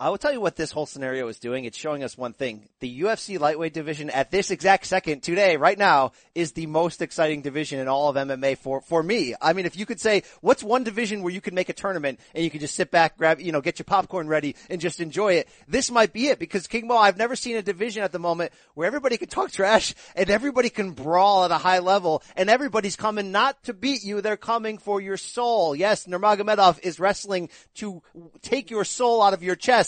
I 0.00 0.10
will 0.10 0.18
tell 0.18 0.32
you 0.32 0.40
what 0.40 0.56
this 0.56 0.72
whole 0.72 0.86
scenario 0.86 1.28
is 1.28 1.38
doing. 1.38 1.64
It's 1.64 1.78
showing 1.78 2.02
us 2.02 2.18
one 2.18 2.32
thing. 2.32 2.68
The 2.80 3.02
UFC 3.02 3.38
lightweight 3.38 3.72
division 3.72 4.10
at 4.10 4.32
this 4.32 4.50
exact 4.50 4.86
second 4.86 5.22
today, 5.22 5.56
right 5.56 5.78
now, 5.78 6.10
is 6.34 6.50
the 6.50 6.66
most 6.66 7.00
exciting 7.00 7.42
division 7.42 7.78
in 7.78 7.86
all 7.86 8.08
of 8.08 8.16
MMA 8.16 8.58
for, 8.58 8.80
for 8.80 9.04
me. 9.04 9.36
I 9.40 9.52
mean, 9.52 9.66
if 9.66 9.76
you 9.76 9.86
could 9.86 10.00
say, 10.00 10.24
what's 10.40 10.64
one 10.64 10.82
division 10.82 11.22
where 11.22 11.32
you 11.32 11.40
could 11.40 11.54
make 11.54 11.68
a 11.68 11.72
tournament 11.72 12.18
and 12.34 12.42
you 12.42 12.50
could 12.50 12.60
just 12.60 12.74
sit 12.74 12.90
back, 12.90 13.16
grab, 13.16 13.40
you 13.40 13.52
know, 13.52 13.60
get 13.60 13.78
your 13.78 13.84
popcorn 13.84 14.26
ready 14.26 14.56
and 14.68 14.80
just 14.80 14.98
enjoy 14.98 15.34
it. 15.34 15.48
This 15.68 15.92
might 15.92 16.12
be 16.12 16.26
it 16.26 16.40
because 16.40 16.66
King 16.66 16.88
Mo, 16.88 16.96
I've 16.96 17.16
never 17.16 17.36
seen 17.36 17.56
a 17.56 17.62
division 17.62 18.02
at 18.02 18.10
the 18.10 18.18
moment 18.18 18.50
where 18.74 18.88
everybody 18.88 19.16
can 19.16 19.28
talk 19.28 19.52
trash 19.52 19.94
and 20.16 20.28
everybody 20.28 20.70
can 20.70 20.90
brawl 20.90 21.44
at 21.44 21.52
a 21.52 21.58
high 21.58 21.78
level 21.78 22.24
and 22.34 22.50
everybody's 22.50 22.96
coming 22.96 23.30
not 23.30 23.62
to 23.62 23.72
beat 23.72 24.02
you. 24.02 24.22
They're 24.22 24.36
coming 24.36 24.78
for 24.78 25.00
your 25.00 25.16
soul. 25.16 25.76
Yes, 25.76 26.06
Nurmagomedov 26.06 26.80
is 26.82 26.98
wrestling 26.98 27.48
to 27.76 28.02
take 28.42 28.72
your 28.72 28.84
soul 28.84 29.22
out 29.22 29.34
of 29.34 29.44
your 29.44 29.54
chest. 29.54 29.83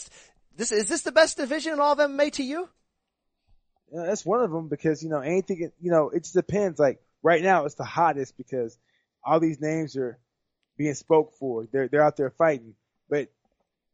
This 0.57 0.73
is 0.73 0.89
this 0.89 1.03
the 1.03 1.13
best 1.13 1.37
division 1.37 1.75
in 1.75 1.81
all 1.81 1.93
of 1.93 1.99
MMA 1.99 2.33
to 2.33 2.43
you? 2.43 2.69
Know, 3.93 4.07
that's 4.07 4.25
one 4.25 4.43
of 4.43 4.51
them 4.51 4.69
because 4.69 5.03
you 5.03 5.11
know 5.11 5.21
anything. 5.21 5.71
You 5.81 5.91
know, 5.91 6.11
it 6.11 6.23
just 6.23 6.35
depends. 6.35 6.79
Like 6.79 7.01
right 7.23 7.43
now, 7.43 7.65
it's 7.67 7.75
the 7.75 7.85
hottest 7.85 8.37
because 8.37 8.77
all 9.25 9.41
these 9.41 9.61
names 9.61 9.97
are 9.97 10.19
being 10.77 10.95
spoke 10.95 11.35
for. 11.39 11.67
They're 11.71 11.89
they're 11.89 12.05
out 12.05 12.17
there 12.17 12.31
fighting, 12.31 12.75
but 13.09 13.29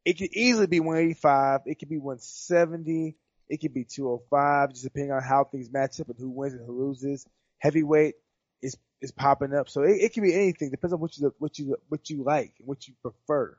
it 0.04 0.18
could 0.18 0.32
easily 0.32 0.66
be 0.66 0.80
185. 0.80 1.62
It 1.66 1.78
could 1.78 1.88
be 1.88 1.98
170. 1.98 3.16
It 3.48 3.60
could 3.60 3.74
be 3.74 3.84
205, 3.84 4.70
just 4.70 4.84
depending 4.84 5.12
on 5.12 5.22
how 5.22 5.44
things 5.44 5.70
match 5.70 6.00
up 6.00 6.08
and 6.08 6.18
who 6.18 6.30
wins 6.30 6.54
and 6.54 6.64
who 6.66 6.86
loses. 6.86 7.26
Heavyweight 7.58 8.14
is 8.62 8.76
is 9.00 9.12
popping 9.12 9.52
up, 9.52 9.68
so 9.68 9.82
it, 9.82 9.96
it 10.00 10.12
can 10.14 10.22
be 10.22 10.34
anything. 10.34 10.70
Depends 10.70 10.94
on 10.94 11.00
what 11.00 11.16
you 11.18 11.34
what 11.38 11.58
you 11.58 11.76
what 11.88 12.08
you 12.08 12.22
like 12.22 12.54
and 12.58 12.68
what 12.68 12.86
you 12.86 12.94
prefer. 13.02 13.56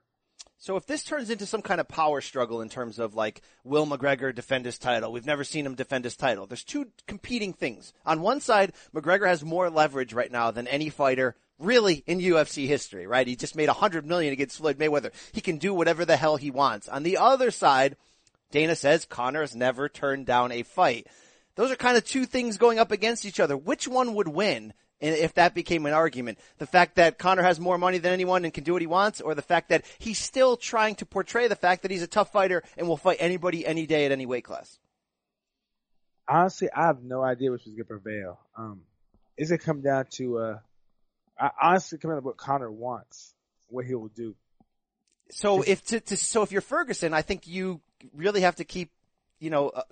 So 0.57 0.77
if 0.77 0.85
this 0.85 1.03
turns 1.03 1.29
into 1.29 1.45
some 1.45 1.61
kind 1.61 1.81
of 1.81 1.87
power 1.87 2.21
struggle 2.21 2.61
in 2.61 2.69
terms 2.69 2.97
of 2.97 3.15
like, 3.15 3.41
will 3.63 3.85
McGregor 3.85 4.33
defend 4.33 4.65
his 4.65 4.77
title? 4.77 5.11
We've 5.11 5.25
never 5.25 5.43
seen 5.43 5.65
him 5.65 5.75
defend 5.75 6.05
his 6.05 6.15
title. 6.15 6.47
There's 6.47 6.63
two 6.63 6.87
competing 7.05 7.51
things. 7.51 7.91
On 8.05 8.21
one 8.21 8.39
side, 8.39 8.71
McGregor 8.95 9.27
has 9.27 9.43
more 9.43 9.69
leverage 9.69 10.13
right 10.13 10.31
now 10.31 10.51
than 10.51 10.67
any 10.67 10.89
fighter 10.89 11.35
really 11.59 12.03
in 12.07 12.19
UFC 12.19 12.67
history, 12.67 13.07
right? 13.07 13.27
He 13.27 13.35
just 13.35 13.55
made 13.55 13.69
hundred 13.69 14.05
million 14.05 14.33
against 14.33 14.57
Floyd 14.57 14.77
Mayweather. 14.77 15.11
He 15.31 15.41
can 15.41 15.57
do 15.57 15.73
whatever 15.73 16.05
the 16.05 16.17
hell 16.17 16.37
he 16.37 16.51
wants. 16.51 16.87
On 16.87 17.03
the 17.03 17.17
other 17.17 17.51
side, 17.51 17.97
Dana 18.51 18.75
says 18.75 19.05
Conor 19.05 19.41
has 19.41 19.55
never 19.55 19.89
turned 19.89 20.25
down 20.25 20.51
a 20.51 20.63
fight. 20.63 21.07
Those 21.55 21.71
are 21.71 21.75
kind 21.75 21.97
of 21.97 22.05
two 22.05 22.25
things 22.25 22.57
going 22.57 22.79
up 22.79 22.91
against 22.91 23.25
each 23.25 23.39
other. 23.39 23.55
Which 23.55 23.87
one 23.87 24.13
would 24.15 24.27
win? 24.27 24.73
If 25.03 25.33
that 25.35 25.53
became 25.53 25.85
an 25.85 25.93
argument. 25.93 26.39
The 26.57 26.67
fact 26.67 26.95
that 26.95 27.17
Conor 27.17 27.43
has 27.43 27.59
more 27.59 27.77
money 27.77 27.97
than 27.97 28.13
anyone 28.13 28.45
and 28.45 28.53
can 28.53 28.63
do 28.63 28.73
what 28.73 28.81
he 28.81 28.87
wants, 28.87 29.21
or 29.21 29.35
the 29.35 29.41
fact 29.41 29.69
that 29.69 29.85
he's 29.99 30.19
still 30.19 30.57
trying 30.57 30.95
to 30.95 31.05
portray 31.05 31.47
the 31.47 31.55
fact 31.55 31.81
that 31.81 31.91
he's 31.91 32.03
a 32.03 32.07
tough 32.07 32.31
fighter 32.31 32.63
and 32.77 32.87
will 32.87 32.97
fight 32.97 33.17
anybody 33.19 33.65
any 33.65 33.85
day 33.85 34.05
at 34.05 34.11
any 34.11 34.25
weight 34.25 34.43
class. 34.43 34.79
Honestly, 36.27 36.69
I 36.73 36.87
have 36.87 37.03
no 37.03 37.21
idea 37.21 37.51
which 37.51 37.67
is 37.67 37.73
going 37.73 37.85
to 37.85 37.85
prevail. 37.85 38.39
Um, 38.57 38.81
Is 39.37 39.51
it 39.51 39.57
come 39.59 39.81
down 39.81 40.05
to 40.11 40.37
uh, 40.37 40.57
I 41.39 41.49
honestly 41.61 41.97
come 41.97 42.11
down 42.11 42.21
to 42.21 42.25
what 42.25 42.37
Conor 42.37 42.71
wants, 42.71 43.33
what 43.67 43.85
he 43.85 43.95
will 43.95 44.09
do. 44.09 44.35
So 45.31 45.61
if 45.61 45.83
to, 45.85 45.99
to 45.99 46.17
so 46.17 46.43
if 46.43 46.51
you're 46.51 46.61
Ferguson, 46.61 47.13
I 47.13 47.21
think 47.21 47.47
you 47.47 47.81
really 48.13 48.41
have 48.41 48.57
to 48.57 48.63
keep, 48.63 48.91
you 49.39 49.49
know, 49.49 49.69
uh, 49.69 49.83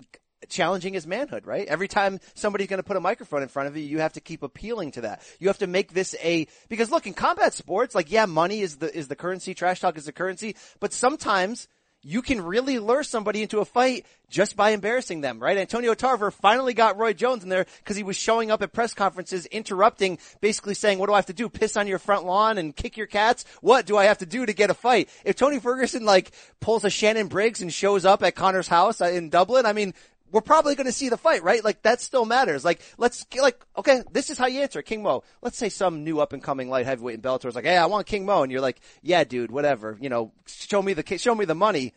challenging 0.48 0.94
his 0.94 1.06
manhood, 1.06 1.46
right? 1.46 1.66
Every 1.66 1.88
time 1.88 2.20
somebody's 2.34 2.68
going 2.68 2.78
to 2.78 2.86
put 2.86 2.96
a 2.96 3.00
microphone 3.00 3.42
in 3.42 3.48
front 3.48 3.68
of 3.68 3.76
you, 3.76 3.82
you 3.82 3.98
have 4.00 4.14
to 4.14 4.20
keep 4.20 4.42
appealing 4.42 4.92
to 4.92 5.02
that. 5.02 5.22
You 5.38 5.48
have 5.48 5.58
to 5.58 5.66
make 5.66 5.92
this 5.92 6.14
a 6.22 6.46
because 6.68 6.90
look 6.90 7.06
in 7.06 7.14
combat 7.14 7.54
sports, 7.54 7.94
like 7.94 8.10
yeah, 8.10 8.26
money 8.26 8.60
is 8.60 8.76
the 8.76 8.94
is 8.94 9.08
the 9.08 9.16
currency, 9.16 9.54
trash 9.54 9.80
talk 9.80 9.96
is 9.96 10.06
the 10.06 10.12
currency, 10.12 10.56
but 10.80 10.92
sometimes 10.92 11.68
you 12.04 12.20
can 12.20 12.40
really 12.40 12.78
lure 12.78 13.04
somebody 13.04 13.42
into 13.42 13.60
a 13.60 13.64
fight 13.64 14.04
just 14.28 14.56
by 14.56 14.70
embarrassing 14.70 15.20
them, 15.20 15.38
right? 15.38 15.56
Antonio 15.56 15.94
Tarver 15.94 16.32
finally 16.32 16.74
got 16.74 16.98
Roy 16.98 17.12
Jones 17.12 17.44
in 17.44 17.48
there 17.48 17.66
because 17.78 17.96
he 17.96 18.02
was 18.02 18.16
showing 18.16 18.50
up 18.50 18.62
at 18.62 18.72
press 18.72 18.92
conferences, 18.92 19.46
interrupting, 19.46 20.18
basically 20.40 20.74
saying, 20.74 20.98
what 20.98 21.06
do 21.06 21.12
I 21.12 21.16
have 21.16 21.26
to 21.26 21.32
do? 21.32 21.48
Piss 21.48 21.76
on 21.76 21.86
your 21.86 22.00
front 22.00 22.24
lawn 22.24 22.58
and 22.58 22.74
kick 22.74 22.96
your 22.96 23.06
cats? 23.06 23.44
What 23.60 23.86
do 23.86 23.96
I 23.96 24.06
have 24.06 24.18
to 24.18 24.26
do 24.26 24.44
to 24.44 24.52
get 24.52 24.70
a 24.70 24.74
fight? 24.74 25.10
If 25.24 25.36
Tony 25.36 25.60
Ferguson 25.60 26.04
like 26.04 26.32
pulls 26.60 26.84
a 26.84 26.90
Shannon 26.90 27.28
Briggs 27.28 27.62
and 27.62 27.72
shows 27.72 28.04
up 28.04 28.22
at 28.22 28.34
Conor's 28.34 28.68
house 28.68 29.00
uh, 29.00 29.06
in 29.06 29.28
Dublin, 29.28 29.64
I 29.64 29.72
mean, 29.72 29.94
we're 30.32 30.40
probably 30.40 30.74
going 30.74 30.86
to 30.86 30.92
see 30.92 31.10
the 31.10 31.16
fight, 31.16 31.42
right? 31.42 31.62
Like 31.62 31.82
that 31.82 32.00
still 32.00 32.24
matters. 32.24 32.64
Like 32.64 32.80
let's 32.98 33.26
like 33.40 33.60
okay, 33.76 34.02
this 34.10 34.30
is 34.30 34.38
how 34.38 34.46
you 34.46 34.62
answer 34.62 34.82
King 34.82 35.02
Mo. 35.02 35.22
Let's 35.42 35.58
say 35.58 35.68
some 35.68 36.02
new 36.02 36.20
up 36.20 36.32
and 36.32 36.42
coming 36.42 36.68
light 36.68 36.86
heavyweight 36.86 37.16
in 37.16 37.22
Bellator 37.22 37.46
is 37.46 37.54
like, 37.54 37.64
hey, 37.64 37.76
I 37.76 37.86
want 37.86 38.06
King 38.06 38.26
Mo, 38.26 38.42
and 38.42 38.50
you're 38.50 38.60
like, 38.60 38.80
yeah, 39.02 39.24
dude, 39.24 39.50
whatever. 39.50 39.96
You 40.00 40.08
know, 40.08 40.32
show 40.46 40.82
me 40.82 40.94
the 40.94 41.18
show 41.18 41.34
me 41.34 41.44
the 41.44 41.54
money. 41.54 41.92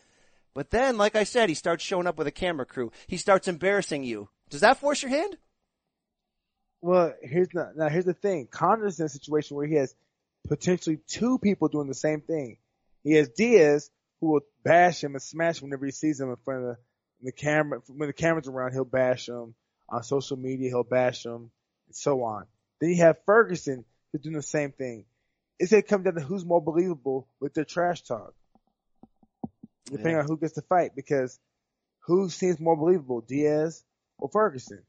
But 0.54 0.70
then, 0.70 0.96
like 0.96 1.16
I 1.16 1.24
said, 1.24 1.48
he 1.48 1.54
starts 1.54 1.84
showing 1.84 2.06
up 2.06 2.16
with 2.16 2.26
a 2.26 2.32
camera 2.32 2.64
crew. 2.64 2.92
He 3.06 3.16
starts 3.16 3.48
embarrassing 3.48 4.04
you. 4.04 4.28
Does 4.48 4.60
that 4.60 4.78
force 4.78 5.02
your 5.02 5.10
hand? 5.10 5.36
Well, 6.80 7.14
here's 7.22 7.48
the 7.48 7.72
now 7.74 7.88
here's 7.88 8.04
the 8.04 8.14
thing. 8.14 8.46
Conor's 8.50 9.00
in 9.00 9.06
a 9.06 9.08
situation 9.08 9.56
where 9.56 9.66
he 9.66 9.74
has 9.74 9.94
potentially 10.46 10.98
two 11.08 11.38
people 11.38 11.68
doing 11.68 11.88
the 11.88 11.94
same 11.94 12.20
thing. 12.20 12.58
He 13.02 13.14
has 13.14 13.28
Diaz 13.28 13.90
who 14.20 14.28
will 14.28 14.40
bash 14.64 15.02
him 15.02 15.14
and 15.14 15.22
smash 15.22 15.60
him 15.60 15.68
whenever 15.68 15.86
he 15.86 15.92
sees 15.92 16.20
him 16.20 16.30
in 16.30 16.36
front 16.36 16.60
of 16.60 16.66
the, 16.66 16.76
the 17.22 17.32
camera. 17.32 17.80
When 17.88 18.08
the 18.08 18.12
camera's 18.12 18.48
around, 18.48 18.72
he'll 18.72 18.84
bash 18.84 19.28
him 19.28 19.54
on 19.88 20.02
social 20.02 20.36
media. 20.36 20.68
He'll 20.70 20.82
bash 20.84 21.24
him 21.24 21.50
and 21.86 21.94
so 21.94 22.22
on. 22.22 22.46
Then 22.80 22.90
you 22.90 22.96
have 22.96 23.16
Ferguson 23.26 23.84
who's 24.12 24.22
doing 24.22 24.36
the 24.36 24.42
same 24.42 24.72
thing. 24.72 25.04
It's 25.58 25.70
to 25.70 25.80
come 25.82 26.02
down 26.02 26.14
to 26.14 26.20
who's 26.20 26.44
more 26.44 26.62
believable 26.62 27.26
with 27.40 27.54
their 27.54 27.64
trash 27.64 28.02
talk, 28.02 28.34
depending 29.86 30.12
Yeah. 30.14 30.20
on 30.20 30.26
who 30.26 30.36
gets 30.36 30.54
the 30.54 30.62
fight. 30.62 30.94
Because 30.94 31.38
who 32.00 32.28
seems 32.28 32.60
more 32.60 32.76
believable, 32.76 33.22
Diaz 33.22 33.82
or 34.18 34.28
Ferguson? 34.28 34.82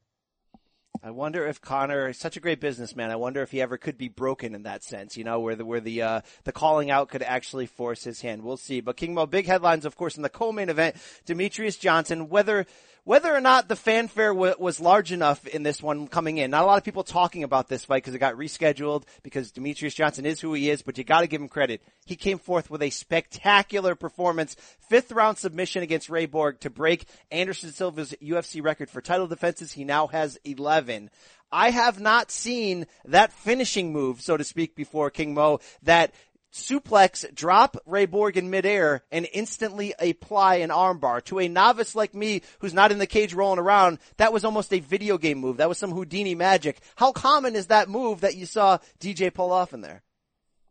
I 1.03 1.11
wonder 1.11 1.45
if 1.45 1.61
Conor 1.61 2.09
is 2.09 2.17
such 2.17 2.37
a 2.37 2.39
great 2.39 2.59
businessman. 2.59 3.11
I 3.11 3.15
wonder 3.15 3.41
if 3.41 3.51
he 3.51 3.61
ever 3.61 3.77
could 3.77 3.97
be 3.97 4.09
broken 4.09 4.55
in 4.55 4.63
that 4.63 4.83
sense, 4.83 5.15
you 5.17 5.23
know, 5.23 5.39
where 5.39 5.55
the 5.55 5.65
where 5.65 5.79
the 5.79 6.01
uh, 6.01 6.21
the 6.43 6.51
calling 6.51 6.89
out 6.89 7.09
could 7.09 7.23
actually 7.23 7.65
force 7.65 8.03
his 8.03 8.21
hand. 8.21 8.43
We'll 8.43 8.57
see. 8.57 8.81
But 8.81 8.97
King 8.97 9.13
Mo, 9.13 9.25
big 9.25 9.45
headlines, 9.45 9.85
of 9.85 9.95
course, 9.95 10.17
in 10.17 10.23
the 10.23 10.29
co-main 10.29 10.69
event. 10.69 10.95
Demetrious 11.25 11.79
Johnson, 11.79 12.29
whether 12.29 12.65
whether 13.07 13.33
or 13.33 13.39
not 13.39 13.69
the 13.69 13.75
fanfare 13.77 14.33
w- 14.33 14.55
was 14.59 14.81
large 14.81 15.13
enough 15.13 15.47
in 15.47 15.63
this 15.63 15.81
one 15.81 16.09
coming 16.09 16.39
in. 16.39 16.51
Not 16.51 16.63
a 16.63 16.65
lot 16.65 16.77
of 16.77 16.83
people 16.83 17.05
talking 17.05 17.45
about 17.45 17.69
this 17.69 17.85
fight 17.85 18.03
because 18.03 18.13
it 18.13 18.19
got 18.19 18.35
rescheduled 18.35 19.03
because 19.23 19.53
Demetrious 19.53 19.95
Johnson 19.95 20.25
is 20.25 20.41
who 20.41 20.53
he 20.53 20.69
is, 20.69 20.81
but 20.81 20.97
you 20.97 21.05
got 21.05 21.21
to 21.21 21.27
give 21.27 21.39
him 21.39 21.47
credit. 21.47 21.81
He 22.05 22.17
came 22.17 22.37
forth 22.37 22.69
with 22.69 22.81
a 22.81 22.89
spectacular 22.89 23.95
performance, 23.95 24.57
fifth 24.89 25.13
round 25.13 25.37
submission 25.37 25.83
against 25.83 26.09
Ray 26.09 26.25
Borg 26.25 26.59
to 26.59 26.69
break 26.69 27.07
Anderson 27.31 27.71
Silva's 27.71 28.13
UFC 28.21 28.61
record 28.61 28.89
for 28.89 28.99
title 28.99 29.27
defenses. 29.27 29.71
He 29.71 29.85
now 29.85 30.07
has 30.07 30.37
11. 30.43 31.09
I 31.51 31.69
have 31.69 31.99
not 31.99 32.29
seen 32.29 32.87
that 33.05 33.31
finishing 33.31 33.93
move, 33.93 34.21
so 34.21 34.35
to 34.35 34.43
speak, 34.43 34.75
before 34.75 35.09
King 35.09 35.33
Mo, 35.33 35.59
that 35.83 36.13
suplex, 36.51 37.33
drop 37.33 37.77
Ray 37.85 38.05
Borg 38.05 38.37
in 38.37 38.49
midair, 38.49 39.03
and 39.11 39.27
instantly 39.33 39.93
apply 39.99 40.55
an 40.55 40.69
armbar. 40.69 41.23
To 41.25 41.39
a 41.39 41.47
novice 41.47 41.95
like 41.95 42.13
me 42.13 42.41
who's 42.59 42.73
not 42.73 42.91
in 42.91 42.99
the 42.99 43.07
cage 43.07 43.33
rolling 43.33 43.59
around, 43.59 43.99
that 44.17 44.33
was 44.33 44.43
almost 44.43 44.73
a 44.73 44.79
video 44.79 45.17
game 45.17 45.37
move. 45.37 45.57
That 45.57 45.69
was 45.69 45.77
some 45.77 45.91
Houdini 45.91 46.35
magic. 46.35 46.79
How 46.95 47.11
common 47.11 47.55
is 47.55 47.67
that 47.67 47.89
move 47.89 48.21
that 48.21 48.35
you 48.35 48.45
saw 48.45 48.79
DJ 48.99 49.33
pull 49.33 49.51
off 49.51 49.73
in 49.73 49.81
there? 49.81 50.03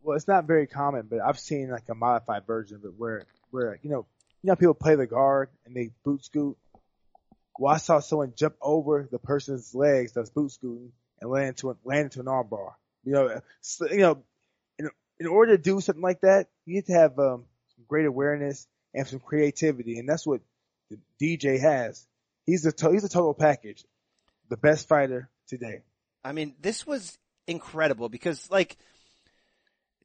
well, 0.07 0.15
it's 0.15 0.27
not 0.27 0.45
very 0.45 0.67
common, 0.67 1.05
but 1.09 1.19
I've 1.19 1.37
seen 1.37 1.69
like 1.69 1.89
a 1.89 1.93
modified 1.93 2.47
version 2.47 2.77
of 2.77 2.85
it 2.85 2.93
where, 2.97 3.25
where, 3.51 3.77
you 3.81 3.89
know, 3.89 4.05
you 4.41 4.47
know, 4.47 4.55
people 4.55 4.73
play 4.73 4.95
the 4.95 5.05
guard 5.05 5.49
and 5.65 5.75
they 5.75 5.89
boot 6.05 6.23
scoot. 6.23 6.57
Well, 7.59 7.73
I 7.73 7.77
saw 7.77 7.99
someone 7.99 8.31
jump 8.33 8.55
over 8.61 9.05
the 9.11 9.19
person's 9.19 9.75
legs 9.75 10.13
that's 10.13 10.29
boot 10.29 10.53
scooting 10.53 10.93
and 11.19 11.29
land 11.29 11.59
a, 11.61 11.75
land 11.83 12.05
into 12.05 12.21
an 12.21 12.27
armbar. 12.27 12.75
You 13.03 13.13
know, 13.13 13.41
you 13.81 13.97
know, 13.97 14.23
in, 15.19 15.27
order 15.27 15.57
to 15.57 15.61
do 15.61 15.79
something 15.81 16.01
like 16.01 16.21
that, 16.21 16.47
you 16.65 16.75
need 16.75 16.85
to 16.87 16.93
have, 16.93 17.17
um, 17.19 17.45
some 17.75 17.85
great 17.87 18.05
awareness 18.05 18.67
and 18.93 19.07
some 19.07 19.19
creativity. 19.19 19.99
And 19.99 20.07
that's 20.07 20.25
what 20.25 20.41
the 20.89 20.99
DJ 21.21 21.59
has. 21.59 22.05
He's 22.45 22.65
a, 22.65 22.71
to, 22.71 22.91
he's 22.91 23.03
a 23.03 23.09
total 23.09 23.33
package. 23.33 23.83
The 24.49 24.57
best 24.57 24.87
fighter 24.87 25.29
today. 25.47 25.81
I 26.23 26.31
mean, 26.31 26.55
this 26.61 26.87
was 26.87 27.17
incredible 27.47 28.09
because 28.09 28.49
like 28.51 28.77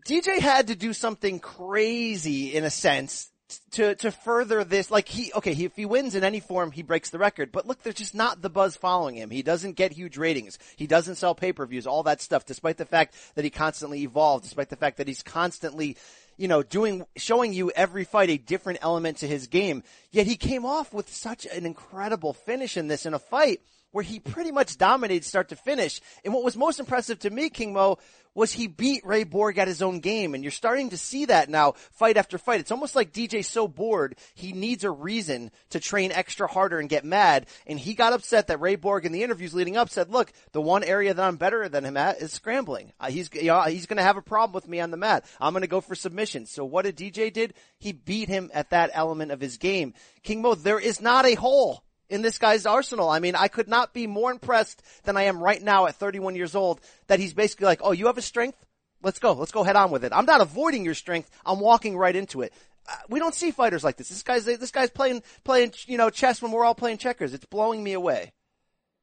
DJ 0.06 0.38
had 0.38 0.68
to 0.68 0.76
do 0.76 0.92
something 0.92 1.40
crazy 1.40 2.54
in 2.54 2.64
a 2.64 2.70
sense 2.70 3.31
to 3.72 3.94
to 3.96 4.10
further 4.10 4.64
this 4.64 4.90
like 4.90 5.08
he 5.08 5.32
okay 5.34 5.54
he, 5.54 5.64
if 5.64 5.76
he 5.76 5.84
wins 5.86 6.14
in 6.14 6.24
any 6.24 6.40
form 6.40 6.72
he 6.72 6.82
breaks 6.82 7.10
the 7.10 7.18
record. 7.18 7.52
But 7.52 7.66
look 7.66 7.82
there's 7.82 7.96
just 7.96 8.14
not 8.14 8.42
the 8.42 8.50
buzz 8.50 8.76
following 8.76 9.16
him. 9.16 9.30
He 9.30 9.42
doesn't 9.42 9.76
get 9.76 9.92
huge 9.92 10.16
ratings. 10.16 10.58
He 10.76 10.86
doesn't 10.86 11.16
sell 11.16 11.34
pay-per-views 11.34 11.86
all 11.86 12.02
that 12.04 12.20
stuff 12.20 12.44
despite 12.44 12.76
the 12.76 12.84
fact 12.84 13.14
that 13.34 13.44
he 13.44 13.50
constantly 13.50 14.02
evolved 14.02 14.44
despite 14.44 14.68
the 14.68 14.76
fact 14.76 14.98
that 14.98 15.08
he's 15.08 15.22
constantly 15.22 15.96
you 16.36 16.48
know 16.48 16.62
doing 16.62 17.04
showing 17.16 17.52
you 17.52 17.70
every 17.70 18.04
fight 18.04 18.30
a 18.30 18.36
different 18.36 18.78
element 18.82 19.18
to 19.18 19.28
his 19.28 19.46
game. 19.46 19.82
Yet 20.10 20.26
he 20.26 20.36
came 20.36 20.64
off 20.64 20.92
with 20.92 21.12
such 21.12 21.46
an 21.46 21.66
incredible 21.66 22.32
finish 22.32 22.76
in 22.76 22.88
this 22.88 23.06
in 23.06 23.14
a 23.14 23.18
fight 23.18 23.60
where 23.92 24.02
he 24.02 24.18
pretty 24.18 24.50
much 24.50 24.76
dominated 24.76 25.24
start 25.24 25.50
to 25.50 25.56
finish. 25.56 26.00
And 26.24 26.34
what 26.34 26.44
was 26.44 26.56
most 26.56 26.80
impressive 26.80 27.20
to 27.20 27.30
me, 27.30 27.50
King 27.50 27.72
Mo, 27.72 27.98
was 28.34 28.52
he 28.52 28.66
beat 28.66 29.04
Ray 29.04 29.24
Borg 29.24 29.58
at 29.58 29.68
his 29.68 29.82
own 29.82 30.00
game. 30.00 30.34
And 30.34 30.42
you're 30.42 30.50
starting 30.50 30.90
to 30.90 30.96
see 30.96 31.26
that 31.26 31.48
now, 31.48 31.72
fight 31.92 32.16
after 32.16 32.38
fight. 32.38 32.60
It's 32.60 32.70
almost 32.70 32.96
like 32.96 33.12
DJ's 33.12 33.46
so 33.46 33.68
bored, 33.68 34.16
he 34.34 34.52
needs 34.52 34.84
a 34.84 34.90
reason 34.90 35.50
to 35.70 35.80
train 35.80 36.12
extra 36.12 36.46
harder 36.46 36.78
and 36.78 36.88
get 36.88 37.04
mad. 37.04 37.46
And 37.66 37.78
he 37.78 37.94
got 37.94 38.12
upset 38.12 38.46
that 38.46 38.60
Ray 38.60 38.76
Borg 38.76 39.04
in 39.04 39.12
the 39.12 39.22
interviews 39.22 39.54
leading 39.54 39.76
up 39.76 39.90
said, 39.90 40.10
look, 40.10 40.32
the 40.52 40.62
one 40.62 40.84
area 40.84 41.12
that 41.12 41.22
I'm 41.22 41.36
better 41.36 41.68
than 41.68 41.84
him 41.84 41.96
at 41.96 42.20
is 42.20 42.32
scrambling. 42.32 42.92
Uh, 42.98 43.10
he's, 43.10 43.30
you 43.34 43.44
know, 43.44 43.62
he's 43.62 43.86
gonna 43.86 44.02
have 44.02 44.16
a 44.16 44.22
problem 44.22 44.54
with 44.54 44.68
me 44.68 44.80
on 44.80 44.90
the 44.90 44.96
mat. 44.96 45.26
I'm 45.40 45.52
gonna 45.52 45.66
go 45.66 45.80
for 45.80 45.94
submissions. 45.94 46.50
So 46.50 46.64
what 46.64 46.84
did 46.84 46.96
DJ 46.96 47.32
did? 47.32 47.54
He 47.78 47.92
beat 47.92 48.28
him 48.28 48.50
at 48.54 48.70
that 48.70 48.90
element 48.94 49.32
of 49.32 49.40
his 49.40 49.58
game. 49.58 49.94
King 50.22 50.42
Mo, 50.42 50.54
there 50.54 50.78
is 50.78 51.00
not 51.00 51.26
a 51.26 51.34
hole 51.34 51.84
in 52.12 52.22
this 52.22 52.38
guy's 52.38 52.66
arsenal. 52.66 53.08
I 53.08 53.18
mean, 53.18 53.34
I 53.34 53.48
could 53.48 53.68
not 53.68 53.92
be 53.92 54.06
more 54.06 54.30
impressed 54.30 54.82
than 55.04 55.16
I 55.16 55.24
am 55.24 55.42
right 55.42 55.62
now 55.62 55.86
at 55.86 55.96
31 55.96 56.36
years 56.36 56.54
old 56.54 56.80
that 57.06 57.18
he's 57.18 57.34
basically 57.34 57.66
like, 57.66 57.80
oh, 57.82 57.92
you 57.92 58.06
have 58.06 58.18
a 58.18 58.22
strength? 58.22 58.58
Let's 59.02 59.18
go. 59.18 59.32
Let's 59.32 59.52
go 59.52 59.62
head 59.64 59.76
on 59.76 59.90
with 59.90 60.04
it. 60.04 60.12
I'm 60.14 60.26
not 60.26 60.40
avoiding 60.40 60.84
your 60.84 60.94
strength. 60.94 61.30
I'm 61.44 61.58
walking 61.58 61.96
right 61.96 62.14
into 62.14 62.42
it. 62.42 62.52
Uh, 62.88 62.94
we 63.08 63.18
don't 63.18 63.34
see 63.34 63.50
fighters 63.50 63.82
like 63.82 63.96
this. 63.96 64.08
This 64.08 64.22
guy's, 64.22 64.44
this 64.44 64.70
guy's 64.70 64.90
playing, 64.90 65.22
playing, 65.44 65.72
you 65.86 65.98
know, 65.98 66.10
chess 66.10 66.42
when 66.42 66.52
we're 66.52 66.64
all 66.64 66.74
playing 66.74 66.98
checkers. 66.98 67.34
It's 67.34 67.46
blowing 67.46 67.82
me 67.82 67.94
away. 67.94 68.32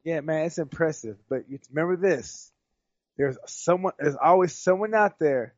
Yeah, 0.04 0.22
man, 0.22 0.46
it's 0.46 0.58
impressive. 0.58 1.18
But 1.30 1.44
remember 1.72 1.98
this: 1.98 2.52
there's 3.18 3.38
someone, 3.48 3.94
there's 4.00 4.16
always 4.16 4.54
someone 4.54 4.94
out 4.94 5.20
there 5.20 5.54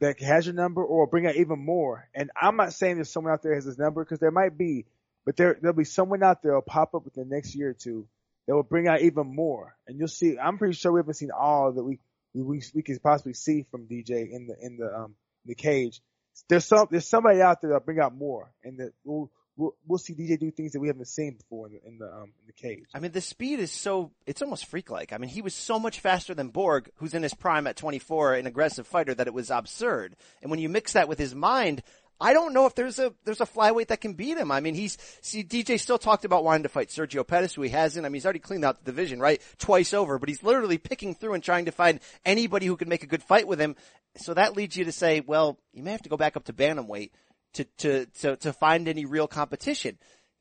that 0.00 0.20
has 0.20 0.46
your 0.46 0.54
number, 0.54 0.84
or 0.84 1.06
bring 1.06 1.26
out 1.26 1.36
even 1.36 1.58
more. 1.58 2.08
And 2.14 2.30
I'm 2.40 2.56
not 2.56 2.72
saying 2.72 2.96
there's 2.96 3.10
someone 3.10 3.32
out 3.32 3.42
there 3.42 3.54
has 3.54 3.64
his 3.64 3.78
number 3.78 4.04
because 4.04 4.20
there 4.20 4.30
might 4.30 4.56
be, 4.56 4.84
but 5.26 5.36
there 5.36 5.58
there'll 5.60 5.76
be 5.76 5.84
someone 5.84 6.22
out 6.22 6.42
there 6.42 6.54
will 6.54 6.62
pop 6.62 6.94
up 6.94 7.04
within 7.04 7.28
the 7.28 7.34
next 7.34 7.54
year 7.54 7.70
or 7.70 7.74
two 7.74 8.08
that 8.46 8.54
will 8.54 8.62
bring 8.62 8.88
out 8.88 9.02
even 9.02 9.34
more. 9.34 9.76
And 9.86 9.98
you'll 9.98 10.08
see. 10.08 10.38
I'm 10.38 10.56
pretty 10.56 10.74
sure 10.74 10.92
we 10.92 11.00
haven't 11.00 11.14
seen 11.14 11.32
all 11.32 11.72
that 11.72 11.84
we 11.84 11.98
we 12.32 12.62
we 12.74 12.82
can 12.82 12.98
possibly 13.00 13.34
see 13.34 13.66
from 13.70 13.86
DJ 13.86 14.30
in 14.30 14.46
the 14.46 14.56
in 14.60 14.76
the 14.78 14.94
um 14.96 15.16
the 15.44 15.54
cage. 15.54 16.00
There's 16.48 16.64
some 16.64 16.86
there's 16.90 17.08
somebody 17.08 17.42
out 17.42 17.60
there 17.60 17.70
that'll 17.70 17.84
bring 17.84 17.98
out 17.98 18.14
more, 18.14 18.52
and 18.62 18.78
that 18.78 18.92
we'll 19.04 19.30
we'll, 19.56 19.74
we'll 19.86 19.98
see 19.98 20.14
DJ 20.14 20.38
do 20.38 20.50
things 20.50 20.72
that 20.72 20.80
we 20.80 20.88
haven't 20.88 21.08
seen 21.08 21.36
before 21.36 21.66
in 21.66 21.72
the 21.72 21.88
in 21.88 21.98
the 21.98 22.06
um 22.06 22.32
in 22.40 22.46
the 22.46 22.52
cage. 22.52 22.84
I 22.94 23.00
mean, 23.00 23.12
the 23.12 23.20
speed 23.20 23.58
is 23.58 23.72
so, 23.72 24.12
it's 24.26 24.42
almost 24.42 24.66
freak-like. 24.66 25.12
I 25.12 25.18
mean, 25.18 25.30
he 25.30 25.42
was 25.42 25.54
so 25.54 25.78
much 25.78 26.00
faster 26.00 26.34
than 26.34 26.48
Borg, 26.48 26.90
who's 26.96 27.14
in 27.14 27.22
his 27.22 27.34
prime 27.34 27.66
at 27.66 27.76
24, 27.76 28.34
an 28.34 28.46
aggressive 28.46 28.86
fighter, 28.86 29.14
that 29.14 29.26
it 29.26 29.34
was 29.34 29.50
absurd. 29.50 30.16
And 30.42 30.50
when 30.50 30.60
you 30.60 30.68
mix 30.68 30.92
that 30.92 31.08
with 31.08 31.18
his 31.18 31.34
mind, 31.34 31.82
I 32.20 32.32
don't 32.32 32.54
know 32.54 32.66
if 32.66 32.74
there's 32.74 32.98
a, 32.98 33.12
there's 33.24 33.40
a 33.40 33.46
flyweight 33.46 33.88
that 33.88 34.00
can 34.00 34.14
beat 34.14 34.38
him. 34.38 34.50
I 34.50 34.60
mean, 34.60 34.74
he's, 34.74 34.96
see, 35.20 35.44
DJ 35.44 35.78
still 35.78 35.98
talked 35.98 36.24
about 36.24 36.44
wanting 36.44 36.62
to 36.62 36.68
fight 36.68 36.88
Sergio 36.88 37.26
Pettis, 37.26 37.54
who 37.54 37.62
he 37.62 37.68
hasn't. 37.68 38.06
I 38.06 38.08
mean, 38.08 38.14
he's 38.14 38.24
already 38.24 38.38
cleaned 38.38 38.64
out 38.64 38.78
the 38.78 38.90
division, 38.90 39.20
right? 39.20 39.40
Twice 39.58 39.92
over, 39.92 40.18
but 40.18 40.28
he's 40.28 40.42
literally 40.42 40.78
picking 40.78 41.14
through 41.14 41.34
and 41.34 41.42
trying 41.42 41.66
to 41.66 41.72
find 41.72 42.00
anybody 42.24 42.66
who 42.66 42.76
can 42.76 42.88
make 42.88 43.02
a 43.02 43.08
good 43.08 43.22
fight 43.22 43.46
with 43.46 43.60
him. 43.60 43.76
So 44.16 44.32
that 44.32 44.56
leads 44.56 44.76
you 44.76 44.86
to 44.86 44.92
say, 44.92 45.20
well, 45.20 45.58
you 45.74 45.82
may 45.82 45.92
have 45.92 46.02
to 46.02 46.08
go 46.08 46.16
back 46.16 46.36
up 46.36 46.44
to 46.44 46.54
bantamweight 46.54 47.10
to, 47.54 47.64
to, 47.78 48.06
to, 48.20 48.36
to 48.36 48.52
find 48.52 48.88
any 48.88 49.04
real 49.04 49.28
competition. 49.28 49.98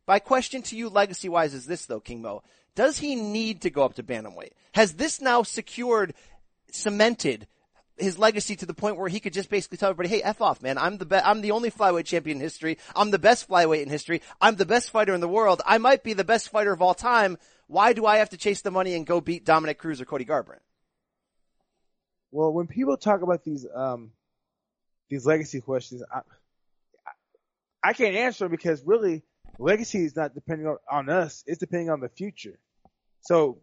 My 0.07 0.19
question 0.19 0.61
to 0.63 0.77
you 0.77 0.89
legacy 0.89 1.29
wise 1.29 1.53
is 1.53 1.65
this 1.65 1.85
though, 1.85 1.99
King 1.99 2.21
Mo. 2.21 2.43
Does 2.75 2.99
he 2.99 3.15
need 3.15 3.61
to 3.61 3.69
go 3.69 3.83
up 3.83 3.95
to 3.95 4.03
bantamweight? 4.03 4.51
Has 4.73 4.93
this 4.93 5.19
now 5.19 5.43
secured, 5.43 6.13
cemented 6.71 7.47
his 7.97 8.17
legacy 8.17 8.55
to 8.57 8.65
the 8.65 8.73
point 8.73 8.97
where 8.97 9.07
he 9.07 9.19
could 9.19 9.33
just 9.33 9.49
basically 9.49 9.77
tell 9.77 9.89
everybody, 9.89 10.09
"Hey, 10.09 10.21
f 10.21 10.41
off, 10.41 10.61
man! 10.61 10.77
I'm 10.77 10.97
the 10.97 11.05
be- 11.05 11.15
I'm 11.15 11.41
the 11.41 11.51
only 11.51 11.71
flyweight 11.71 12.05
champion 12.05 12.37
in 12.37 12.41
history. 12.41 12.77
I'm 12.95 13.11
the 13.11 13.19
best 13.19 13.47
flyweight 13.47 13.83
in 13.83 13.89
history. 13.89 14.21
I'm 14.41 14.55
the 14.55 14.65
best 14.65 14.89
fighter 14.89 15.13
in 15.13 15.21
the 15.21 15.27
world. 15.27 15.61
I 15.65 15.77
might 15.77 16.03
be 16.03 16.13
the 16.13 16.23
best 16.23 16.49
fighter 16.49 16.73
of 16.73 16.81
all 16.81 16.93
time. 16.93 17.37
Why 17.67 17.93
do 17.93 18.05
I 18.05 18.17
have 18.17 18.29
to 18.31 18.37
chase 18.37 18.61
the 18.61 18.71
money 18.71 18.95
and 18.95 19.05
go 19.05 19.21
beat 19.21 19.45
Dominick 19.45 19.77
Cruz 19.77 20.01
or 20.01 20.05
Cody 20.05 20.25
Garbrandt?" 20.25 20.61
Well, 22.31 22.51
when 22.51 22.67
people 22.67 22.97
talk 22.97 23.21
about 23.21 23.43
these 23.45 23.65
um 23.73 24.11
these 25.09 25.25
legacy 25.25 25.61
questions, 25.61 26.03
I 26.11 26.21
I, 27.83 27.93
can't 27.93 28.15
answer 28.15 28.49
because 28.49 28.83
really 28.83 29.23
legacy 29.59 30.03
is 30.03 30.15
not 30.15 30.33
depending 30.33 30.67
on, 30.67 30.77
on 30.91 31.09
us; 31.09 31.43
it's 31.47 31.59
depending 31.59 31.89
on 31.89 31.99
the 32.01 32.09
future. 32.09 32.59
So 33.21 33.61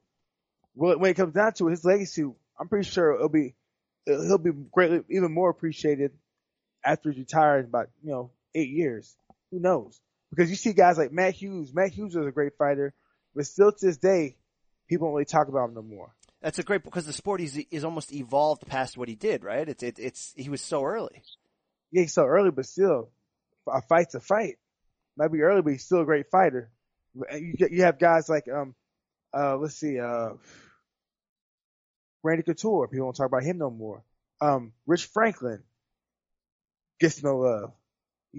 when 0.74 1.05
it 1.05 1.14
comes 1.14 1.35
down 1.35 1.53
to 1.55 1.68
it, 1.68 1.72
his 1.72 1.85
legacy, 1.85 2.22
I'm 2.59 2.68
pretty 2.68 2.89
sure 2.89 3.14
it'll 3.14 3.28
be 3.28 3.55
he'll 4.07 4.38
be 4.38 4.53
greatly 4.72 5.03
even 5.11 5.32
more 5.32 5.50
appreciated 5.50 6.12
after 6.84 7.11
he's 7.11 7.18
retired 7.18 7.61
in 7.61 7.66
about 7.66 7.88
you 8.03 8.11
know 8.11 8.30
eight 8.55 8.70
years. 8.70 9.14
Who 9.50 9.61
knows? 9.61 10.00
Because 10.30 10.50
you 10.50 10.57
see 10.57 10.72
guys 10.72 10.96
like 10.96 11.12
Matt 11.12 11.34
Hughes. 11.34 11.74
Matt 11.74 11.90
Hughes 11.90 12.14
was 12.14 12.26
a 12.26 12.32
great 12.32 12.57
fighter, 12.57 12.94
but 13.34 13.46
still 13.46 13.70
to 13.70 13.86
this 13.86 13.98
day, 13.98 14.36
people 14.88 15.09
don't 15.09 15.14
really 15.14 15.24
talk 15.24 15.48
about 15.48 15.68
him 15.68 15.74
no 15.74 15.82
more. 15.82 16.14
That's 16.40 16.59
a 16.59 16.62
great 16.62 16.82
because 16.82 17.07
the 17.07 17.12
sport 17.12 17.40
is 17.40 17.57
is 17.70 17.84
almost 17.84 18.12
evolved 18.12 18.66
past 18.66 18.96
what 18.96 19.09
he 19.09 19.14
did, 19.14 19.44
right? 19.44 19.68
It's 19.68 19.82
it, 19.82 19.98
it's 19.98 20.32
he 20.36 20.48
was 20.48 20.61
so 20.61 20.82
early. 20.84 21.22
Yeah, 21.92 22.03
he's 22.03 22.14
so 22.14 22.24
early, 22.24 22.50
but 22.50 22.66
still, 22.66 23.11
a 23.68 23.82
fight's 23.82 24.14
a 24.14 24.20
fight. 24.20 24.57
Might 25.16 25.30
be 25.30 25.42
early, 25.42 25.62
but 25.62 25.72
he's 25.72 25.84
still 25.84 26.00
a 26.00 26.07
great 26.07 26.30
fighter. 26.30 26.70
You 27.14 27.55
you 27.70 27.82
have 27.82 27.98
guys 27.98 28.28
like 28.28 28.48
um 28.48 28.74
uh 29.36 29.57
let's 29.57 29.76
see 29.76 30.00
uh 30.00 30.30
Randy 32.23 32.43
Couture. 32.43 32.89
People 32.89 33.07
don't 33.07 33.16
talk 33.16 33.27
about 33.27 33.43
him 33.43 33.59
no 33.59 33.70
more. 33.70 34.03
Um, 34.41 34.73
Rich 34.87 35.07
Franklin 35.07 35.62
gets 37.01 37.23
no 37.23 37.39
love. 37.39 37.73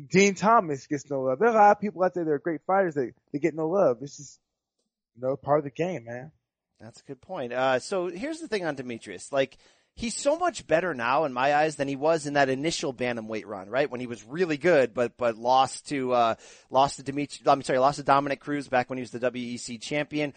Din 0.10 0.36
Thomas 0.36 0.88
gets 0.88 1.10
no 1.10 1.22
love. 1.22 1.40
There 1.40 1.50
are 1.50 1.52
a 1.52 1.56
lot 1.56 1.72
of 1.72 1.82
people 1.82 2.04
out 2.04 2.14
there 2.14 2.24
that 2.24 2.32
are 2.32 2.40
great 2.40 2.62
fighters 2.66 2.96
that 2.96 3.14
they 3.32 3.40
get 3.40 3.56
no 3.56 3.68
love. 3.70 4.00
This 4.00 4.20
is 4.20 4.40
you 5.16 5.22
know 5.22 5.36
part 5.36 5.60
of 5.60 5.66
the 5.66 5.72
game, 5.72 6.06
man. 6.06 6.32
That's 6.80 7.00
a 7.00 7.04
good 7.04 7.22
point. 7.22 7.54
Uh, 7.54 7.80
so 7.80 8.08
here's 8.08 8.40
the 8.40 8.48
thing 8.48 8.66
on 8.66 8.76
Demetrious. 8.76 9.32
Like, 9.32 9.58
he's 9.96 10.16
so 10.16 10.38
much 10.38 10.68
better 10.68 10.94
now 10.94 11.24
in 11.24 11.32
my 11.32 11.56
eyes 11.56 11.78
than 11.78 11.88
he 11.88 11.96
was 11.96 12.26
in 12.26 12.34
that 12.34 12.50
initial 12.50 12.94
bantamweight 12.94 13.46
run, 13.46 13.70
right? 13.70 13.90
When 13.90 14.02
he 14.02 14.08
was 14.08 14.24
really 14.26 14.58
good, 14.58 14.94
but, 14.94 15.16
but 15.16 15.38
lost 15.38 15.88
to, 15.90 16.12
uh, 16.12 16.36
lost 16.70 16.98
to 16.98 17.04
Demetrious, 17.04 17.48
I'm 17.48 17.62
sorry, 17.62 17.80
lost 17.80 17.98
to 17.98 18.04
Dominick 18.04 18.42
Cruz 18.42 18.68
back 18.68 18.90
when 18.90 18.98
he 18.98 19.02
was 19.02 19.12
the 19.12 19.20
WEC 19.20 19.82
champion. 19.82 20.34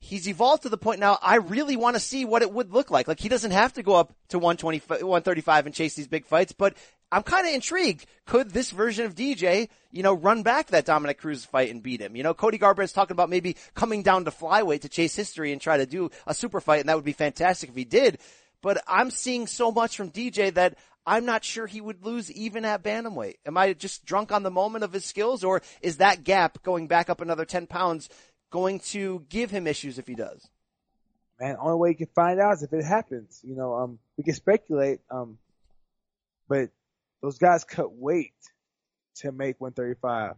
He's 0.00 0.26
evolved 0.26 0.62
to 0.62 0.68
the 0.70 0.78
point 0.78 0.98
now 0.98 1.18
I 1.20 1.36
really 1.36 1.76
want 1.76 1.94
to 1.94 2.00
see 2.00 2.24
what 2.24 2.42
it 2.42 2.52
would 2.52 2.72
look 2.72 2.90
like. 2.90 3.06
Like 3.06 3.20
he 3.20 3.28
doesn't 3.28 3.50
have 3.50 3.74
to 3.74 3.82
go 3.82 3.94
up 3.94 4.14
to 4.28 4.38
120, 4.38 4.78
135 5.04 5.66
and 5.66 5.74
chase 5.74 5.94
these 5.94 6.08
big 6.08 6.24
fights, 6.24 6.52
but 6.52 6.74
I'm 7.12 7.22
kind 7.22 7.46
of 7.46 7.52
intrigued. 7.52 8.06
Could 8.24 8.50
this 8.50 8.70
version 8.70 9.04
of 9.04 9.14
DJ, 9.14 9.68
you 9.90 10.02
know, 10.02 10.14
run 10.14 10.42
back 10.42 10.68
that 10.68 10.84
Dominick 10.84 11.18
Cruz 11.18 11.44
fight 11.44 11.70
and 11.70 11.82
beat 11.82 12.00
him? 12.00 12.16
You 12.16 12.22
know, 12.22 12.34
Cody 12.34 12.58
Garbrandt's 12.58 12.92
talking 12.92 13.14
about 13.14 13.28
maybe 13.28 13.56
coming 13.74 14.02
down 14.02 14.24
to 14.24 14.30
flyweight 14.30 14.82
to 14.82 14.88
chase 14.88 15.16
history 15.16 15.52
and 15.52 15.60
try 15.60 15.76
to 15.76 15.86
do 15.86 16.10
a 16.26 16.34
super 16.34 16.60
fight, 16.60 16.80
and 16.80 16.88
that 16.88 16.96
would 16.96 17.04
be 17.04 17.12
fantastic 17.12 17.70
if 17.70 17.76
he 17.76 17.84
did. 17.84 18.18
But 18.62 18.82
I'm 18.86 19.10
seeing 19.10 19.46
so 19.46 19.72
much 19.72 19.96
from 19.96 20.10
DJ 20.10 20.54
that 20.54 20.76
I'm 21.06 21.24
not 21.24 21.44
sure 21.44 21.66
he 21.66 21.80
would 21.80 22.04
lose 22.04 22.30
even 22.30 22.64
at 22.64 22.84
bantamweight. 22.84 23.36
Am 23.46 23.56
I 23.56 23.72
just 23.72 24.04
drunk 24.04 24.30
on 24.30 24.42
the 24.42 24.50
moment 24.50 24.84
of 24.84 24.92
his 24.92 25.04
skills, 25.04 25.42
or 25.42 25.62
is 25.80 25.96
that 25.96 26.24
gap 26.24 26.62
going 26.62 26.86
back 26.86 27.10
up 27.10 27.20
another 27.20 27.44
10 27.44 27.66
pounds 27.66 28.08
going 28.50 28.80
to 28.80 29.24
give 29.28 29.50
him 29.50 29.66
issues 29.66 29.98
if 29.98 30.06
he 30.06 30.14
does? 30.14 30.48
Man, 31.40 31.56
only 31.58 31.78
way 31.78 31.88
you 31.90 31.94
can 31.94 32.08
find 32.14 32.38
out 32.38 32.54
is 32.54 32.62
if 32.62 32.72
it 32.72 32.84
happens. 32.84 33.40
You 33.42 33.56
know, 33.56 33.74
um, 33.74 33.98
we 34.18 34.24
can 34.24 34.34
speculate, 34.34 35.00
um, 35.10 35.38
but 36.48 36.70
those 37.22 37.38
guys 37.38 37.64
cut 37.64 37.94
weight 37.94 38.34
to 39.16 39.32
make 39.32 39.60
135. 39.60 40.34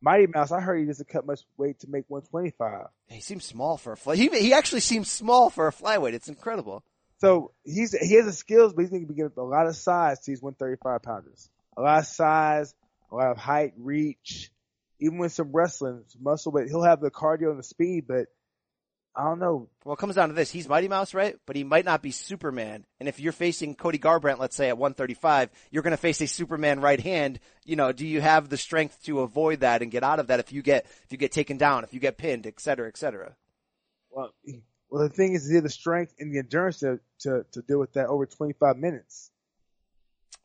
Mighty 0.00 0.26
Mouse, 0.26 0.52
I 0.52 0.60
heard 0.60 0.78
he 0.78 0.86
doesn't 0.86 1.08
cut 1.08 1.26
much 1.26 1.40
weight 1.56 1.80
to 1.80 1.88
make 1.88 2.04
125. 2.08 2.88
He 3.08 3.20
seems 3.20 3.44
small 3.44 3.76
for 3.76 3.92
a 3.92 3.96
fly. 3.96 4.16
He, 4.16 4.28
he 4.28 4.52
actually 4.52 4.80
seems 4.80 5.10
small 5.10 5.50
for 5.50 5.66
a 5.66 5.72
flyweight. 5.72 6.12
It's 6.12 6.28
incredible. 6.28 6.84
So 7.18 7.52
he's 7.64 7.92
he 7.92 8.14
has 8.16 8.26
the 8.26 8.32
skills, 8.32 8.74
but 8.74 8.82
he's 8.82 8.90
going 8.90 9.02
to 9.02 9.08
be 9.08 9.14
getting 9.14 9.32
a 9.38 9.42
lot 9.42 9.66
of 9.66 9.76
size 9.76 10.20
to 10.20 10.30
these 10.30 10.42
135 10.42 11.02
pounders. 11.02 11.48
A 11.76 11.80
lot 11.80 12.00
of 12.00 12.06
size, 12.06 12.74
a 13.10 13.14
lot 13.14 13.30
of 13.30 13.38
height, 13.38 13.72
reach, 13.78 14.50
even 15.00 15.18
with 15.18 15.32
some 15.32 15.52
wrestling, 15.52 16.04
muscle, 16.20 16.52
but 16.52 16.68
he'll 16.68 16.82
have 16.82 17.00
the 17.00 17.10
cardio 17.10 17.50
and 17.50 17.58
the 17.58 17.64
speed, 17.64 18.04
but 18.08 18.26
I 19.16 19.24
don't 19.24 19.38
know. 19.38 19.68
Well, 19.84 19.94
it 19.94 19.98
comes 19.98 20.14
down 20.14 20.28
to 20.28 20.34
this. 20.34 20.50
He's 20.50 20.68
Mighty 20.68 20.88
Mouse, 20.88 21.14
right? 21.14 21.36
But 21.46 21.56
he 21.56 21.64
might 21.64 21.86
not 21.86 22.02
be 22.02 22.10
Superman. 22.10 22.84
And 23.00 23.08
if 23.08 23.18
you're 23.18 23.32
facing 23.32 23.74
Cody 23.74 23.98
Garbrandt, 23.98 24.38
let's 24.38 24.54
say 24.54 24.68
at 24.68 24.76
135, 24.76 25.48
you're 25.70 25.82
going 25.82 25.92
to 25.92 25.96
face 25.96 26.20
a 26.20 26.26
Superman 26.26 26.80
right 26.80 27.00
hand. 27.00 27.40
You 27.64 27.76
know, 27.76 27.92
do 27.92 28.06
you 28.06 28.20
have 28.20 28.50
the 28.50 28.58
strength 28.58 29.02
to 29.04 29.20
avoid 29.20 29.60
that 29.60 29.80
and 29.80 29.90
get 29.90 30.02
out 30.02 30.20
of 30.20 30.26
that 30.26 30.40
if 30.40 30.52
you 30.52 30.60
get, 30.60 30.84
if 31.04 31.12
you 31.12 31.16
get 31.16 31.32
taken 31.32 31.56
down, 31.56 31.82
if 31.82 31.94
you 31.94 32.00
get 32.00 32.18
pinned, 32.18 32.46
et 32.46 32.60
cetera, 32.60 32.88
et 32.88 32.98
cetera? 32.98 33.34
Well, 34.10 34.34
well, 34.90 35.08
the 35.08 35.14
thing 35.14 35.32
is, 35.32 35.48
he 35.48 35.54
had 35.54 35.64
the 35.64 35.70
strength 35.70 36.14
and 36.18 36.32
the 36.32 36.38
endurance 36.38 36.80
to, 36.80 37.00
to, 37.20 37.46
to 37.52 37.62
deal 37.62 37.78
with 37.78 37.94
that 37.94 38.06
over 38.06 38.26
25 38.26 38.76
minutes. 38.76 39.30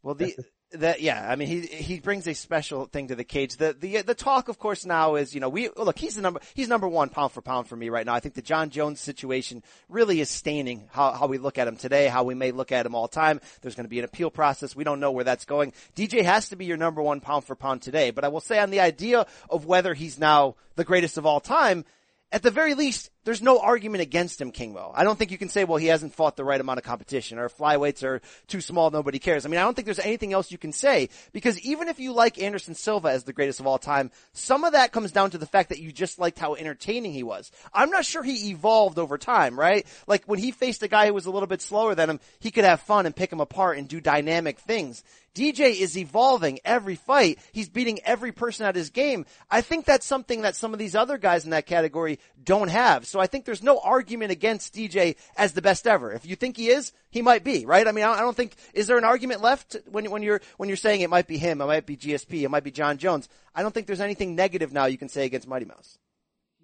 Well, 0.02 0.16
the, 0.16 0.34
that 0.74 1.02
yeah, 1.02 1.28
I 1.30 1.36
mean 1.36 1.48
he 1.48 1.62
he 1.68 2.00
brings 2.00 2.28
a 2.28 2.34
special 2.34 2.86
thing 2.86 3.10
to 3.10 3.16
the 3.16 3.24
cage. 3.24 3.58
The 3.58 3.76
the 3.78 4.02
the 4.02 4.16
talk, 4.16 4.48
of 4.48 4.58
course, 4.58 4.86
now 4.86 5.16
is 5.16 5.34
you 5.34 5.42
know 5.42 5.50
we 5.50 5.70
oh, 5.70 5.84
look 5.84 6.00
he's 6.00 6.16
the 6.16 6.22
number 6.22 6.40
he's 6.54 6.68
number 6.68 6.88
one 6.88 7.10
pound 7.10 7.32
for 7.32 7.42
pound 7.42 7.68
for 7.68 7.76
me 7.76 7.90
right 7.90 8.06
now. 8.06 8.14
I 8.14 8.20
think 8.20 8.36
the 8.36 8.42
Jon 8.42 8.70
Jones 8.70 9.00
situation 9.00 9.64
really 9.90 10.22
is 10.22 10.30
staining 10.30 10.88
how 10.92 11.12
how 11.12 11.28
we 11.28 11.38
look 11.38 11.58
at 11.58 11.68
him 11.68 11.76
today, 11.76 12.08
how 12.08 12.24
we 12.24 12.36
may 12.36 12.52
look 12.52 12.72
at 12.72 12.86
him 12.86 12.96
all 12.96 13.08
time. 13.08 13.42
There's 13.62 13.76
going 13.76 13.86
to 13.86 13.90
be 13.90 14.00
an 14.00 14.06
appeal 14.06 14.32
process. 14.32 14.76
We 14.76 14.84
don't 14.84 15.00
know 15.00 15.12
where 15.12 15.26
that's 15.26 15.46
going. 15.46 15.74
DJ 15.96 16.24
has 16.24 16.50
to 16.50 16.56
be 16.56 16.66
your 16.66 16.78
number 16.78 17.02
one 17.02 17.20
pound 17.20 17.46
for 17.46 17.56
pound 17.56 17.82
today. 17.82 18.12
But 18.12 18.24
I 18.24 18.30
will 18.30 18.40
say 18.40 18.60
on 18.60 18.72
the 18.72 18.80
idea 18.80 19.26
of 19.50 19.66
whether 19.66 19.94
he's 19.94 20.20
now 20.20 20.56
the 20.76 20.86
greatest 20.86 21.18
of 21.18 21.26
all 21.26 21.40
time, 21.40 21.86
at 22.32 22.44
the 22.44 22.52
very 22.52 22.76
least, 22.76 23.10
there's 23.24 23.42
no 23.42 23.60
argument 23.60 24.02
against 24.02 24.40
him, 24.40 24.52
King 24.52 24.74
Mo. 24.74 24.92
I 24.96 25.04
don't 25.04 25.20
think 25.20 25.32
you 25.32 25.38
can 25.38 25.50
say, 25.50 25.64
well, 25.66 25.78
he 25.78 25.88
hasn't 25.88 26.16
fought 26.16 26.38
the 26.38 26.46
right 26.46 26.60
amount 26.60 26.80
of 26.80 26.86
competition 26.86 27.38
or 27.38 27.50
flyweights 27.50 28.04
are 28.04 28.22
too 28.48 28.62
small, 28.62 28.90
nobody 28.90 29.20
cares. 29.20 29.46
I 29.46 29.50
mean, 29.50 29.60
I 29.60 29.64
don't 29.64 29.76
think 29.76 29.86
there's 29.86 30.00
anything 30.00 30.32
else 30.32 30.52
you 30.52 30.58
can 30.58 30.72
say 30.72 31.10
because 31.34 31.60
even 31.60 31.90
if 31.90 32.00
you 32.00 32.14
like 32.14 32.42
Anderson 32.42 32.74
Silva 32.74 33.10
as 33.10 33.26
the 33.26 33.34
greatest 33.34 33.60
of 33.60 33.68
all 33.68 33.78
time, 33.78 34.12
some 34.34 34.64
of 34.64 34.74
that 34.74 34.92
comes 34.92 35.12
down 35.12 35.32
to 35.32 35.38
the 35.38 35.46
fact 35.46 35.70
that 35.70 35.80
you 35.80 35.92
just 35.92 36.20
liked 36.20 36.40
how 36.40 36.56
entertaining 36.56 37.12
he 37.12 37.24
was. 37.24 37.52
I'm 37.74 37.90
not 37.90 38.06
sure 38.06 38.24
he 38.24 38.50
evolved 38.50 38.98
over 38.98 39.18
time, 39.18 39.60
right? 39.60 39.86
Like 40.08 40.24
when 40.26 40.40
he 40.40 40.52
faced 40.52 40.82
a 40.84 40.88
guy 40.88 41.08
who 41.08 41.14
was 41.14 41.26
a 41.26 41.32
little 41.32 41.48
bit 41.48 41.62
slower 41.62 41.96
than 41.96 42.10
him, 42.10 42.20
he 42.40 42.52
could 42.52 42.64
have 42.64 42.82
fun 42.82 43.06
and 43.06 43.16
pick 43.16 43.32
him 43.32 43.42
apart 43.42 43.78
and 43.78 43.88
do 43.88 44.00
dynamic 44.00 44.60
things. 44.60 45.04
DJ 45.34 45.80
is 45.80 45.98
evolving 45.98 46.60
every 46.66 46.96
fight. 46.96 47.40
He's 47.52 47.70
beating 47.70 48.00
every 48.04 48.32
person 48.32 48.66
at 48.66 48.76
his 48.76 48.90
game. 48.90 49.26
I 49.50 49.62
think 49.62 49.86
that's 49.86 50.06
something 50.06 50.42
that 50.42 50.56
some 50.56 50.74
of 50.74 50.80
these 50.80 50.96
other 50.96 51.18
guys 51.18 51.46
in 51.46 51.52
that 51.52 51.66
category 51.66 52.20
don't 52.44 52.70
have. 52.70 53.08
So 53.08 53.20
I 53.20 53.28
think 53.28 53.46
there's 53.46 53.64
no 53.64 53.80
argument 53.80 54.32
against 54.32 54.74
DJ 54.74 55.16
as 55.38 55.54
the 55.54 55.62
best 55.62 55.88
ever. 55.88 56.12
If 56.12 56.26
you 56.26 56.36
think 56.36 56.58
he 56.58 56.68
is, 56.68 56.92
he 57.10 57.22
might 57.22 57.44
be, 57.44 57.66
right? 57.66 57.88
I 57.88 57.92
mean, 57.92 58.04
I 58.04 58.20
don't 58.20 58.36
think, 58.36 58.56
is 58.74 58.88
there 58.88 58.98
an 58.98 59.06
argument 59.06 59.42
left 59.42 59.78
when, 59.90 60.10
when 60.12 60.22
you're, 60.22 60.42
when 60.58 60.68
you're 60.70 60.76
saying 60.76 61.02
it 61.02 61.10
might 61.10 61.28
be 61.28 61.38
him, 61.38 61.62
it 61.62 61.66
might 61.66 61.86
be 61.86 61.96
GSP, 61.96 62.44
it 62.44 62.50
might 62.50 62.64
be 62.64 62.72
Jon 62.72 62.98
Jones? 62.98 63.30
I 63.56 63.62
don't 63.62 63.74
think 63.74 63.88
there's 63.88 64.02
anything 64.02 64.36
negative 64.36 64.74
now 64.74 64.86
you 64.86 64.98
can 64.98 65.10
say 65.10 65.26
against 65.26 65.48
Mighty 65.48 65.66
Mouse. 65.66 65.98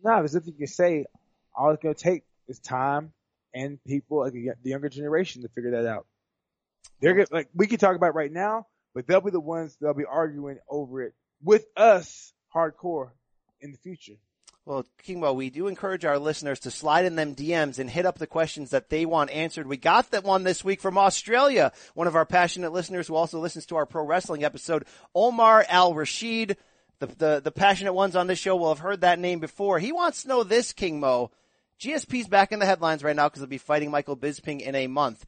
No, 0.03 0.18
there's 0.18 0.34
nothing 0.34 0.53
you 0.53 0.59
can 0.59 0.68
say. 0.68 1.05
All 1.55 1.72
it's 1.72 1.82
going 1.82 1.95
to 1.95 2.01
take 2.01 2.24
is 2.47 2.59
time 2.59 3.13
and 3.53 3.84
people, 3.86 4.20
like 4.20 4.34
the 4.34 4.53
younger 4.63 4.89
generation 4.89 5.41
to 5.41 5.49
figure 5.49 5.72
that 5.72 5.86
out. 5.88 6.05
They're 7.02 7.14
gonna, 7.14 7.28
like, 7.32 7.50
we 7.54 7.68
can 7.68 7.78
talk 7.78 7.96
about 7.96 8.16
right 8.16 8.32
now, 8.32 8.68
but 8.94 9.08
they'll 9.08 9.22
be 9.22 9.32
the 9.32 9.40
ones 9.40 9.78
that'll 9.80 9.94
be 9.94 10.06
arguing 10.06 10.58
over 10.70 11.02
it 11.02 11.14
with 11.42 11.66
us 11.76 12.34
hardcore 12.54 13.12
in 13.62 13.72
the 13.72 13.78
future. 13.78 14.18
Well, 14.68 14.86
King 15.02 15.22
Mo, 15.22 15.32
we 15.32 15.50
do 15.50 15.68
encourage 15.68 16.04
our 16.04 16.20
listeners 16.20 16.60
to 16.62 16.72
slide 16.72 17.06
in 17.06 17.16
them 17.16 17.36
DMs 17.36 17.80
and 17.80 17.90
hit 17.90 18.06
up 18.06 18.18
the 18.18 18.28
questions 18.28 18.72
that 18.72 18.90
they 18.90 19.06
want 19.06 19.30
answered. 19.32 19.66
We 19.66 19.78
got 19.78 20.12
that 20.12 20.26
one 20.26 20.44
this 20.44 20.62
week 20.62 20.82
from 20.82 20.98
Australia. 20.98 21.72
One 21.94 22.06
of 22.06 22.18
our 22.18 22.26
passionate 22.26 22.74
listeners 22.74 23.08
who 23.08 23.16
also 23.16 23.40
listens 23.40 23.66
to 23.68 23.78
our 23.78 23.86
pro 23.86 24.04
wrestling 24.04 24.44
episode, 24.44 24.86
Omar 25.16 25.66
Al 25.70 25.94
Rashid. 25.94 26.58
The, 27.00 27.08
the, 27.08 27.42
the 27.46 27.52
passionate 27.52 27.94
ones 27.94 28.18
on 28.18 28.28
this 28.28 28.40
show 28.40 28.58
will 28.58 28.68
have 28.68 28.80
heard 28.80 29.02
that 29.02 29.20
name 29.20 29.40
before. 29.40 29.80
He 29.80 29.94
wants 29.94 30.24
to 30.24 30.28
know 30.28 30.44
this, 30.44 30.74
King 30.74 31.00
Mo. 31.00 31.32
GSP's 31.80 32.28
back 32.28 32.52
in 32.52 32.60
the 32.60 32.66
headlines 32.66 33.06
right 33.06 33.16
now 33.16 33.30
because 33.30 33.40
he'll 33.40 33.48
be 33.48 33.60
fighting 33.60 33.90
Michael 33.90 34.18
Bisping 34.18 34.60
in 34.60 34.76
a 34.76 34.88
month. 34.88 35.26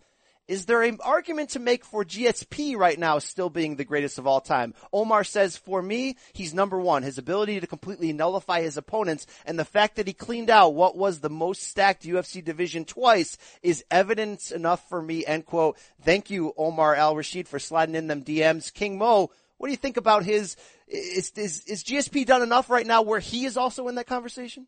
Is 0.49 0.65
there 0.65 0.81
an 0.81 0.97
argument 1.03 1.51
to 1.51 1.59
make 1.59 1.85
for 1.85 2.03
GSP 2.03 2.75
right 2.75 2.97
now 2.97 3.19
still 3.19 3.51
being 3.51 3.75
the 3.75 3.85
greatest 3.85 4.17
of 4.17 4.25
all 4.25 4.41
time? 4.41 4.73
Omar 4.91 5.23
says, 5.23 5.55
for 5.55 5.79
me, 5.79 6.17
he's 6.33 6.55
number 6.55 6.81
one. 6.81 7.03
His 7.03 7.19
ability 7.19 7.59
to 7.59 7.67
completely 7.67 8.13
nullify 8.13 8.61
his 8.61 8.75
opponents 8.75 9.27
and 9.45 9.59
the 9.59 9.63
fact 9.63 9.97
that 9.97 10.07
he 10.07 10.13
cleaned 10.13 10.49
out 10.49 10.73
what 10.73 10.97
was 10.97 11.19
the 11.19 11.29
most 11.29 11.61
stacked 11.61 12.01
UFC 12.01 12.43
division 12.43 12.83
twice 12.83 13.37
is 13.61 13.85
evidence 13.91 14.49
enough 14.49 14.89
for 14.89 15.03
me, 15.03 15.23
end 15.23 15.45
quote. 15.45 15.77
Thank 16.01 16.31
you, 16.31 16.51
Omar 16.57 16.95
Al 16.95 17.15
Rashid, 17.15 17.47
for 17.47 17.59
sliding 17.59 17.93
in 17.93 18.07
them 18.07 18.23
DMs. 18.23 18.73
King 18.73 18.97
Mo, 18.97 19.29
what 19.57 19.67
do 19.67 19.71
you 19.71 19.77
think 19.77 19.97
about 19.97 20.25
his, 20.25 20.55
is, 20.87 21.29
is, 21.35 21.63
is 21.65 21.83
GSP 21.83 22.25
done 22.25 22.41
enough 22.41 22.71
right 22.71 22.87
now 22.87 23.03
where 23.03 23.19
he 23.19 23.45
is 23.45 23.55
also 23.55 23.87
in 23.87 23.93
that 23.95 24.07
conversation? 24.07 24.65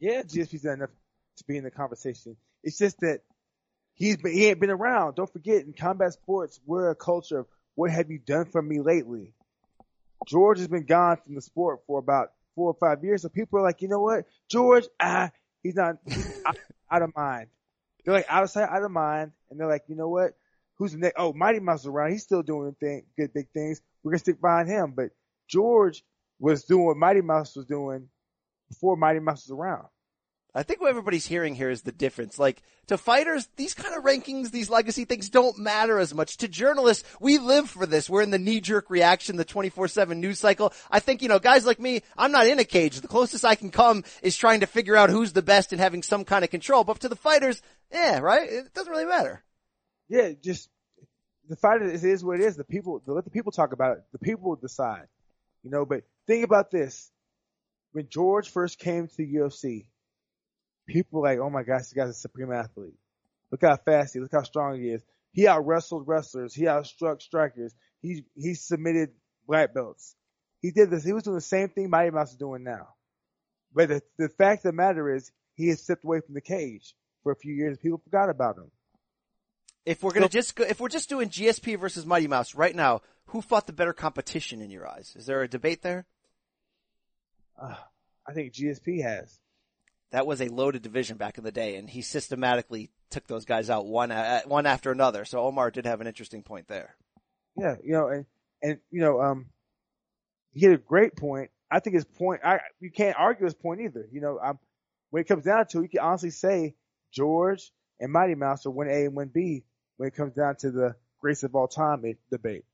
Yeah, 0.00 0.20
GSP's 0.20 0.60
done 0.60 0.74
enough 0.74 0.90
to 1.38 1.44
be 1.44 1.56
in 1.56 1.64
the 1.64 1.70
conversation. 1.70 2.36
It's 2.62 2.76
just 2.76 3.00
that 3.00 3.20
he's 3.94 4.16
been, 4.16 4.32
he 4.32 4.46
ain't 4.46 4.60
been 4.60 4.70
around. 4.70 5.14
Don't 5.14 5.32
forget, 5.32 5.64
in 5.64 5.72
combat 5.72 6.12
sports, 6.12 6.60
we're 6.66 6.90
a 6.90 6.94
culture 6.94 7.40
of 7.40 7.46
what 7.74 7.90
have 7.90 8.10
you 8.10 8.18
done 8.18 8.46
for 8.46 8.60
me 8.60 8.80
lately? 8.80 9.32
George 10.26 10.58
has 10.58 10.68
been 10.68 10.86
gone 10.86 11.16
from 11.16 11.34
the 11.34 11.40
sport 11.40 11.80
for 11.86 11.98
about 11.98 12.32
four 12.54 12.68
or 12.70 12.74
five 12.74 13.02
years, 13.02 13.22
so 13.22 13.28
people 13.28 13.58
are 13.58 13.62
like, 13.62 13.82
you 13.82 13.88
know 13.88 14.00
what, 14.00 14.24
George, 14.48 14.84
ah, 15.00 15.30
he's 15.62 15.74
not 15.74 15.96
out, 16.46 16.56
out 16.90 17.02
of 17.02 17.16
mind. 17.16 17.48
They're 18.04 18.14
like 18.14 18.26
out 18.28 18.42
of 18.42 18.50
sight, 18.50 18.68
out 18.68 18.82
of 18.82 18.90
mind, 18.90 19.32
and 19.50 19.58
they're 19.58 19.68
like, 19.68 19.84
you 19.88 19.96
know 19.96 20.08
what, 20.08 20.34
who's 20.76 20.92
the 20.92 20.98
next? 20.98 21.14
Oh, 21.16 21.32
Mighty 21.32 21.60
Mouse 21.60 21.86
around. 21.86 22.12
He's 22.12 22.22
still 22.22 22.42
doing 22.42 22.74
thing, 22.78 23.04
good 23.16 23.32
big 23.32 23.48
things. 23.54 23.80
We're 24.02 24.12
gonna 24.12 24.18
stick 24.18 24.40
behind 24.40 24.68
him. 24.68 24.92
But 24.96 25.10
George 25.48 26.04
was 26.38 26.64
doing 26.64 26.86
what 26.86 26.96
Mighty 26.96 27.20
Mouse 27.20 27.54
was 27.54 27.66
doing 27.66 28.08
before 28.68 28.96
Mighty 28.96 29.20
Mouse 29.20 29.46
was 29.48 29.56
around. 29.56 29.86
I 30.54 30.62
think 30.62 30.80
what 30.80 30.90
everybody's 30.90 31.26
hearing 31.26 31.54
here 31.54 31.70
is 31.70 31.80
the 31.80 31.92
difference. 31.92 32.38
Like, 32.38 32.62
to 32.88 32.98
fighters, 32.98 33.48
these 33.56 33.72
kind 33.72 33.94
of 33.96 34.04
rankings, 34.04 34.50
these 34.50 34.68
legacy 34.68 35.06
things 35.06 35.30
don't 35.30 35.58
matter 35.58 35.98
as 35.98 36.12
much. 36.12 36.36
To 36.38 36.48
journalists, 36.48 37.08
we 37.20 37.38
live 37.38 37.70
for 37.70 37.86
this. 37.86 38.10
We're 38.10 38.20
in 38.20 38.30
the 38.30 38.38
knee-jerk 38.38 38.90
reaction, 38.90 39.36
the 39.36 39.46
24-7 39.46 40.18
news 40.18 40.38
cycle. 40.38 40.74
I 40.90 41.00
think, 41.00 41.22
you 41.22 41.28
know, 41.28 41.38
guys 41.38 41.64
like 41.64 41.80
me, 41.80 42.02
I'm 42.18 42.32
not 42.32 42.46
in 42.46 42.58
a 42.58 42.64
cage. 42.64 43.00
The 43.00 43.08
closest 43.08 43.46
I 43.46 43.54
can 43.54 43.70
come 43.70 44.04
is 44.20 44.36
trying 44.36 44.60
to 44.60 44.66
figure 44.66 44.94
out 44.94 45.08
who's 45.08 45.32
the 45.32 45.40
best 45.40 45.72
and 45.72 45.80
having 45.80 46.02
some 46.02 46.24
kind 46.24 46.44
of 46.44 46.50
control. 46.50 46.84
But 46.84 47.00
to 47.00 47.08
the 47.08 47.16
fighters, 47.16 47.62
yeah, 47.90 48.18
right? 48.18 48.46
It 48.50 48.74
doesn't 48.74 48.92
really 48.92 49.06
matter. 49.06 49.42
Yeah, 50.08 50.32
just 50.42 50.68
the 51.48 51.56
fight 51.56 51.80
is, 51.80 52.04
is 52.04 52.22
what 52.22 52.40
it 52.40 52.44
is. 52.44 52.56
The 52.56 52.64
people, 52.64 53.02
let 53.06 53.24
the 53.24 53.30
people 53.30 53.52
talk 53.52 53.72
about 53.72 53.96
it. 53.96 54.04
The 54.12 54.18
people 54.18 54.50
will 54.50 54.56
decide, 54.56 55.06
you 55.62 55.70
know. 55.70 55.86
But 55.86 56.02
think 56.26 56.44
about 56.44 56.70
this: 56.70 57.10
when 57.92 58.08
George 58.10 58.50
first 58.50 58.78
came 58.78 59.08
to 59.08 59.16
the 59.16 59.34
UFC, 59.34 59.86
people 60.86 61.20
were 61.20 61.28
like, 61.28 61.38
"Oh 61.38 61.50
my 61.50 61.62
gosh, 61.62 61.80
this 61.80 61.92
guy's 61.92 62.10
a 62.10 62.14
supreme 62.14 62.52
athlete. 62.52 62.94
Look 63.50 63.62
how 63.62 63.76
fast 63.76 64.14
he, 64.14 64.18
is. 64.18 64.22
look 64.22 64.32
how 64.32 64.42
strong 64.42 64.80
he 64.80 64.88
is. 64.88 65.02
He 65.32 65.46
out 65.46 65.66
wrestled 65.66 66.08
wrestlers. 66.08 66.54
He 66.54 66.64
outstruck 66.64 67.22
strikers. 67.22 67.74
He 68.00 68.24
he 68.34 68.54
submitted 68.54 69.10
black 69.46 69.74
belts. 69.74 70.14
He 70.60 70.70
did 70.70 70.90
this. 70.90 71.04
He 71.04 71.12
was 71.12 71.24
doing 71.24 71.36
the 71.36 71.40
same 71.40 71.68
thing 71.68 71.90
Mighty 71.90 72.10
Mouse 72.10 72.30
is 72.30 72.36
doing 72.36 72.62
now. 72.62 72.88
But 73.74 73.88
the 73.88 74.02
the 74.18 74.28
fact 74.28 74.64
of 74.64 74.72
the 74.72 74.76
matter 74.76 75.14
is, 75.14 75.30
he 75.54 75.68
has 75.68 75.82
stepped 75.82 76.04
away 76.04 76.20
from 76.20 76.34
the 76.34 76.40
cage 76.40 76.94
for 77.22 77.32
a 77.32 77.36
few 77.36 77.52
years. 77.52 77.78
People 77.78 78.00
forgot 78.04 78.30
about 78.30 78.56
him. 78.56 78.70
If 79.84 80.02
we're 80.02 80.12
gonna 80.12 80.28
just 80.28 80.54
go, 80.54 80.64
if 80.64 80.80
we're 80.80 80.88
just 80.88 81.08
doing 81.08 81.28
GSP 81.28 81.78
versus 81.78 82.06
Mighty 82.06 82.28
Mouse 82.28 82.54
right 82.54 82.74
now, 82.74 83.00
who 83.26 83.40
fought 83.40 83.66
the 83.66 83.72
better 83.72 83.92
competition 83.92 84.60
in 84.60 84.70
your 84.70 84.86
eyes? 84.86 85.14
Is 85.16 85.26
there 85.26 85.42
a 85.42 85.48
debate 85.48 85.82
there? 85.82 86.06
Uh, 87.60 87.74
I 88.26 88.32
think 88.32 88.52
GSP 88.52 89.02
has. 89.02 89.38
That 90.12 90.26
was 90.26 90.40
a 90.40 90.48
loaded 90.48 90.82
division 90.82 91.16
back 91.16 91.38
in 91.38 91.44
the 91.44 91.50
day, 91.50 91.76
and 91.76 91.88
he 91.88 92.02
systematically 92.02 92.90
took 93.10 93.26
those 93.26 93.44
guys 93.44 93.70
out 93.70 93.86
one 93.86 94.10
one 94.46 94.66
after 94.66 94.92
another. 94.92 95.24
So 95.24 95.40
Omar 95.40 95.70
did 95.70 95.86
have 95.86 96.00
an 96.00 96.06
interesting 96.06 96.42
point 96.42 96.68
there. 96.68 96.96
Yeah, 97.56 97.76
you 97.82 97.92
know, 97.92 98.08
and 98.08 98.26
and 98.62 98.78
you 98.90 99.00
know, 99.00 99.20
um, 99.20 99.46
he 100.52 100.66
had 100.66 100.74
a 100.74 100.78
great 100.78 101.16
point. 101.16 101.50
I 101.70 101.80
think 101.80 101.94
his 101.94 102.04
point, 102.04 102.42
I 102.44 102.60
you 102.80 102.90
can't 102.90 103.16
argue 103.18 103.44
his 103.44 103.54
point 103.54 103.80
either. 103.80 104.06
You 104.12 104.20
know, 104.20 104.38
um, 104.42 104.58
when 105.10 105.22
it 105.22 105.28
comes 105.28 105.44
down 105.44 105.66
to, 105.68 105.78
it, 105.78 105.82
you 105.84 105.88
can 105.88 106.00
honestly 106.00 106.30
say 106.30 106.74
George 107.12 107.72
and 107.98 108.12
Mighty 108.12 108.34
Mouse 108.34 108.66
are 108.66 108.70
one 108.70 108.88
A 108.88 109.06
and 109.06 109.16
one 109.16 109.28
B 109.28 109.64
when 109.96 110.08
it 110.08 110.14
comes 110.14 110.34
down 110.34 110.56
to 110.56 110.70
the 110.70 110.94
greatest 111.20 111.44
of 111.44 111.54
all 111.54 111.68
time 111.68 112.04
debate. 112.30 112.64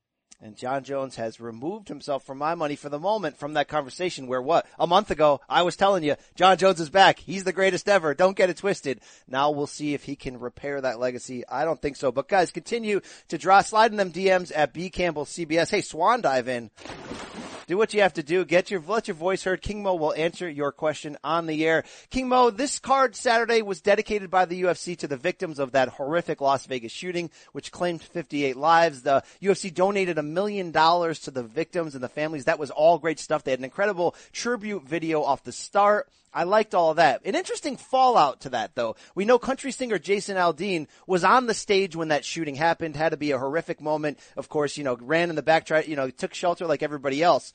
And 0.41 0.55
Jon 0.55 0.85
Jones 0.85 1.17
has 1.17 1.41
removed 1.41 1.89
himself 1.89 2.23
from 2.23 2.37
my 2.37 2.55
money 2.55 2.77
for 2.77 2.87
the 2.87 2.97
moment 2.97 3.37
from 3.37 3.55
that 3.55 3.67
conversation 3.67 4.27
where 4.27 4.41
what? 4.41 4.65
A 4.79 4.87
month 4.87 5.11
ago, 5.11 5.41
I 5.49 5.63
was 5.63 5.75
telling 5.75 6.01
you, 6.01 6.15
Jon 6.35 6.57
Jones 6.57 6.79
is 6.79 6.89
back. 6.89 7.19
He's 7.19 7.43
the 7.43 7.51
greatest 7.51 7.89
ever. 7.89 8.13
Don't 8.13 8.37
get 8.37 8.49
it 8.49 8.55
twisted. 8.55 9.01
Now 9.27 9.51
we'll 9.51 9.67
see 9.67 9.93
if 9.93 10.05
he 10.05 10.15
can 10.15 10.39
repair 10.39 10.79
that 10.79 10.97
legacy. 10.97 11.43
I 11.49 11.65
don't 11.65 11.81
think 11.81 11.97
so. 11.97 12.13
But 12.13 12.29
guys, 12.29 12.51
continue 12.51 13.01
to 13.27 13.37
draw, 13.37 13.61
slide 13.61 13.91
in 13.91 13.97
them 13.97 14.13
DMs 14.13 14.53
at 14.55 14.73
B 14.73 14.89
Campbell 14.89 15.25
CBS. 15.25 15.71
Hey, 15.71 15.81
Swan 15.81 16.21
dive 16.21 16.47
in 16.47 16.71
do 17.69 17.77
what 17.77 17.93
you 17.93 18.01
have 18.01 18.15
to 18.15 18.23
do. 18.23 18.43
Get 18.45 18.71
your, 18.71 18.83
let 18.87 19.07
your 19.07 19.13
voice 19.13 19.43
heard. 19.43 19.61
King 19.61 19.83
Mo 19.83 19.93
will 19.93 20.15
answer 20.15 20.49
your 20.49 20.71
question 20.71 21.17
on 21.23 21.45
the 21.45 21.67
air. 21.67 21.83
King 22.09 22.27
Mo, 22.27 22.49
this 22.49 22.79
card 22.79 23.15
Saturday 23.15 23.61
was 23.61 23.79
dedicated 23.79 24.31
by 24.31 24.45
the 24.45 24.63
UFC 24.63 24.97
to 24.97 25.07
the 25.07 25.17
victims 25.17 25.59
of 25.59 25.73
that 25.73 25.89
horrific 25.89 26.41
Las 26.41 26.65
Vegas 26.65 26.91
shooting, 26.91 27.29
which 27.51 27.71
claimed 27.71 28.01
58 28.01 28.57
lives. 28.57 29.03
The 29.03 29.21
UFC 29.39 29.71
donated 29.71 30.17
a 30.17 30.23
million 30.23 30.71
dollars 30.71 31.19
to 31.19 31.31
the 31.31 31.43
victims 31.43 31.93
and 31.93 32.03
the 32.03 32.09
families. 32.09 32.45
That 32.45 32.57
was 32.57 32.71
all 32.71 32.97
great 32.97 33.19
stuff. 33.19 33.43
They 33.43 33.51
had 33.51 33.59
an 33.59 33.65
incredible 33.65 34.15
tribute 34.31 34.85
video 34.85 35.21
off 35.21 35.43
the 35.43 35.51
start. 35.51 36.09
I 36.33 36.43
liked 36.43 36.75
all 36.75 36.91
of 36.91 36.97
that. 36.97 37.25
An 37.25 37.35
interesting 37.35 37.77
fallout 37.77 38.41
to 38.41 38.49
that 38.49 38.75
though. 38.75 38.95
We 39.15 39.25
know 39.25 39.39
country 39.39 39.71
singer 39.71 39.97
Jason 39.97 40.37
Aldean 40.37 40.87
was 41.07 41.23
on 41.23 41.47
the 41.47 41.53
stage 41.53 41.95
when 41.95 42.09
that 42.09 42.25
shooting 42.25 42.55
happened, 42.55 42.95
had 42.95 43.09
to 43.09 43.17
be 43.17 43.31
a 43.31 43.39
horrific 43.39 43.81
moment. 43.81 44.19
Of 44.37 44.49
course, 44.49 44.77
you 44.77 44.83
know, 44.83 44.97
ran 44.99 45.29
in 45.29 45.35
the 45.35 45.41
back, 45.41 45.65
tried, 45.65 45.87
you 45.87 45.95
know, 45.95 46.09
took 46.09 46.33
shelter 46.33 46.65
like 46.65 46.83
everybody 46.83 47.23
else. 47.23 47.53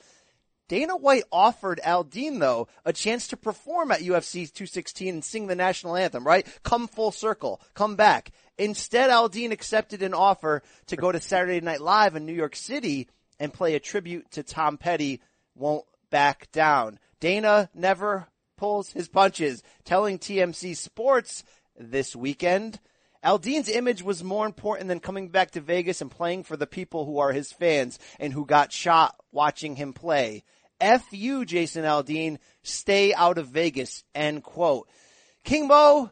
Dana 0.66 0.97
White 0.97 1.25
offered 1.31 1.81
Aldean 1.85 2.41
though 2.41 2.68
a 2.85 2.93
chance 2.93 3.29
to 3.29 3.37
perform 3.37 3.91
at 3.91 4.01
UFC 4.01 4.51
216 4.53 5.09
and 5.09 5.25
sing 5.25 5.47
the 5.47 5.55
national 5.55 5.97
anthem, 5.97 6.27
right? 6.27 6.47
Come 6.62 6.89
full 6.89 7.12
circle, 7.12 7.61
come 7.75 7.97
back. 7.97 8.31
Instead, 8.57 9.11
Aldean 9.11 9.51
accepted 9.51 10.03
an 10.03 10.14
offer 10.14 10.62
to 10.87 10.97
go 10.97 11.12
to 11.12 11.20
Saturday 11.20 11.61
Night 11.61 11.81
Live 11.81 12.16
in 12.16 12.25
New 12.25 12.33
York 12.33 12.57
City 12.57 13.09
and 13.39 13.53
play 13.53 13.75
a 13.75 13.81
tribute 13.81 14.31
to 14.33 14.43
Tom 14.43 14.79
Petty. 14.79 15.20
Won't 15.55 15.85
back 16.11 16.51
down. 16.53 16.99
Dana 17.20 17.68
never 17.75 18.29
pulls 18.64 18.92
his 18.92 19.08
punches, 19.08 19.62
telling 19.84 20.18
TMZ 20.18 20.74
Sports 20.74 21.44
this 21.78 22.16
weekend. 22.16 22.80
Aldean's 23.22 23.68
image 23.68 24.02
was 24.02 24.24
more 24.24 24.46
important 24.46 24.88
than 24.88 25.00
coming 25.00 25.28
back 25.28 25.50
to 25.50 25.60
Vegas 25.60 26.00
and 26.00 26.10
playing 26.10 26.44
for 26.44 26.56
the 26.56 26.66
people 26.66 27.04
who 27.04 27.18
are 27.18 27.32
his 27.32 27.52
fans 27.52 27.98
and 28.18 28.32
who 28.32 28.46
got 28.46 28.72
shot 28.72 29.16
watching 29.32 29.76
him 29.76 29.92
play. 29.92 30.44
F 30.80 31.04
you, 31.10 31.44
Jason 31.44 31.84
Aldean. 31.84 32.38
Stay 32.62 33.12
out 33.12 33.36
of 33.36 33.48
Vegas. 33.48 34.02
End 34.14 34.42
quote. 34.42 34.88
King 35.44 35.68
Mo, 35.68 36.10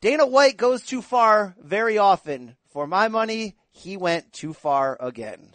Dana 0.00 0.26
White 0.26 0.56
goes 0.56 0.82
too 0.82 1.02
far 1.02 1.54
very 1.62 1.98
often. 1.98 2.56
For 2.70 2.88
my 2.88 3.06
money, 3.06 3.54
he 3.70 3.96
went 3.96 4.32
too 4.32 4.54
far 4.54 4.96
again. 4.98 5.54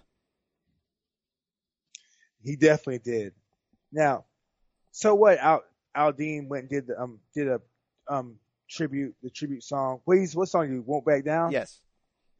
He 2.42 2.56
definitely 2.56 3.00
did. 3.00 3.34
Now, 3.92 4.24
so 4.92 5.14
what? 5.14 5.40
Al, 5.98 6.14
Aldean 6.14 6.48
went 6.48 6.64
and 6.64 6.70
did 6.70 6.88
the, 6.88 7.02
um 7.02 7.20
did 7.34 7.48
a 7.48 7.62
um 8.08 8.38
tribute 8.70 9.16
the 9.24 9.30
tribute 9.30 9.64
song. 9.64 10.02
Please, 10.06 10.36
what 10.36 10.50
song 10.50 10.72
you 10.72 10.84
won't 10.86 11.06
back 11.06 11.26
down? 11.26 11.52
Yes. 11.52 11.80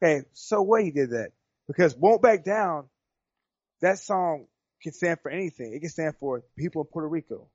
Okay, 0.02 0.24
so 0.32 0.62
what 0.62 0.82
he 0.84 0.90
did 0.90 1.10
that 1.10 1.32
because 1.66 1.96
won't 1.96 2.22
back 2.22 2.44
down. 2.44 2.88
That 3.80 3.98
song 3.98 4.46
can 4.82 4.92
stand 4.92 5.20
for 5.20 5.30
anything. 5.30 5.72
It 5.72 5.80
can 5.80 5.88
stand 5.90 6.16
for 6.18 6.42
people 6.56 6.82
in 6.82 6.86
Puerto 6.86 7.08
Rico. 7.08 7.48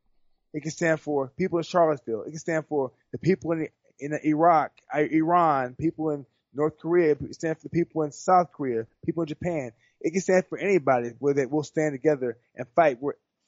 It 0.54 0.62
can 0.62 0.72
stand 0.72 1.02
for 1.02 1.30
people 1.38 1.58
in 1.58 1.64
Charlottesville. 1.64 2.24
It 2.24 2.30
can 2.32 2.40
stand 2.40 2.68
for 2.68 2.92
the 3.12 3.18
people 3.18 3.52
in 3.54 3.68
in 4.00 4.18
Iraq, 4.24 4.72
Iran, 4.94 5.76
people 5.76 6.12
in 6.12 6.26
North 6.54 6.78
Korea. 6.80 7.12
It 7.12 7.20
can 7.20 7.34
stand 7.34 7.58
for 7.58 7.64
the 7.64 7.70
people 7.70 8.04
in 8.04 8.12
South 8.12 8.52
Korea, 8.52 8.86
people 9.06 9.24
in 9.24 9.28
Japan. 9.28 9.72
It 10.02 10.12
can 10.12 10.22
stand 10.22 10.46
for 10.48 10.58
anybody 10.58 11.12
where 11.20 11.34
they 11.34 11.46
will 11.46 11.64
stand 11.64 11.94
together 11.94 12.38
and 12.56 12.68
fight 12.76 13.00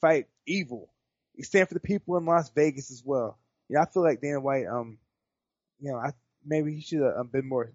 fight 0.02 0.28
evil. 0.46 0.90
Stand 1.42 1.68
for 1.68 1.74
the 1.74 1.80
people 1.80 2.18
in 2.18 2.26
Las 2.26 2.50
Vegas 2.50 2.92
as 2.92 3.04
well. 3.04 3.38
Yeah, 3.70 3.82
I 3.82 3.86
feel 3.86 4.04
like 4.04 4.22
Dana 4.22 4.40
White, 4.40 4.68
um, 4.68 4.98
you 5.80 5.92
know, 5.92 5.98
I 5.98 6.12
maybe 6.46 6.74
he 6.74 6.82
should 6.82 7.02
have 7.02 7.18
um, 7.18 7.28
been 7.28 7.48
more 7.48 7.72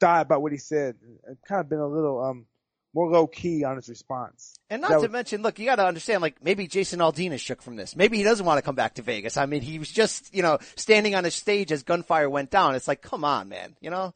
thought 0.00 0.22
about 0.22 0.42
what 0.42 0.52
he 0.52 0.58
said 0.58 0.96
and 1.26 1.36
kind 1.48 1.60
of 1.60 1.68
been 1.68 1.78
a 1.78 1.86
little 1.86 2.22
um 2.22 2.46
more 2.94 3.10
low 3.10 3.26
key 3.26 3.64
on 3.64 3.76
his 3.76 3.88
response. 3.88 4.54
And 4.70 4.82
not 4.82 4.90
that 4.90 4.96
to 4.96 5.02
was, 5.02 5.10
mention, 5.10 5.42
look, 5.42 5.58
you 5.58 5.66
got 5.66 5.76
to 5.76 5.86
understand, 5.86 6.22
like 6.22 6.42
maybe 6.42 6.68
Jason 6.68 7.00
Aldean 7.00 7.32
is 7.32 7.40
shook 7.40 7.60
from 7.60 7.74
this. 7.74 7.96
Maybe 7.96 8.16
he 8.16 8.22
doesn't 8.22 8.46
want 8.46 8.58
to 8.58 8.62
come 8.62 8.76
back 8.76 8.94
to 8.94 9.02
Vegas. 9.02 9.36
I 9.36 9.46
mean, 9.46 9.62
he 9.62 9.78
was 9.78 9.90
just 9.90 10.34
you 10.34 10.42
know 10.42 10.58
standing 10.76 11.14
on 11.14 11.24
a 11.24 11.30
stage 11.30 11.72
as 11.72 11.82
gunfire 11.82 12.30
went 12.30 12.50
down. 12.50 12.74
It's 12.74 12.88
like, 12.88 13.02
come 13.02 13.24
on, 13.24 13.48
man, 13.48 13.76
you 13.80 13.90
know. 13.90 14.14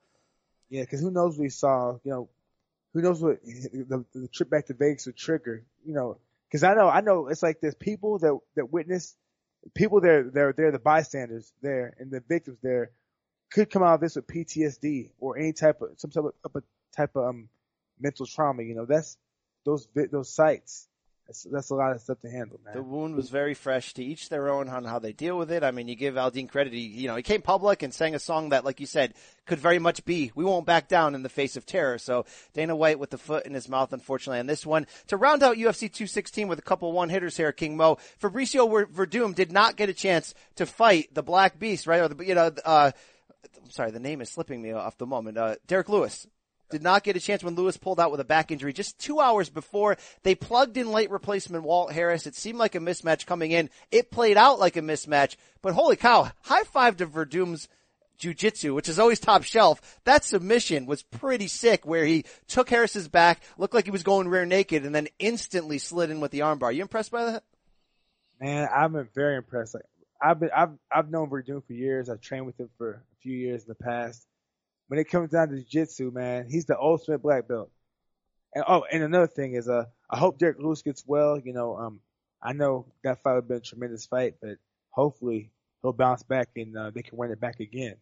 Yeah, 0.70 0.82
because 0.82 1.00
who 1.00 1.10
knows 1.10 1.36
what 1.36 1.44
he 1.44 1.50
saw? 1.50 1.98
You 2.04 2.10
know, 2.10 2.28
who 2.94 3.02
knows 3.02 3.20
what 3.20 3.42
the, 3.44 4.04
the 4.14 4.28
trip 4.28 4.50
back 4.50 4.66
to 4.66 4.74
Vegas 4.74 5.06
would 5.06 5.16
trigger? 5.16 5.64
You 5.84 5.94
know, 5.94 6.18
because 6.50 6.62
I 6.64 6.74
know, 6.74 6.88
I 6.88 7.00
know, 7.00 7.28
it's 7.28 7.42
like 7.42 7.60
there's 7.60 7.74
people 7.74 8.18
that 8.20 8.38
that 8.56 8.72
witness, 8.72 9.16
people 9.74 10.00
there, 10.00 10.30
they're 10.32 10.54
they're 10.56 10.72
the 10.72 10.78
bystanders 10.78 11.52
there, 11.62 11.94
and 11.98 12.10
the 12.10 12.22
victims 12.28 12.58
there 12.62 12.90
could 13.50 13.70
come 13.70 13.82
out 13.82 13.94
of 13.94 14.00
this 14.00 14.16
with 14.16 14.26
PTSD 14.26 15.10
or 15.18 15.38
any 15.38 15.52
type 15.52 15.80
of 15.80 15.90
some 15.96 16.10
type 16.10 16.24
of, 16.44 16.62
type 16.96 17.16
of 17.16 17.24
um 17.28 17.48
mental 18.00 18.26
trauma. 18.26 18.62
You 18.62 18.74
know, 18.74 18.86
that's 18.86 19.16
those 19.64 19.88
those 19.94 20.34
sites 20.34 20.88
that's, 21.28 21.42
that's 21.52 21.70
a 21.70 21.74
lot 21.74 21.92
of 21.92 22.00
stuff 22.00 22.18
to 22.20 22.30
handle, 22.30 22.58
man. 22.64 22.74
The 22.74 22.82
wound 22.82 23.14
was 23.14 23.28
very 23.28 23.52
fresh. 23.52 23.92
To 23.94 24.02
each 24.02 24.30
their 24.30 24.48
own 24.48 24.70
on 24.70 24.84
how 24.84 24.98
they 24.98 25.12
deal 25.12 25.36
with 25.36 25.52
it. 25.52 25.62
I 25.62 25.72
mean, 25.72 25.86
you 25.86 25.94
give 25.94 26.14
Aldean 26.14 26.48
credit. 26.48 26.72
He, 26.72 26.80
you 26.80 27.06
know, 27.06 27.16
he 27.16 27.22
came 27.22 27.42
public 27.42 27.82
and 27.82 27.92
sang 27.92 28.14
a 28.14 28.18
song 28.18 28.48
that, 28.48 28.64
like 28.64 28.80
you 28.80 28.86
said, 28.86 29.12
could 29.44 29.58
very 29.58 29.78
much 29.78 30.06
be 30.06 30.32
"We 30.34 30.44
won't 30.44 30.64
back 30.64 30.88
down 30.88 31.14
in 31.14 31.22
the 31.22 31.28
face 31.28 31.56
of 31.56 31.66
terror." 31.66 31.98
So 31.98 32.24
Dana 32.54 32.74
White 32.74 32.98
with 32.98 33.10
the 33.10 33.18
foot 33.18 33.44
in 33.44 33.52
his 33.52 33.68
mouth, 33.68 33.92
unfortunately, 33.92 34.40
on 34.40 34.46
this 34.46 34.64
one. 34.64 34.86
To 35.08 35.18
round 35.18 35.42
out 35.42 35.58
UFC 35.58 35.92
216 35.92 36.48
with 36.48 36.58
a 36.58 36.62
couple 36.62 36.90
one 36.92 37.10
hitters 37.10 37.36
here, 37.36 37.52
King 37.52 37.76
Mo 37.76 37.98
Fabricio 38.20 38.86
Werdum 38.86 39.34
did 39.34 39.52
not 39.52 39.76
get 39.76 39.90
a 39.90 39.94
chance 39.94 40.34
to 40.56 40.64
fight 40.64 41.12
the 41.12 41.22
Black 41.22 41.58
Beast, 41.58 41.86
right? 41.86 42.00
Or 42.00 42.08
the, 42.08 42.24
you 42.24 42.34
know, 42.34 42.50
uh, 42.64 42.92
I'm 43.62 43.70
sorry, 43.70 43.90
the 43.90 44.00
name 44.00 44.22
is 44.22 44.30
slipping 44.30 44.62
me 44.62 44.72
off 44.72 44.96
the 44.96 45.06
moment. 45.06 45.36
Uh, 45.36 45.56
Derrick 45.66 45.90
Lewis 45.90 46.26
did 46.70 46.82
not 46.82 47.04
get 47.04 47.16
a 47.16 47.20
chance 47.20 47.42
when 47.42 47.54
Lewis 47.54 47.76
pulled 47.76 48.00
out 48.00 48.10
with 48.10 48.20
a 48.20 48.24
back 48.24 48.50
injury 48.50 48.72
just 48.72 48.98
two 48.98 49.20
hours 49.20 49.48
before 49.48 49.96
they 50.22 50.34
plugged 50.34 50.76
in 50.76 50.92
late 50.92 51.10
replacement 51.10 51.64
Walt 51.64 51.92
Harris. 51.92 52.26
It 52.26 52.34
seemed 52.34 52.58
like 52.58 52.74
a 52.74 52.80
mismatch 52.80 53.26
coming 53.26 53.52
in. 53.52 53.70
It 53.90 54.10
played 54.10 54.36
out 54.36 54.58
like 54.58 54.76
a 54.76 54.82
mismatch, 54.82 55.36
but 55.62 55.74
holy 55.74 55.96
cow, 55.96 56.30
high 56.42 56.64
five 56.64 56.96
to 56.98 57.06
Werdum's 57.06 57.68
jujitsu, 58.18 58.74
which 58.74 58.88
is 58.88 58.98
always 58.98 59.20
top 59.20 59.44
shelf. 59.44 60.00
That 60.04 60.24
submission 60.24 60.86
was 60.86 61.02
pretty 61.02 61.48
sick 61.48 61.86
where 61.86 62.04
he 62.04 62.24
took 62.48 62.68
Harris's 62.68 63.08
back, 63.08 63.42
looked 63.56 63.74
like 63.74 63.84
he 63.84 63.90
was 63.90 64.02
going 64.02 64.28
rear 64.28 64.44
naked 64.44 64.84
and 64.84 64.94
then 64.94 65.08
instantly 65.18 65.78
slid 65.78 66.10
in 66.10 66.20
with 66.20 66.32
the 66.32 66.40
armbar. 66.40 66.74
You 66.74 66.82
impressed 66.82 67.12
by 67.12 67.24
that? 67.26 67.44
Man, 68.40 68.68
been 68.92 69.08
very 69.14 69.36
impressed. 69.36 69.74
Like, 69.74 69.84
I've 70.20 70.40
been, 70.40 70.50
I've, 70.54 70.70
I've 70.92 71.10
known 71.10 71.30
Werdum 71.30 71.64
for 71.64 71.72
years. 71.72 72.08
I've 72.08 72.20
trained 72.20 72.46
with 72.46 72.58
him 72.58 72.70
for 72.76 72.90
a 72.90 73.16
few 73.22 73.36
years 73.36 73.62
in 73.62 73.68
the 73.68 73.74
past 73.74 74.26
when 74.88 74.98
it 74.98 75.08
comes 75.08 75.30
down 75.30 75.48
to 75.48 75.56
jiu-jitsu, 75.56 76.10
man, 76.10 76.46
he's 76.48 76.64
the 76.64 76.78
ultimate 76.78 77.22
black 77.22 77.46
belt. 77.46 77.70
And 78.54 78.64
oh, 78.66 78.84
and 78.90 79.02
another 79.02 79.26
thing 79.26 79.52
is, 79.54 79.68
uh, 79.68 79.84
I 80.10 80.18
hope 80.18 80.38
Derrick 80.38 80.58
Lewis 80.58 80.82
gets 80.82 81.04
well. 81.06 81.38
You 81.38 81.52
know, 81.52 81.76
um, 81.76 82.00
I 82.42 82.54
know 82.54 82.86
that 83.04 83.22
fight 83.22 83.34
would 83.34 83.42
have 83.42 83.48
been 83.48 83.56
a 83.58 83.60
tremendous 83.60 84.06
fight, 84.06 84.34
but 84.40 84.56
hopefully 84.90 85.50
he'll 85.82 85.92
bounce 85.92 86.22
back 86.22 86.48
and 86.56 86.76
uh, 86.76 86.90
they 86.90 87.02
can 87.02 87.18
win 87.18 87.30
it 87.30 87.40
back 87.40 87.60
again. 87.60 87.96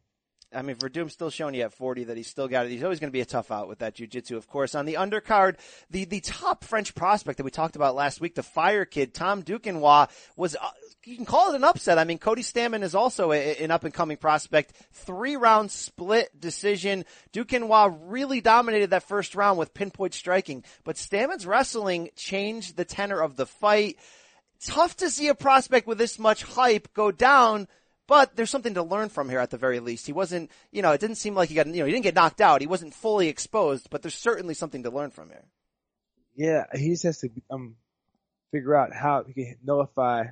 I 0.55 0.63
mean, 0.63 0.77
Werdum's 0.77 1.13
still 1.13 1.31
showing 1.31 1.55
you 1.55 1.63
at 1.63 1.73
40 1.73 2.05
that 2.05 2.17
he's 2.17 2.29
still 2.29 2.47
got 2.47 2.67
it. 2.67 2.71
He's 2.71 2.85
always 2.85 3.01
going 3.01 3.11
to 3.11 3.13
be 3.13 3.21
a 3.21 3.27
tough 3.27 3.51
out 3.51 3.69
with 3.69 3.81
that 3.81 3.95
jiu-jitsu, 3.95 4.37
of 4.37 4.47
course. 4.47 4.75
On 4.75 4.87
the 4.87 4.95
undercard, 4.95 5.57
the, 5.91 6.05
the 6.05 6.21
top 6.21 6.65
French 6.65 6.95
prospect 6.95 7.39
that 7.39 7.45
we 7.45 7.51
talked 7.51 7.75
about 7.75 7.97
last 7.97 8.21
week, 8.21 8.37
the 8.37 8.43
fire 8.43 8.85
kid, 8.85 9.13
Tom 9.13 9.43
Duquesnoy, 9.43 10.09
was, 10.37 10.55
uh, 10.55 10.71
you 11.05 11.17
can 11.17 11.27
call 11.27 11.53
it 11.53 11.57
an 11.57 11.65
upset. 11.65 11.99
I 11.99 12.05
mean, 12.05 12.19
Cody 12.19 12.43
Stamann 12.43 12.85
is 12.85 12.95
also 12.95 13.33
a, 13.33 13.57
an 13.57 13.73
up 13.73 13.85
and 13.85 13.93
coming 13.93 14.17
prospect. 14.17 14.73
Three 14.93 15.37
round 15.37 15.73
split 15.73 16.41
decision. 16.41 17.05
Duquesnoy 17.33 17.99
really 18.05 18.41
dominated 18.41 18.91
that 18.91 19.03
first 19.03 19.35
round 19.35 19.59
with 19.59 19.75
pinpoint 19.75 20.15
striking, 20.15 20.65
but 20.85 20.97
Stamann's 20.97 21.47
wrestling 21.47 22.11
changed 22.15 22.77
the 22.77 22.85
tenor 22.85 23.21
of 23.21 23.37
the 23.37 23.47
fight. 23.47 23.99
Tough 24.65 24.97
to 24.99 25.11
see 25.11 25.29
a 25.29 25.35
prospect 25.35 25.87
with 25.87 25.99
this 25.99 26.19
much 26.19 26.45
hype 26.45 26.95
go 26.95 27.11
down 27.11 27.69
but 28.07 28.37
there's 28.37 28.51
something 28.51 28.75
to 28.75 28.83
learn 28.83 29.09
from 29.09 29.29
here 29.29 29.41
at 29.41 29.51
the 29.51 29.57
very 29.57 29.81
least. 29.81 30.07
He 30.07 30.13
wasn't, 30.13 30.51
you 30.71 30.83
know, 30.83 30.93
it 30.93 31.01
didn't 31.01 31.17
seem 31.17 31.35
like 31.35 31.49
he 31.49 31.55
got, 31.55 31.67
you 31.67 31.81
know, 31.81 31.87
he 31.87 31.93
didn't 31.93 32.05
get 32.05 32.15
knocked 32.15 32.41
out. 32.41 32.61
He 32.61 32.67
wasn't 32.67 32.95
fully 32.95 33.29
exposed, 33.29 33.91
but 33.91 34.03
there's 34.03 34.15
certainly 34.15 34.55
something 34.55 34.83
to 34.85 34.91
learn 34.91 35.11
from 35.11 35.29
here. 35.29 35.45
Yeah, 36.37 36.65
he 36.75 36.91
just 36.91 37.05
has 37.05 37.19
to 37.21 37.31
um, 37.51 37.77
figure 38.53 38.75
out 38.75 38.93
how 38.93 39.25
he 39.25 39.33
can 39.33 39.57
nullify 39.65 40.25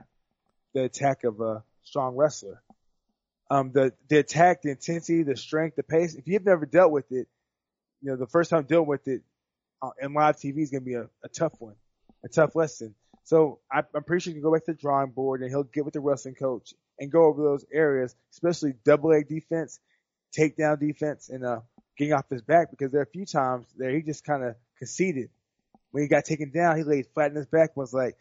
the 0.74 0.84
attack 0.84 1.24
of 1.24 1.40
a 1.40 1.64
strong 1.82 2.16
wrestler. 2.16 2.62
Um, 3.50 3.72
the 3.72 3.92
the 4.08 4.18
attack, 4.18 4.62
the 4.62 4.70
intensity, 4.70 5.22
the 5.22 5.36
strength, 5.36 5.76
the 5.76 5.82
pace. 5.82 6.14
If 6.14 6.26
you've 6.26 6.44
never 6.44 6.66
dealt 6.66 6.90
with 6.90 7.10
it, 7.12 7.28
you 8.02 8.10
know 8.10 8.16
the 8.16 8.26
first 8.26 8.50
time 8.50 8.64
dealing 8.64 8.86
with 8.86 9.06
it 9.06 9.22
in 10.00 10.14
live 10.14 10.36
TV 10.36 10.58
is 10.58 10.70
going 10.70 10.82
to 10.82 10.86
be 10.86 10.94
a, 10.94 11.08
a 11.22 11.28
tough 11.28 11.52
one, 11.58 11.74
a 12.24 12.28
tough 12.28 12.56
lesson. 12.56 12.94
So 13.24 13.60
I, 13.72 13.82
I'm 13.94 14.04
pretty 14.04 14.22
sure 14.22 14.30
he 14.30 14.34
can 14.34 14.42
go 14.42 14.52
back 14.52 14.66
to 14.66 14.72
the 14.72 14.78
drawing 14.78 15.10
board 15.10 15.40
and 15.40 15.50
he'll 15.50 15.64
get 15.64 15.84
with 15.84 15.94
the 15.94 16.00
wrestling 16.00 16.34
coach 16.34 16.74
and 16.98 17.10
go 17.10 17.24
over 17.24 17.42
those 17.42 17.64
areas, 17.72 18.14
especially 18.32 18.74
double 18.84 19.10
leg 19.10 19.28
defense, 19.28 19.80
takedown 20.36 20.78
defense, 20.78 21.30
and 21.30 21.44
uh, 21.44 21.60
getting 21.96 22.12
off 22.12 22.28
his 22.30 22.42
back 22.42 22.70
because 22.70 22.92
there 22.92 23.00
are 23.00 23.04
a 23.04 23.10
few 23.10 23.24
times 23.24 23.66
there 23.76 23.90
he 23.90 24.02
just 24.02 24.24
kind 24.24 24.44
of 24.44 24.56
conceded. 24.78 25.30
When 25.90 26.02
he 26.02 26.08
got 26.08 26.24
taken 26.24 26.50
down, 26.50 26.76
he 26.76 26.82
laid 26.82 27.06
flat 27.14 27.30
in 27.30 27.36
his 27.36 27.46
back 27.46 27.70
and 27.74 27.80
was 27.80 27.94
like, 27.94 28.16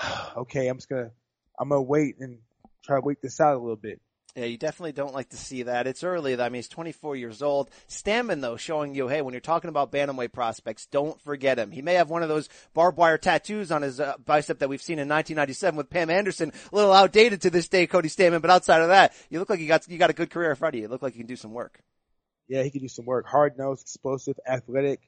okay, 0.36 0.68
I'm 0.68 0.78
just 0.78 0.88
gonna, 0.88 1.10
I'm 1.58 1.68
gonna 1.68 1.82
wait 1.82 2.16
and 2.18 2.38
try 2.84 2.96
to 2.96 3.04
wait 3.04 3.20
this 3.20 3.40
out 3.40 3.54
a 3.54 3.58
little 3.58 3.76
bit. 3.76 4.00
Yeah, 4.36 4.44
you 4.44 4.58
definitely 4.58 4.92
don't 4.92 5.14
like 5.14 5.30
to 5.30 5.36
see 5.36 5.64
that. 5.64 5.86
It's 5.86 6.04
early. 6.04 6.40
I 6.40 6.48
mean, 6.48 6.56
he's 6.56 6.68
24 6.68 7.16
years 7.16 7.42
old. 7.42 7.70
Stamann, 7.88 8.40
though, 8.40 8.56
showing 8.56 8.94
you, 8.94 9.08
hey, 9.08 9.20
when 9.20 9.34
you're 9.34 9.40
talking 9.40 9.68
about 9.68 9.90
bantamweight 9.90 10.32
prospects, 10.32 10.86
don't 10.86 11.20
forget 11.22 11.58
him. 11.58 11.72
He 11.72 11.82
may 11.82 11.94
have 11.94 12.10
one 12.10 12.22
of 12.22 12.28
those 12.28 12.48
barbed 12.72 12.98
wire 12.98 13.18
tattoos 13.18 13.72
on 13.72 13.82
his 13.82 13.98
uh, 13.98 14.14
bicep 14.24 14.60
that 14.60 14.68
we've 14.68 14.82
seen 14.82 14.98
in 14.98 15.08
1997 15.08 15.76
with 15.76 15.90
Pam 15.90 16.10
Anderson. 16.10 16.52
A 16.72 16.76
little 16.76 16.92
outdated 16.92 17.40
to 17.42 17.50
this 17.50 17.68
day, 17.68 17.86
Cody 17.86 18.08
Stamann. 18.08 18.42
but 18.42 18.50
outside 18.50 18.82
of 18.82 18.88
that, 18.88 19.12
you 19.28 19.40
look 19.40 19.50
like 19.50 19.60
you 19.60 19.66
got 19.66 19.88
you 19.88 19.98
got 19.98 20.10
a 20.10 20.14
good 20.14 20.30
career 20.30 20.50
in 20.50 20.56
front 20.56 20.74
of 20.74 20.76
you. 20.76 20.82
You 20.82 20.88
look 20.88 21.02
like 21.02 21.14
you 21.14 21.20
can 21.20 21.26
do 21.26 21.36
some 21.36 21.52
work. 21.52 21.80
Yeah, 22.46 22.62
he 22.62 22.70
can 22.70 22.80
do 22.80 22.88
some 22.88 23.06
work. 23.06 23.26
Hard 23.26 23.58
nosed, 23.58 23.82
explosive, 23.82 24.38
athletic, 24.46 25.00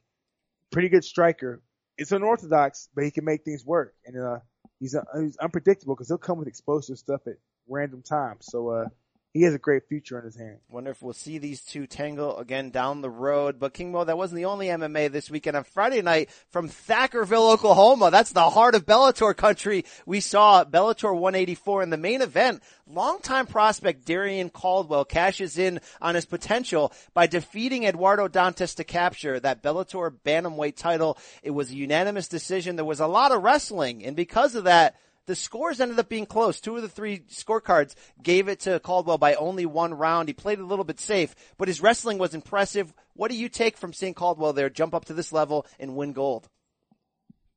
pretty 0.71 0.89
good 0.89 1.03
striker. 1.03 1.61
It's 1.97 2.11
unorthodox, 2.11 2.89
but 2.95 3.03
he 3.03 3.11
can 3.11 3.25
make 3.25 3.43
things 3.43 3.65
work. 3.65 3.93
And 4.05 4.19
uh, 4.19 4.39
he's, 4.79 4.95
uh, 4.95 5.03
he's 5.19 5.37
unpredictable 5.37 5.95
because 5.95 6.07
he'll 6.07 6.17
come 6.17 6.37
with 6.37 6.47
explosive 6.47 6.97
stuff 6.97 7.21
at 7.27 7.35
random 7.67 8.01
times. 8.01 8.45
So 8.49 8.69
uh, 8.69 8.85
he 9.33 9.43
has 9.43 9.53
a 9.53 9.59
great 9.59 9.87
future 9.87 10.19
in 10.19 10.25
his 10.25 10.35
hand. 10.35 10.57
Wonder 10.67 10.91
if 10.91 11.01
we'll 11.01 11.13
see 11.13 11.37
these 11.37 11.61
two 11.61 11.87
tangle 11.87 12.37
again 12.37 12.69
down 12.69 12.99
the 12.99 13.09
road. 13.09 13.59
But 13.59 13.73
King 13.73 13.93
Mo, 13.93 14.03
that 14.03 14.17
wasn't 14.17 14.37
the 14.37 14.45
only 14.45 14.67
MMA 14.67 15.09
this 15.09 15.29
weekend. 15.29 15.55
On 15.55 15.63
Friday 15.63 16.01
night 16.01 16.29
from 16.49 16.67
Thackerville, 16.67 17.53
Oklahoma, 17.53 18.11
that's 18.11 18.33
the 18.33 18.49
heart 18.49 18.75
of 18.75 18.85
Bellator 18.85 19.35
country. 19.35 19.85
We 20.05 20.19
saw 20.19 20.65
Bellator 20.65 21.13
184 21.13 21.83
in 21.83 21.89
the 21.91 21.97
main 21.97 22.21
event. 22.21 22.61
Longtime 22.87 23.47
prospect 23.47 24.05
Darion 24.05 24.51
Caldwell 24.51 25.05
cashes 25.05 25.57
in 25.57 25.79
on 26.01 26.15
his 26.15 26.25
potential 26.25 26.91
by 27.13 27.25
defeating 27.25 27.85
Eduardo 27.85 28.27
Dantas 28.27 28.75
to 28.75 28.83
capture 28.83 29.39
that 29.39 29.63
Bellator 29.63 30.13
bantamweight 30.25 30.75
title. 30.75 31.17
It 31.41 31.51
was 31.51 31.71
a 31.71 31.75
unanimous 31.75 32.27
decision. 32.27 32.75
There 32.75 32.83
was 32.83 32.99
a 32.99 33.07
lot 33.07 33.31
of 33.31 33.43
wrestling, 33.43 34.03
and 34.03 34.13
because 34.13 34.55
of 34.55 34.65
that, 34.65 34.95
the 35.27 35.35
scores 35.35 35.79
ended 35.79 35.99
up 35.99 36.09
being 36.09 36.25
close. 36.25 36.59
Two 36.59 36.75
of 36.75 36.81
the 36.81 36.89
three 36.89 37.19
scorecards 37.29 37.95
gave 38.21 38.47
it 38.47 38.61
to 38.61 38.79
Caldwell 38.79 39.17
by 39.17 39.35
only 39.35 39.65
one 39.65 39.93
round. 39.93 40.27
He 40.27 40.33
played 40.33 40.59
a 40.59 40.65
little 40.65 40.85
bit 40.85 40.99
safe, 40.99 41.35
but 41.57 41.67
his 41.67 41.81
wrestling 41.81 42.17
was 42.17 42.33
impressive. 42.33 42.93
What 43.13 43.31
do 43.31 43.37
you 43.37 43.49
take 43.49 43.77
from 43.77 43.93
seeing 43.93 44.13
Caldwell 44.13 44.53
there 44.53 44.69
jump 44.69 44.93
up 44.93 45.05
to 45.05 45.13
this 45.13 45.31
level 45.31 45.65
and 45.79 45.95
win 45.95 46.13
gold? 46.13 46.49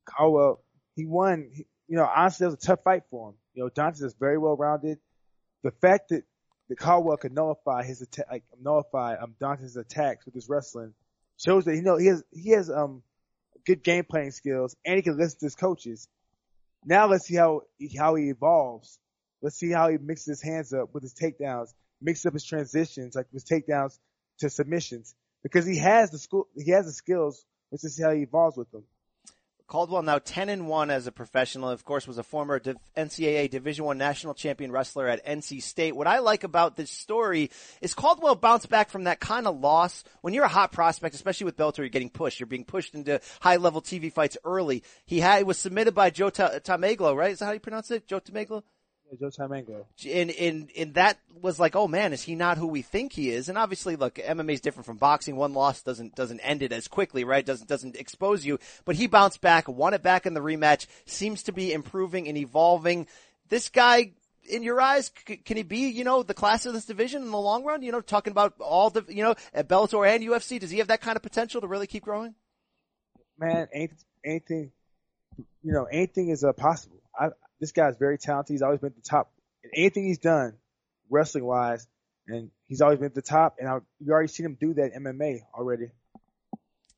Caldwell, 0.05 0.61
he 0.95 1.05
won. 1.05 1.49
You 1.87 1.97
know, 1.97 2.09
honestly, 2.15 2.45
it 2.45 2.47
was 2.47 2.55
a 2.55 2.67
tough 2.67 2.83
fight 2.83 3.03
for 3.09 3.29
him. 3.29 3.35
You 3.53 3.63
know, 3.63 3.69
Dantas 3.69 4.03
is 4.03 4.15
very 4.19 4.37
well 4.37 4.55
rounded. 4.55 4.99
The 5.63 5.71
fact 5.71 6.09
that 6.09 6.23
that 6.69 6.77
Caldwell 6.77 7.17
could 7.17 7.33
nullify 7.33 7.83
his 7.83 8.01
attack, 8.01 8.25
like 8.29 8.43
nullify 8.61 9.15
um 9.15 9.35
Dantas' 9.39 9.77
attacks 9.77 10.25
with 10.25 10.33
his 10.33 10.49
wrestling, 10.49 10.93
shows 11.37 11.65
that 11.65 11.75
you 11.75 11.81
know 11.81 11.97
he 11.97 12.07
has 12.07 12.23
he 12.31 12.51
has 12.51 12.69
um 12.69 13.03
good 13.65 13.83
game 13.83 14.03
playing 14.03 14.31
skills 14.31 14.75
and 14.85 14.95
he 14.95 15.01
can 15.01 15.17
listen 15.17 15.39
to 15.39 15.45
his 15.45 15.55
coaches. 15.55 16.07
Now 16.85 17.07
let's 17.07 17.25
see 17.25 17.35
how 17.35 17.61
how 17.97 18.15
he 18.15 18.29
evolves. 18.29 18.99
Let's 19.41 19.57
see 19.57 19.71
how 19.71 19.89
he 19.89 19.97
mixes 19.97 20.39
his 20.39 20.41
hands 20.41 20.73
up 20.73 20.93
with 20.93 21.03
his 21.03 21.13
takedowns, 21.13 21.73
mixes 22.01 22.25
up 22.27 22.33
his 22.33 22.45
transitions, 22.45 23.15
like 23.15 23.27
his 23.31 23.43
takedowns 23.43 23.97
to 24.39 24.49
submissions, 24.49 25.15
because 25.43 25.65
he 25.65 25.77
has 25.77 26.11
the 26.11 26.19
school, 26.19 26.47
he 26.55 26.71
has 26.71 26.85
the 26.85 26.93
skills. 26.93 27.43
Let's 27.71 27.83
just 27.83 27.97
see 27.97 28.03
how 28.03 28.11
he 28.11 28.21
evolves 28.21 28.57
with 28.57 28.71
them. 28.71 28.83
Caldwell 29.67 30.03
now 30.03 30.19
10 30.19 30.49
and 30.49 30.67
1 30.67 30.91
as 30.91 31.07
a 31.07 31.11
professional. 31.11 31.69
Of 31.69 31.83
course, 31.83 32.07
was 32.07 32.17
a 32.17 32.23
former 32.23 32.59
NCAA 32.59 33.49
Division 33.49 33.85
1 33.85 33.97
national 33.97 34.35
champion 34.35 34.71
wrestler 34.71 35.07
at 35.07 35.25
NC 35.25 35.61
State. 35.63 35.95
What 35.95 36.07
I 36.07 36.19
like 36.19 36.43
about 36.43 36.75
this 36.75 36.91
story 36.91 37.49
is 37.81 37.93
Caldwell 37.93 38.35
bounced 38.35 38.69
back 38.69 38.89
from 38.89 39.05
that 39.05 39.19
kind 39.19 39.47
of 39.47 39.59
loss. 39.59 40.03
When 40.21 40.33
you're 40.33 40.45
a 40.45 40.49
hot 40.49 40.71
prospect, 40.71 41.15
especially 41.15 41.45
with 41.45 41.57
Bellator, 41.57 41.79
you're 41.79 41.89
getting 41.89 42.11
pushed. 42.11 42.39
You're 42.39 42.47
being 42.47 42.65
pushed 42.65 42.93
into 42.93 43.19
high 43.39 43.55
level 43.55 43.81
TV 43.81 44.13
fights 44.13 44.37
early. 44.45 44.83
He 45.05 45.19
had, 45.19 45.45
was 45.47 45.57
submitted 45.57 45.95
by 45.95 46.11
Joe 46.11 46.29
Taimanglo, 46.29 47.15
right? 47.15 47.31
Is 47.31 47.39
that 47.39 47.45
how 47.45 47.51
you 47.51 47.59
pronounce 47.59 47.89
it? 47.89 48.07
Joe 48.07 48.19
Taimanglo? 48.19 48.63
Joe 49.15 49.29
Taimanglo. 49.29 49.85
And, 50.09 50.31
and, 50.31 50.69
and 50.77 50.93
that 50.95 51.19
was 51.41 51.59
like, 51.59 51.75
oh 51.75 51.87
man, 51.87 52.13
is 52.13 52.21
he 52.21 52.35
not 52.35 52.57
who 52.57 52.67
we 52.67 52.81
think 52.81 53.13
he 53.13 53.29
is? 53.29 53.49
And 53.49 53.57
obviously, 53.57 53.95
look, 53.95 54.15
MMA 54.15 54.53
is 54.53 54.61
different 54.61 54.85
from 54.85 54.97
boxing. 54.97 55.35
One 55.35 55.53
loss 55.53 55.81
doesn't, 55.81 56.15
doesn't 56.15 56.39
end 56.39 56.61
it 56.61 56.71
as 56.71 56.87
quickly, 56.87 57.23
right? 57.23 57.45
Doesn't, 57.45 57.67
doesn't 57.67 57.95
expose 57.95 58.45
you. 58.45 58.59
But 58.85 58.95
he 58.95 59.07
bounced 59.07 59.41
back, 59.41 59.67
won 59.67 59.93
it 59.93 60.03
back 60.03 60.25
in 60.25 60.33
the 60.33 60.41
rematch, 60.41 60.87
seems 61.05 61.43
to 61.43 61.51
be 61.51 61.73
improving 61.73 62.27
and 62.27 62.37
evolving. 62.37 63.07
This 63.49 63.69
guy, 63.69 64.13
in 64.49 64.63
your 64.63 64.79
eyes, 64.79 65.11
c- 65.27 65.37
can 65.37 65.57
he 65.57 65.63
be, 65.63 65.89
you 65.89 66.03
know, 66.03 66.23
the 66.23 66.33
class 66.33 66.65
of 66.65 66.73
this 66.73 66.85
division 66.85 67.23
in 67.23 67.31
the 67.31 67.37
long 67.37 67.63
run? 67.63 67.81
You 67.81 67.91
know, 67.91 68.01
talking 68.01 68.31
about 68.31 68.53
all 68.59 68.89
the, 68.89 69.03
you 69.07 69.23
know, 69.23 69.35
at 69.53 69.67
Bellator 69.67 70.07
and 70.07 70.23
UFC, 70.23 70.59
does 70.59 70.71
he 70.71 70.79
have 70.79 70.87
that 70.87 71.01
kind 71.01 71.15
of 71.15 71.23
potential 71.23 71.61
to 71.61 71.67
really 71.67 71.87
keep 71.87 72.03
growing? 72.03 72.35
Man, 73.37 73.67
anything, 74.23 74.71
you 75.37 75.73
know, 75.73 75.85
anything 75.85 76.29
is 76.29 76.43
uh, 76.43 76.53
possible. 76.53 77.01
I, 77.19 77.29
this 77.59 77.71
guy's 77.71 77.97
very 77.97 78.17
talented. 78.17 78.53
He's 78.53 78.61
always 78.61 78.79
been 78.79 78.89
at 78.89 78.95
the 78.95 79.09
top 79.09 79.31
in 79.63 79.71
anything 79.75 80.05
he's 80.05 80.19
done, 80.19 80.53
wrestling 81.09 81.45
wise, 81.45 81.87
and 82.27 82.51
he's 82.67 82.81
always 82.81 82.99
been 82.99 83.07
at 83.07 83.15
the 83.15 83.21
top. 83.21 83.55
And 83.59 83.67
I, 83.67 83.77
you 83.99 84.11
already 84.11 84.27
seen 84.27 84.45
him 84.45 84.57
do 84.59 84.73
that 84.75 84.93
MMA 84.95 85.39
already. 85.53 85.87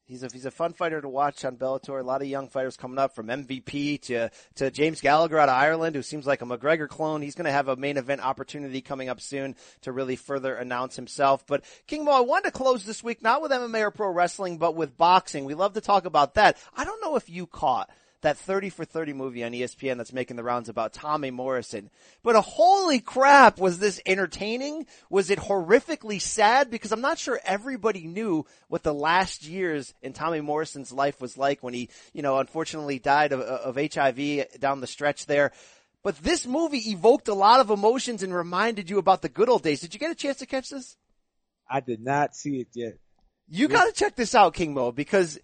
He's 0.07 0.23
a 0.23 0.29
he's 0.31 0.45
a 0.45 0.51
fun 0.51 0.71
fighter 0.71 1.01
to 1.01 1.09
watch 1.09 1.43
on 1.43 1.57
Bellator. 1.57 1.99
A 1.99 2.03
lot 2.03 2.21
of 2.21 2.29
young 2.29 2.47
fighters 2.47 2.77
coming 2.77 2.97
up 2.97 3.13
from 3.13 3.27
MVP 3.27 4.01
to 4.03 4.29
to 4.55 4.71
James 4.71 5.01
Gallagher 5.01 5.37
out 5.37 5.49
of 5.49 5.55
Ireland, 5.55 5.97
who 5.97 6.01
seems 6.01 6.25
like 6.25 6.41
a 6.41 6.45
McGregor 6.45 6.87
clone. 6.87 7.21
He's 7.21 7.35
going 7.35 7.45
to 7.45 7.51
have 7.51 7.67
a 7.67 7.75
main 7.75 7.97
event 7.97 8.21
opportunity 8.21 8.79
coming 8.79 9.09
up 9.09 9.19
soon 9.19 9.57
to 9.81 9.91
really 9.91 10.15
further 10.15 10.55
announce 10.55 10.95
himself. 10.95 11.45
But 11.45 11.65
King 11.87 12.05
Mo, 12.05 12.11
I 12.11 12.21
wanted 12.21 12.45
to 12.45 12.51
close 12.51 12.85
this 12.85 13.03
week 13.03 13.21
not 13.21 13.41
with 13.41 13.51
MMA 13.51 13.81
or 13.81 13.91
pro 13.91 14.09
wrestling, 14.09 14.59
but 14.59 14.75
with 14.75 14.95
boxing. 14.95 15.43
We 15.43 15.55
love 15.55 15.73
to 15.73 15.81
talk 15.81 16.05
about 16.05 16.35
that. 16.35 16.57
I 16.73 16.85
don't 16.85 17.01
know 17.01 17.17
if 17.17 17.29
you 17.29 17.45
caught 17.45 17.89
that 18.27 18.37
30 18.37 18.69
for 18.69 18.83
30 18.83 19.13
movie 19.13 19.41
on 19.45 19.53
ESPN 19.53 19.95
that's 19.95 20.11
making 20.11 20.35
the 20.35 20.43
rounds 20.43 20.67
about 20.67 20.91
Tommy 20.91 21.31
Morrison. 21.31 21.89
But 22.23 22.35
a 22.35 22.41
holy 22.41 22.99
crap, 22.99 23.57
was 23.57 23.79
this 23.79 24.01
entertaining? 24.05 24.85
Was 25.09 25.29
it 25.29 25.39
horrifically 25.39 26.19
sad? 26.19 26.69
Because 26.69 26.91
I'm 26.91 26.99
not 26.99 27.19
sure 27.19 27.39
everybody 27.45 28.05
knew 28.05 28.45
what 28.67 28.83
the 28.83 28.93
last 28.93 29.45
years 29.47 29.93
in 30.01 30.11
Tommy 30.11 30.41
Morrison's 30.41 30.91
life 30.91 31.21
was 31.21 31.37
like 31.37 31.63
when 31.63 31.73
he, 31.73 31.89
you 32.11 32.21
know, 32.21 32.37
unfortunately 32.37 32.99
died 32.99 33.31
of, 33.31 33.39
of 33.39 33.93
HIV 33.93 34.59
down 34.59 34.81
the 34.81 34.87
stretch 34.87 35.25
there. 35.25 35.53
But 36.03 36.17
this 36.17 36.45
movie 36.45 36.91
evoked 36.91 37.29
a 37.29 37.33
lot 37.33 37.61
of 37.61 37.69
emotions 37.69 38.23
and 38.23 38.35
reminded 38.35 38.89
you 38.89 38.97
about 38.97 39.21
the 39.21 39.29
good 39.29 39.47
old 39.47 39.63
days. 39.63 39.79
Did 39.79 39.93
you 39.93 40.01
get 40.01 40.11
a 40.11 40.15
chance 40.15 40.39
to 40.39 40.45
catch 40.45 40.69
this? 40.69 40.97
I 41.69 41.79
did 41.79 42.01
not 42.01 42.35
see 42.35 42.59
it 42.59 42.67
yet. 42.73 42.97
You 43.47 43.69
gotta 43.69 43.93
check 43.93 44.17
this 44.17 44.35
out, 44.35 44.53
King 44.53 44.73
Mo, 44.73 44.91
because 44.91 45.39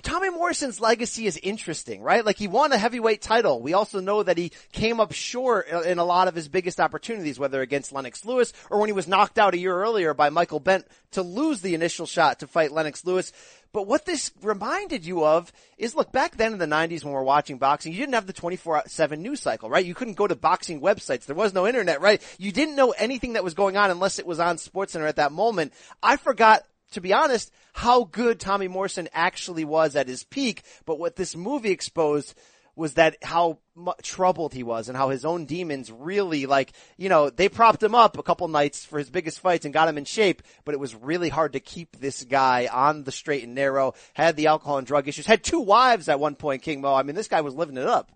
Tommy 0.00 0.30
Morrison's 0.30 0.80
legacy 0.80 1.26
is 1.26 1.36
interesting, 1.36 2.00
right? 2.00 2.24
Like 2.24 2.38
he 2.38 2.48
won 2.48 2.72
a 2.72 2.78
heavyweight 2.78 3.20
title. 3.20 3.60
We 3.60 3.74
also 3.74 4.00
know 4.00 4.22
that 4.22 4.38
he 4.38 4.50
came 4.72 4.98
up 4.98 5.12
short 5.12 5.68
in 5.68 5.98
a 5.98 6.04
lot 6.04 6.26
of 6.26 6.34
his 6.34 6.48
biggest 6.48 6.80
opportunities, 6.80 7.38
whether 7.38 7.60
against 7.60 7.92
Lennox 7.92 8.24
Lewis 8.24 8.54
or 8.70 8.80
when 8.80 8.88
he 8.88 8.94
was 8.94 9.06
knocked 9.06 9.38
out 9.38 9.52
a 9.52 9.58
year 9.58 9.76
earlier 9.76 10.14
by 10.14 10.30
Michael 10.30 10.58
Bentt 10.58 10.86
to 11.10 11.22
lose 11.22 11.60
the 11.60 11.74
initial 11.74 12.06
shot 12.06 12.40
to 12.40 12.46
fight 12.46 12.72
Lennox 12.72 13.04
Lewis. 13.04 13.30
But 13.74 13.86
what 13.86 14.06
this 14.06 14.30
reminded 14.40 15.04
you 15.04 15.22
of 15.22 15.52
is 15.76 15.94
look, 15.94 16.12
back 16.12 16.38
then 16.38 16.54
in 16.54 16.58
the 16.58 16.66
90s 16.66 17.04
when 17.04 17.12
we 17.12 17.18
are 17.18 17.24
watching 17.24 17.58
boxing, 17.58 17.92
you 17.92 17.98
didn't 17.98 18.14
have 18.14 18.26
the 18.26 18.32
24-7 18.32 19.18
news 19.18 19.40
cycle, 19.40 19.68
right? 19.68 19.84
You 19.84 19.94
couldn't 19.94 20.14
go 20.14 20.26
to 20.26 20.34
boxing 20.34 20.80
websites. 20.80 21.26
There 21.26 21.36
was 21.36 21.52
no 21.52 21.66
internet, 21.66 22.00
right? 22.00 22.22
You 22.38 22.52
didn't 22.52 22.76
know 22.76 22.92
anything 22.92 23.34
that 23.34 23.44
was 23.44 23.52
going 23.52 23.76
on 23.76 23.90
unless 23.90 24.18
it 24.18 24.26
was 24.26 24.40
on 24.40 24.56
SportsCenter 24.56 25.08
at 25.08 25.16
that 25.16 25.32
moment. 25.32 25.74
I 26.02 26.16
forgot 26.16 26.64
to 26.94 27.00
be 27.00 27.12
honest, 27.12 27.52
how 27.72 28.04
good 28.04 28.40
Tommy 28.40 28.68
Morrison 28.68 29.08
actually 29.12 29.64
was 29.64 29.94
at 29.96 30.08
his 30.08 30.24
peak. 30.24 30.62
But 30.86 30.98
what 30.98 31.16
this 31.16 31.36
movie 31.36 31.70
exposed 31.70 32.34
was 32.76 32.94
that 32.94 33.16
how 33.22 33.58
troubled 34.02 34.52
he 34.52 34.62
was 34.62 34.88
and 34.88 34.96
how 34.96 35.10
his 35.10 35.24
own 35.24 35.46
demons 35.46 35.92
really 35.92 36.46
like, 36.46 36.72
you 36.96 37.08
know, 37.08 37.30
they 37.30 37.48
propped 37.48 37.82
him 37.82 37.94
up 37.94 38.18
a 38.18 38.22
couple 38.22 38.48
nights 38.48 38.84
for 38.84 38.98
his 38.98 39.10
biggest 39.10 39.38
fights 39.38 39.64
and 39.64 39.72
got 39.72 39.88
him 39.88 39.98
in 39.98 40.04
shape, 40.04 40.42
but 40.64 40.74
it 40.74 40.80
was 40.80 40.94
really 40.94 41.28
hard 41.28 41.52
to 41.52 41.60
keep 41.60 41.96
this 41.98 42.24
guy 42.24 42.68
on 42.72 43.04
the 43.04 43.12
straight 43.12 43.44
and 43.44 43.54
narrow, 43.54 43.94
had 44.14 44.36
the 44.36 44.48
alcohol 44.48 44.78
and 44.78 44.86
drug 44.86 45.06
issues, 45.06 45.26
had 45.26 45.44
two 45.44 45.60
wives 45.60 46.08
at 46.08 46.18
one 46.18 46.34
point, 46.34 46.62
King 46.62 46.80
Mo. 46.80 46.94
I 46.94 47.04
mean, 47.04 47.14
this 47.14 47.28
guy 47.28 47.42
was 47.42 47.54
living 47.54 47.76
it 47.76 47.86
up. 47.86 48.10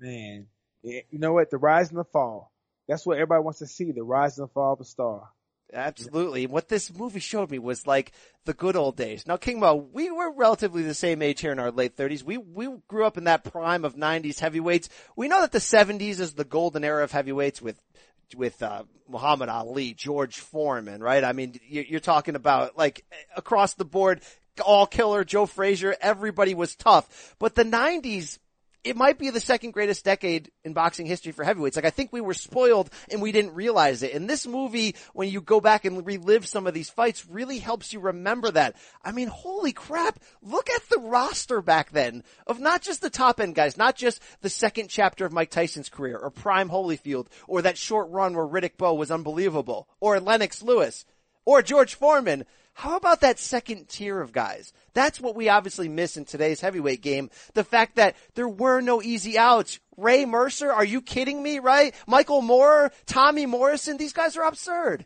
Man, 0.00 0.46
eh, 0.86 1.02
you 1.10 1.18
know 1.18 1.34
what? 1.34 1.50
The 1.50 1.58
rise 1.58 1.90
and 1.90 1.98
the 1.98 2.04
fall. 2.04 2.50
That's 2.88 3.04
what 3.04 3.18
everybody 3.18 3.42
wants 3.42 3.58
to 3.58 3.66
see, 3.66 3.92
the 3.92 4.02
rise 4.02 4.38
and 4.38 4.48
the 4.48 4.52
fall 4.52 4.72
of 4.72 4.80
a 4.80 4.84
star. 4.84 5.28
Absolutely. 5.72 6.46
What 6.46 6.68
this 6.68 6.92
movie 6.92 7.20
showed 7.20 7.50
me 7.50 7.58
was 7.58 7.86
like 7.86 8.12
the 8.46 8.54
good 8.54 8.76
old 8.76 8.96
days. 8.96 9.26
Now, 9.26 9.36
King 9.36 9.60
Mo, 9.60 9.74
we 9.74 10.10
were 10.10 10.32
relatively 10.32 10.82
the 10.82 10.94
same 10.94 11.20
age 11.20 11.40
here 11.40 11.52
in 11.52 11.58
our 11.58 11.70
late 11.70 11.96
30s. 11.96 12.22
We, 12.22 12.38
we 12.38 12.68
grew 12.88 13.04
up 13.04 13.18
in 13.18 13.24
that 13.24 13.44
prime 13.44 13.84
of 13.84 13.94
90s 13.94 14.38
heavyweights. 14.38 14.88
We 15.14 15.28
know 15.28 15.42
that 15.42 15.52
the 15.52 15.58
70s 15.58 16.20
is 16.20 16.34
the 16.34 16.44
golden 16.44 16.84
era 16.84 17.04
of 17.04 17.12
heavyweights 17.12 17.60
with 17.60 17.80
with 18.36 18.62
uh, 18.62 18.82
Muhammad 19.08 19.48
Ali, 19.48 19.94
George 19.94 20.38
Foreman, 20.38 21.02
right? 21.02 21.24
I 21.24 21.32
mean, 21.32 21.58
you're 21.66 21.98
talking 21.98 22.34
about 22.34 22.76
like 22.76 23.04
across 23.34 23.72
the 23.74 23.86
board, 23.86 24.20
all 24.64 24.86
killer, 24.86 25.24
Joe 25.24 25.46
Frazier, 25.46 25.96
everybody 26.00 26.54
was 26.54 26.76
tough. 26.76 27.34
But 27.38 27.54
the 27.54 27.64
90s 27.64 28.38
it 28.88 28.96
might 28.96 29.18
be 29.18 29.28
the 29.28 29.38
second 29.38 29.72
greatest 29.72 30.02
decade 30.02 30.50
in 30.64 30.72
boxing 30.72 31.04
history 31.04 31.32
for 31.32 31.44
heavyweights. 31.44 31.76
Like 31.76 31.84
I 31.84 31.90
think 31.90 32.10
we 32.10 32.22
were 32.22 32.32
spoiled 32.32 32.88
and 33.10 33.20
we 33.20 33.32
didn't 33.32 33.54
realize 33.54 34.02
it. 34.02 34.14
And 34.14 34.28
this 34.28 34.46
movie, 34.46 34.96
when 35.12 35.28
you 35.28 35.42
go 35.42 35.60
back 35.60 35.84
and 35.84 36.06
relive 36.06 36.46
some 36.46 36.66
of 36.66 36.72
these 36.72 36.88
fights, 36.88 37.26
really 37.26 37.58
helps 37.58 37.92
you 37.92 38.00
remember 38.00 38.50
that. 38.50 38.76
I 39.04 39.12
mean, 39.12 39.28
holy 39.28 39.72
crap! 39.72 40.20
Look 40.42 40.70
at 40.70 40.88
the 40.88 41.00
roster 41.00 41.60
back 41.60 41.90
then 41.90 42.24
of 42.46 42.60
not 42.60 42.80
just 42.80 43.02
the 43.02 43.10
top 43.10 43.40
end 43.40 43.54
guys, 43.54 43.76
not 43.76 43.94
just 43.94 44.22
the 44.40 44.48
second 44.48 44.88
chapter 44.88 45.26
of 45.26 45.32
Mike 45.32 45.50
Tyson's 45.50 45.90
career, 45.90 46.16
or 46.16 46.30
Prime 46.30 46.70
Holyfield, 46.70 47.26
or 47.46 47.60
that 47.62 47.76
short 47.76 48.08
run 48.08 48.34
where 48.34 48.46
Riddick 48.46 48.78
Bowe 48.78 48.94
was 48.94 49.10
unbelievable, 49.10 49.86
or 50.00 50.18
Lennox 50.18 50.62
Lewis, 50.62 51.04
or 51.44 51.60
George 51.60 51.94
Foreman. 51.94 52.46
How 52.78 52.96
about 52.96 53.22
that 53.22 53.40
second 53.40 53.88
tier 53.88 54.20
of 54.20 54.30
guys? 54.30 54.72
That's 54.94 55.20
what 55.20 55.34
we 55.34 55.48
obviously 55.48 55.88
miss 55.88 56.16
in 56.16 56.24
today's 56.24 56.60
heavyweight 56.60 57.02
game. 57.02 57.28
The 57.54 57.64
fact 57.64 57.96
that 57.96 58.14
there 58.36 58.48
were 58.48 58.80
no 58.80 59.02
easy 59.02 59.36
outs. 59.36 59.80
Ray 59.96 60.24
Mercer, 60.26 60.72
are 60.72 60.84
you 60.84 61.02
kidding 61.02 61.42
me, 61.42 61.58
right? 61.58 61.92
Michael 62.06 62.40
Moore, 62.40 62.92
Tommy 63.04 63.46
Morrison, 63.46 63.96
these 63.96 64.12
guys 64.12 64.36
are 64.36 64.44
absurd. 64.44 65.04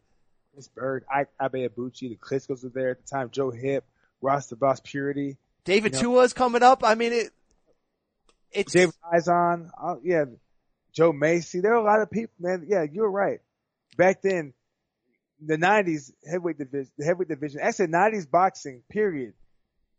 Chris 0.52 0.68
Byrd, 0.68 1.06
I, 1.10 1.20
Ike 1.20 1.50
Ibeabuchi, 1.50 2.10
the 2.10 2.16
Klitschko's 2.16 2.62
were 2.62 2.68
there 2.68 2.90
at 2.90 3.06
the 3.06 3.08
time, 3.08 3.30
Joe 3.30 3.50
Hipp, 3.50 3.80
Ross 4.20 4.48
the 4.48 4.56
Boss 4.56 4.80
Puritty. 4.80 5.38
David 5.64 5.94
you 5.94 6.02
know, 6.02 6.16
Tua's 6.16 6.34
coming 6.34 6.62
up. 6.62 6.84
I 6.84 6.94
mean, 6.94 7.14
it, 7.14 7.30
it's. 8.50 8.74
David 8.74 8.94
Izon, 9.14 9.70
uh, 9.82 9.94
yeah, 10.04 10.26
Joe 10.92 11.14
Mesi. 11.14 11.62
There 11.62 11.72
are 11.72 11.76
a 11.76 11.82
lot 11.82 12.02
of 12.02 12.10
people, 12.10 12.34
man. 12.38 12.66
Yeah, 12.68 12.82
you're 12.82 13.10
right. 13.10 13.40
Back 13.96 14.20
then, 14.20 14.52
the 15.44 15.56
'90s 15.56 16.12
heavyweight 16.28 16.58
division, 16.58 16.92
the 16.98 17.04
heavyweight 17.04 17.28
division, 17.28 17.60
actually 17.60 17.88
'90s 17.88 18.30
boxing 18.30 18.82
period. 18.88 19.34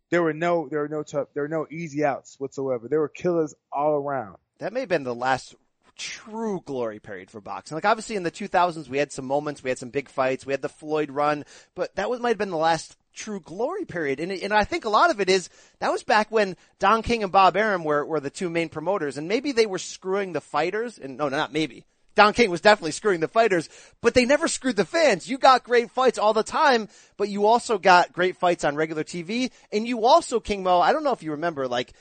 There 0.10 0.22
were 0.22 0.34
no, 0.34 0.68
there 0.70 0.82
were 0.82 0.90
no 0.90 1.02
tough, 1.02 1.30
there 1.34 1.44
were 1.44 1.50
no 1.50 1.66
easy 1.72 2.06
outs 2.06 2.40
whatsoever. 2.40 2.88
There 2.88 3.00
were 3.00 3.10
killers 3.10 3.56
all 3.72 3.94
around. 3.94 4.38
That 4.60 4.72
may 4.72 4.82
have 4.82 4.90
been 4.90 5.04
the 5.04 5.16
last 5.16 5.56
true 5.96 6.62
glory 6.66 7.00
period 7.00 7.30
for 7.30 7.42
boxing. 7.42 7.76
Like 7.76 7.86
obviously 7.86 8.16
in 8.16 8.24
the 8.24 8.32
2000s 8.32 8.88
we 8.88 8.98
had 8.98 9.12
some 9.12 9.26
moments, 9.26 9.64
we 9.64 9.70
had 9.70 9.78
some 9.78 9.90
big 9.90 10.10
fights, 10.10 10.46
we 10.46 10.54
had 10.54 10.62
the 10.62 10.70
Floyd 10.70 11.12
run, 11.12 11.46
but 11.76 11.96
that 11.96 12.10
was 12.10 12.20
might 12.20 12.30
have 12.30 12.38
been 12.38 12.50
the 12.50 12.58
last 12.58 12.98
true 13.14 13.40
glory 13.40 13.86
period. 13.86 14.20
And, 14.20 14.32
and 14.32 14.54
I 14.54 14.64
think 14.64 14.86
a 14.86 14.90
lot 14.90 15.12
of 15.12 15.20
it 15.22 15.30
is 15.30 15.50
that 15.80 15.92
was 15.92 16.04
back 16.04 16.32
when 16.32 16.58
Don 16.80 17.04
King 17.04 17.24
and 17.24 17.32
Bob 17.32 17.56
Arum 17.56 17.84
were, 17.84 18.06
were 18.06 18.20
the 18.20 18.30
two 18.30 18.50
main 18.50 18.70
promoters 18.70 19.18
and 19.18 19.28
maybe 19.28 19.52
they 19.52 19.66
were 19.66 19.80
screwing 19.80 20.34
the 20.34 20.42
fighters 20.42 20.98
and 20.98 21.18
no, 21.18 21.30
not 21.30 21.54
maybe. 21.54 21.86
Don 22.16 22.34
King 22.34 22.52
was 22.52 22.62
definitely 22.62 22.92
screwing 22.92 23.20
the 23.20 23.28
fighters, 23.28 23.70
but 24.02 24.14
they 24.14 24.26
never 24.26 24.48
screwed 24.48 24.76
the 24.76 24.86
fans. 24.86 25.30
You 25.30 25.38
got 25.38 25.64
great 25.64 25.92
fights 25.92 26.20
all 26.20 26.34
the 26.34 26.44
time, 26.44 26.88
but 27.18 27.30
you 27.30 27.46
also 27.46 27.78
got 27.78 28.14
great 28.14 28.38
fights 28.38 28.64
on 28.64 28.76
regular 28.76 29.04
TV, 29.04 29.52
and 29.72 29.88
you 29.88 30.06
also, 30.06 30.40
King 30.40 30.64
Mo, 30.64 30.80
I 30.80 30.94
don't 30.94 31.04
know 31.04 31.14
if 31.14 31.24
you 31.24 31.32
remember, 31.32 31.68
like, 31.68 31.94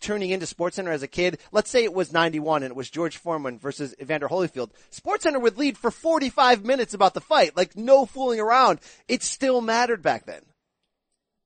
tuning 0.00 0.30
into 0.30 0.46
SportsCenter 0.46 0.92
as 0.92 1.02
a 1.02 1.08
kid, 1.08 1.38
let's 1.52 1.70
say 1.70 1.84
it 1.84 1.92
was 1.92 2.12
91 2.12 2.62
and 2.62 2.70
it 2.70 2.76
was 2.76 2.90
George 2.90 3.16
Foreman 3.16 3.58
versus 3.58 3.94
Evander 4.00 4.28
Holyfield. 4.28 4.70
SportsCenter 4.90 5.42
would 5.42 5.58
lead 5.58 5.76
for 5.76 5.90
45 5.90 6.64
minutes 6.64 6.94
about 6.94 7.14
the 7.14 7.20
fight, 7.20 7.56
like 7.56 7.76
no 7.76 8.06
fooling 8.06 8.40
around. 8.40 8.80
It 9.08 9.22
still 9.22 9.60
mattered 9.60 10.02
back 10.02 10.26
then. 10.26 10.42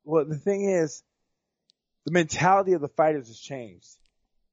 Well, 0.04 0.24
the 0.26 0.36
thing 0.36 0.68
is, 0.68 1.02
the 2.04 2.12
mentality 2.12 2.72
of 2.72 2.80
the 2.80 2.88
fighters 2.88 3.28
has 3.28 3.38
changed. 3.38 3.88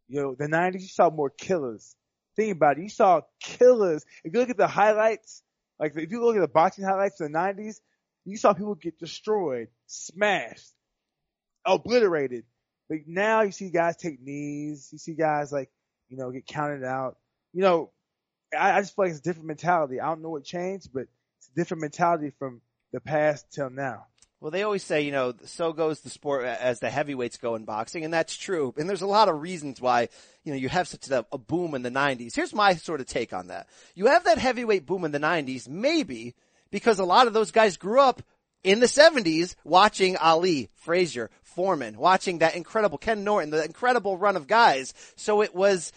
You 0.07 0.21
know, 0.21 0.35
the 0.37 0.45
90s, 0.45 0.81
you 0.81 0.87
saw 0.87 1.09
more 1.09 1.29
killers 1.29 1.95
think 2.39 2.55
about 2.55 2.77
it. 2.77 2.83
You 2.83 2.89
saw 2.89 3.21
killers. 3.41 4.05
If 4.23 4.33
you 4.33 4.39
look 4.39 4.49
at 4.49 4.57
the 4.57 4.67
highlights, 4.67 5.43
like 5.79 5.95
if 5.95 6.11
you 6.11 6.23
look 6.23 6.35
at 6.35 6.41
the 6.41 6.47
boxing 6.47 6.85
highlights 6.85 7.19
in 7.19 7.31
the 7.31 7.37
90s, 7.37 7.79
you 8.25 8.37
saw 8.37 8.53
people 8.53 8.75
get 8.75 8.99
destroyed, 8.99 9.67
smashed, 9.87 10.71
obliterated. 11.65 12.45
But 12.89 12.99
now 13.07 13.41
you 13.41 13.51
see 13.51 13.69
guys 13.69 13.97
take 13.97 14.21
knees. 14.21 14.89
You 14.91 14.97
see 14.97 15.13
guys 15.13 15.51
like, 15.51 15.69
you 16.07 16.17
know, 16.17 16.31
get 16.31 16.45
counted 16.45 16.83
out. 16.83 17.17
You 17.53 17.61
know, 17.61 17.91
I, 18.57 18.77
I 18.77 18.81
just 18.81 18.95
feel 18.95 19.05
like 19.05 19.11
it's 19.11 19.19
a 19.19 19.23
different 19.23 19.47
mentality. 19.47 19.99
I 19.99 20.07
don't 20.07 20.21
know 20.21 20.29
what 20.29 20.43
changed, 20.43 20.89
but 20.93 21.03
it's 21.37 21.49
a 21.49 21.55
different 21.55 21.81
mentality 21.81 22.31
from 22.39 22.61
the 22.93 22.99
past 22.99 23.51
till 23.51 23.69
now. 23.69 24.05
Well, 24.41 24.51
they 24.51 24.63
always 24.63 24.83
say, 24.83 25.01
you 25.01 25.11
know, 25.11 25.33
so 25.43 25.73
goes 25.73 25.99
the 25.99 26.09
sport 26.09 26.45
as 26.45 26.79
the 26.79 26.89
heavyweights 26.89 27.37
go 27.37 27.55
in 27.55 27.65
boxing, 27.65 28.05
and 28.05 28.13
that's 28.13 28.37
true. 28.37 28.73
And 28.77 28.87
there's 28.87 29.01
a 29.01 29.07
lot 29.07 29.27
of 29.27 29.41
reasons 29.41 29.81
why, 29.81 30.07
you 30.45 30.53
know, 30.53 30.57
you 30.57 30.69
have 30.69 30.87
such 30.87 31.09
a, 31.09 31.25
a, 31.33 31.37
boom 31.37 31.75
in 31.75 31.81
the 31.81 31.91
90s. 31.91 32.35
Here's 32.35 32.53
my 32.53 32.75
sort 32.75 33.01
of 33.01 33.07
take 33.07 33.33
on 33.33 33.47
that. 33.47 33.67
You 33.95 34.05
have 34.05 34.23
that 34.23 34.37
heavyweight 34.37 34.85
boom 34.85 35.03
in 35.03 35.11
the 35.11 35.19
90s, 35.19 35.67
maybe 35.67 36.35
because 36.71 36.99
a 36.99 37.05
lot 37.05 37.27
of 37.27 37.33
those 37.33 37.51
guys 37.51 37.75
grew 37.75 37.99
up 37.99 38.21
in 38.63 38.79
the 38.79 38.85
70s 38.85 39.55
watching 39.65 40.15
Ali, 40.15 40.69
Frazier, 40.75 41.29
Foreman, 41.43 41.97
watching 41.97 42.39
that 42.39 42.55
incredible 42.55 42.97
Ken 42.97 43.25
Norton, 43.25 43.49
the 43.49 43.65
incredible 43.65 44.17
run 44.17 44.37
of 44.37 44.47
guys. 44.47 44.93
So 45.17 45.41
it 45.41 45.53
was, 45.53 45.91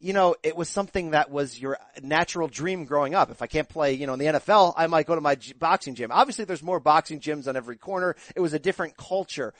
you 0.00 0.12
know, 0.12 0.36
it 0.42 0.56
was 0.56 0.68
something 0.68 1.10
that 1.10 1.30
was 1.30 1.60
your 1.60 1.78
natural 2.02 2.48
dream 2.48 2.84
growing 2.84 3.14
up. 3.14 3.30
If 3.30 3.42
I 3.42 3.46
can't 3.46 3.68
play, 3.68 3.94
you 3.94 4.06
know, 4.06 4.12
in 4.14 4.18
the 4.18 4.26
NFL, 4.26 4.74
I 4.76 4.86
might 4.86 5.06
go 5.06 5.14
to 5.14 5.20
my 5.20 5.34
g- 5.34 5.54
boxing 5.54 5.94
gym. 5.94 6.10
Obviously 6.12 6.44
there's 6.44 6.62
more 6.62 6.80
boxing 6.80 7.20
gyms 7.20 7.48
on 7.48 7.56
every 7.56 7.76
corner. 7.76 8.14
It 8.36 8.40
was 8.40 8.52
a 8.52 8.58
different 8.58 8.96
culture. 8.96 9.52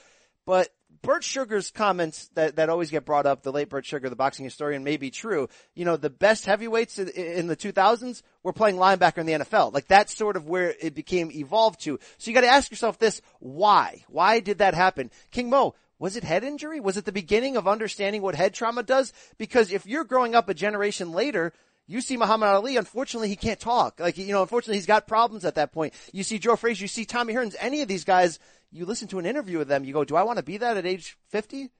But 0.47 0.69
Bert 1.03 1.25
Sugar's 1.25 1.71
comments 1.71 2.31
that, 2.35 2.57
that 2.57 2.71
always 2.71 2.91
get 2.91 3.05
brought 3.05 3.27
up, 3.27 3.43
the 3.43 3.53
late 3.53 3.69
Bert 3.69 3.85
Sugar, 3.85 4.09
the 4.09 4.17
boxing 4.17 4.45
historian, 4.45 4.83
may 4.83 4.97
be 4.97 5.11
true. 5.11 5.49
You 5.75 5.85
know, 5.85 5.97
the 5.97 6.11
best 6.11 6.47
heavyweights 6.47 6.99
in, 6.99 7.09
in 7.09 7.47
the 7.49 7.57
2000s 7.57 8.23
were 8.43 8.53
playing 8.53 8.77
linebacker 8.77 9.19
in 9.19 9.27
the 9.27 9.33
NFL. 9.35 9.75
Like 9.75 9.89
that's 9.89 10.17
sort 10.17 10.37
of 10.37 10.47
where 10.47 10.75
it 10.81 10.95
became 10.95 11.31
evolved 11.33 11.81
to. 11.83 11.99
So 12.17 12.31
you 12.31 12.35
got 12.35 12.41
to 12.43 12.49
ask 12.49 12.71
yourself 12.71 12.99
this: 12.99 13.21
Why? 13.41 14.05
Why 14.09 14.41
did 14.41 14.59
that 14.59 14.75
happen? 14.75 15.11
King 15.31 15.51
Mo, 15.51 15.75
was 15.99 16.17
it 16.17 16.25
head 16.25 16.45
injury? 16.45 16.81
Was 16.81 16.97
it 16.97 17.05
the 17.05 17.13
beginning 17.13 17.57
of 17.57 17.67
understanding 17.67 18.23
what 18.23 18.35
head 18.35 18.55
trauma 18.55 18.83
does? 18.83 19.13
Because 19.37 19.73
if 19.73 19.87
you're 19.87 20.05
growing 20.05 20.35
up 20.35 20.49
a 20.49 20.55
generation 20.55 21.13
later, 21.13 21.53
you 21.87 22.01
see 22.01 22.17
Muhammad 22.17 22.51
Ali, 22.51 22.77
unfortunately 22.77 23.29
he 23.29 23.37
can't 23.37 23.59
talk. 23.59 23.99
Like, 23.99 24.19
you 24.19 24.29
know, 24.29 24.43
unfortunately 24.43 24.77
he's 24.77 24.87
got 24.87 25.09
problems 25.09 25.45
at 25.45 25.57
that 25.57 25.73
point. 25.73 25.95
You 26.13 26.23
see 26.23 26.39
Joe 26.39 26.55
Frazier, 26.57 26.85
you 26.85 26.89
see 26.89 27.05
Tommy 27.05 27.35
Hearns, 27.35 27.57
any 27.59 27.81
of 27.83 27.89
these 27.89 28.05
guys, 28.05 28.39
you 28.71 28.85
listen 28.85 29.09
to 29.09 29.19
an 29.19 29.27
interview 29.27 29.59
with 29.59 29.69
them, 29.69 29.85
you 29.85 29.93
go, 29.93 30.05
do 30.05 30.15
I 30.15 30.23
want 30.23 30.37
to 30.37 30.45
be 30.45 30.59
that 30.59 30.77
at 30.77 30.87
age 30.87 31.17
50? 31.31 31.71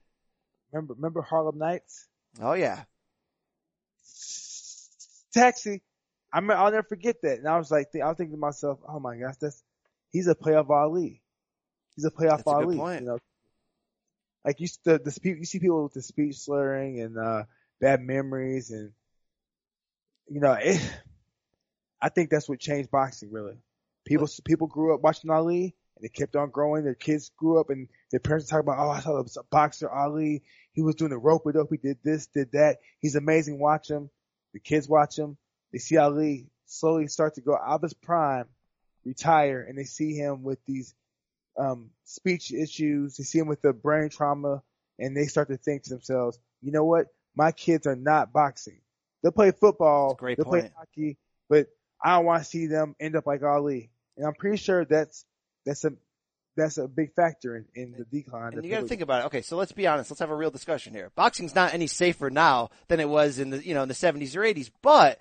Remember, 0.71 0.93
remember 0.95 1.21
Harlem 1.21 1.57
Nights? 1.57 2.07
Oh 2.41 2.53
yeah. 2.53 2.83
Taxi. 5.33 5.81
I 6.33 6.41
mean, 6.41 6.51
I'll 6.51 6.71
never 6.71 6.83
forget 6.83 7.17
that. 7.23 7.39
And 7.39 7.47
I 7.47 7.57
was 7.57 7.71
like, 7.71 7.87
I 7.95 8.07
was 8.07 8.17
thinking 8.17 8.35
to 8.35 8.39
myself, 8.39 8.79
oh 8.87 8.99
my 8.99 9.17
gosh, 9.17 9.35
that's, 9.39 9.63
he's 10.09 10.27
a 10.27 10.35
playoff 10.35 10.69
Ali. 10.69 11.21
He's 11.95 12.05
a 12.05 12.11
playoff 12.11 12.37
That's 12.37 12.47
a 12.47 12.51
Ali. 12.51 12.77
point. 12.77 13.01
You 13.01 13.07
know, 13.07 13.19
like 14.45 14.59
you, 14.59 14.67
the, 14.83 14.99
the, 14.99 15.19
you 15.23 15.45
see 15.45 15.59
people 15.59 15.83
with 15.83 15.93
the 15.93 16.01
speech 16.01 16.37
slurring 16.37 16.99
and, 17.01 17.17
uh, 17.17 17.43
bad 17.81 18.01
memories 18.01 18.71
and, 18.71 18.91
you 20.29 20.39
know, 20.39 20.53
it, 20.53 20.81
I 22.01 22.09
think 22.09 22.29
that's 22.29 22.47
what 22.47 22.59
changed 22.59 22.91
boxing 22.91 23.31
really. 23.31 23.57
People, 24.05 24.29
people 24.45 24.67
grew 24.67 24.93
up 24.93 25.01
watching 25.01 25.29
Ali 25.29 25.75
and 25.95 26.03
they 26.03 26.09
kept 26.09 26.35
on 26.35 26.49
growing. 26.49 26.83
Their 26.83 26.95
kids 26.95 27.31
grew 27.35 27.59
up 27.59 27.69
and 27.69 27.89
their 28.11 28.21
parents 28.21 28.47
talk 28.47 28.61
about, 28.61 28.79
oh, 28.79 28.89
I 28.89 28.99
saw 29.01 29.17
a 29.19 29.43
boxer 29.51 29.89
Ali. 29.89 30.43
He 30.71 30.81
was 30.81 30.95
doing 30.95 31.11
the 31.11 31.17
rope 31.17 31.45
a 31.45 31.51
dope. 31.51 31.69
He 31.71 31.77
did 31.77 31.97
this, 32.03 32.27
did 32.27 32.53
that. 32.53 32.77
He's 32.99 33.15
amazing. 33.15 33.59
Watch 33.59 33.89
him. 33.89 34.09
The 34.53 34.59
kids 34.59 34.87
watch 34.87 35.17
him. 35.17 35.37
They 35.71 35.79
see 35.79 35.97
Ali 35.97 36.47
slowly 36.65 37.07
start 37.07 37.35
to 37.35 37.41
go 37.41 37.53
out 37.53 37.75
of 37.75 37.81
his 37.81 37.93
prime, 37.93 38.45
retire, 39.03 39.65
and 39.67 39.77
they 39.77 39.83
see 39.83 40.15
him 40.15 40.43
with 40.43 40.59
these 40.65 40.95
um, 41.59 41.89
speech 42.05 42.51
issues. 42.51 43.17
They 43.17 43.23
see 43.23 43.39
them 43.39 43.47
with 43.47 43.61
the 43.61 43.73
brain 43.73 44.09
trauma, 44.09 44.63
and 44.97 45.15
they 45.15 45.25
start 45.25 45.49
to 45.49 45.57
think 45.57 45.83
to 45.83 45.89
themselves, 45.91 46.39
you 46.61 46.71
know 46.71 46.85
what? 46.85 47.07
My 47.35 47.51
kids 47.51 47.85
are 47.87 47.95
not 47.95 48.33
boxing. 48.33 48.81
They'll 49.21 49.31
play 49.31 49.51
football. 49.51 50.15
Great 50.15 50.37
they'll 50.37 50.45
play 50.45 50.71
hockey, 50.75 51.17
but 51.49 51.67
I 52.03 52.15
don't 52.15 52.25
want 52.25 52.43
to 52.43 52.49
see 52.49 52.67
them 52.67 52.95
end 52.99 53.15
up 53.15 53.27
like 53.27 53.43
Ali. 53.43 53.91
And 54.17 54.25
I'm 54.25 54.33
pretty 54.33 54.57
sure 54.57 54.85
that's 54.85 55.25
that's 55.65 55.83
a 55.83 55.91
that's 56.55 56.77
a 56.77 56.87
big 56.87 57.13
factor 57.13 57.55
in, 57.55 57.65
in 57.75 57.95
the 57.97 58.05
decline. 58.05 58.53
And 58.53 58.63
you 58.63 58.71
got 58.71 58.81
to 58.81 58.87
think 58.87 59.01
about 59.01 59.23
it. 59.23 59.25
Okay, 59.27 59.41
so 59.41 59.55
let's 59.55 59.71
be 59.71 59.87
honest. 59.87 60.09
Let's 60.09 60.19
have 60.19 60.29
a 60.29 60.35
real 60.35 60.51
discussion 60.51 60.93
here. 60.93 61.11
Boxing's 61.15 61.55
not 61.55 61.73
any 61.73 61.87
safer 61.87 62.29
now 62.29 62.69
than 62.87 62.99
it 62.99 63.09
was 63.09 63.39
in 63.39 63.49
the 63.49 63.65
you 63.65 63.73
know 63.73 63.83
in 63.83 63.87
the 63.89 63.95
70s 63.95 64.35
or 64.35 64.41
80s, 64.41 64.69
but 64.81 65.19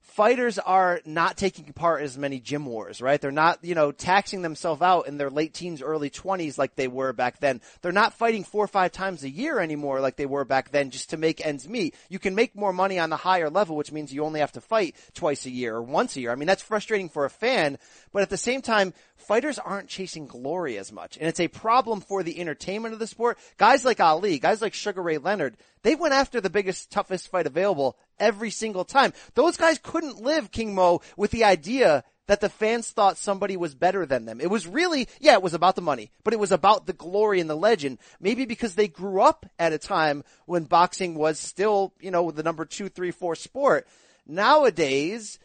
fighters 0.00 0.58
are 0.58 1.00
not 1.04 1.36
taking 1.36 1.72
part 1.72 2.02
as 2.02 2.18
many 2.18 2.40
gym 2.40 2.66
wars, 2.66 3.00
right? 3.00 3.20
They're 3.20 3.30
not, 3.30 3.64
you 3.64 3.74
know, 3.74 3.92
taxing 3.92 4.42
themselves 4.42 4.82
out 4.82 5.06
in 5.06 5.18
their 5.18 5.30
late 5.30 5.54
teens, 5.54 5.82
early 5.82 6.10
20s 6.10 6.58
like 6.58 6.74
they 6.74 6.88
were 6.88 7.12
back 7.12 7.38
then. 7.40 7.60
They're 7.80 7.92
not 7.92 8.14
fighting 8.14 8.44
four 8.44 8.64
or 8.64 8.68
five 8.68 8.92
times 8.92 9.22
a 9.22 9.30
year 9.30 9.60
anymore 9.60 10.00
like 10.00 10.16
they 10.16 10.26
were 10.26 10.44
back 10.44 10.70
then 10.72 10.90
just 10.90 11.10
to 11.10 11.16
make 11.16 11.44
ends 11.44 11.68
meet. 11.68 11.94
You 12.08 12.18
can 12.18 12.34
make 12.34 12.56
more 12.56 12.72
money 12.72 12.98
on 12.98 13.10
the 13.10 13.16
higher 13.16 13.50
level, 13.50 13.76
which 13.76 13.92
means 13.92 14.12
you 14.12 14.24
only 14.24 14.40
have 14.40 14.52
to 14.52 14.60
fight 14.60 14.96
twice 15.14 15.46
a 15.46 15.50
year 15.50 15.76
or 15.76 15.82
once 15.82 16.16
a 16.16 16.20
year. 16.20 16.32
I 16.32 16.34
mean, 16.34 16.48
that's 16.48 16.62
frustrating 16.62 17.08
for 17.08 17.24
a 17.24 17.30
fan, 17.30 17.78
but 18.12 18.22
at 18.22 18.30
the 18.30 18.36
same 18.36 18.62
time, 18.62 18.94
fighters 19.16 19.58
aren't 19.58 19.88
chasing 19.88 20.26
glory 20.26 20.76
as 20.78 20.92
much. 20.92 21.16
And 21.18 21.28
it's 21.28 21.40
a 21.40 21.48
problem 21.48 22.00
for 22.00 22.22
the 22.22 22.40
entertainment 22.40 22.94
of 22.94 23.00
the 23.00 23.06
sport. 23.06 23.38
Guys 23.58 23.84
like 23.84 24.00
Ali, 24.00 24.38
guys 24.38 24.60
like 24.60 24.74
Sugar 24.74 25.02
Ray 25.02 25.18
Leonard, 25.18 25.56
they 25.82 25.94
went 25.94 26.14
after 26.14 26.40
the 26.40 26.50
biggest, 26.50 26.90
toughest 26.90 27.28
fight 27.28 27.46
available 27.46 27.96
every 28.18 28.50
single 28.50 28.84
time. 28.84 29.12
Those 29.34 29.56
guys 29.56 29.78
couldn't 29.82 30.22
live 30.22 30.50
King 30.50 30.74
Mo 30.74 31.00
with 31.16 31.30
the 31.30 31.44
idea 31.44 32.04
that 32.26 32.40
the 32.40 32.48
fans 32.48 32.88
thought 32.90 33.18
somebody 33.18 33.56
was 33.56 33.74
better 33.74 34.06
than 34.06 34.24
them. 34.24 34.40
It 34.40 34.50
was 34.50 34.66
really, 34.66 35.08
yeah, 35.18 35.32
it 35.32 35.42
was 35.42 35.54
about 35.54 35.74
the 35.74 35.82
money, 35.82 36.12
but 36.22 36.32
it 36.32 36.38
was 36.38 36.52
about 36.52 36.86
the 36.86 36.92
glory 36.92 37.40
and 37.40 37.50
the 37.50 37.56
legend. 37.56 37.98
Maybe 38.20 38.44
because 38.44 38.76
they 38.76 38.86
grew 38.86 39.20
up 39.20 39.46
at 39.58 39.72
a 39.72 39.78
time 39.78 40.22
when 40.46 40.64
boxing 40.64 41.16
was 41.16 41.40
still, 41.40 41.92
you 42.00 42.12
know, 42.12 42.30
the 42.30 42.44
number 42.44 42.64
two, 42.64 42.88
three, 42.88 43.10
four 43.10 43.34
sport. 43.34 43.88
Nowadays, 44.28 45.40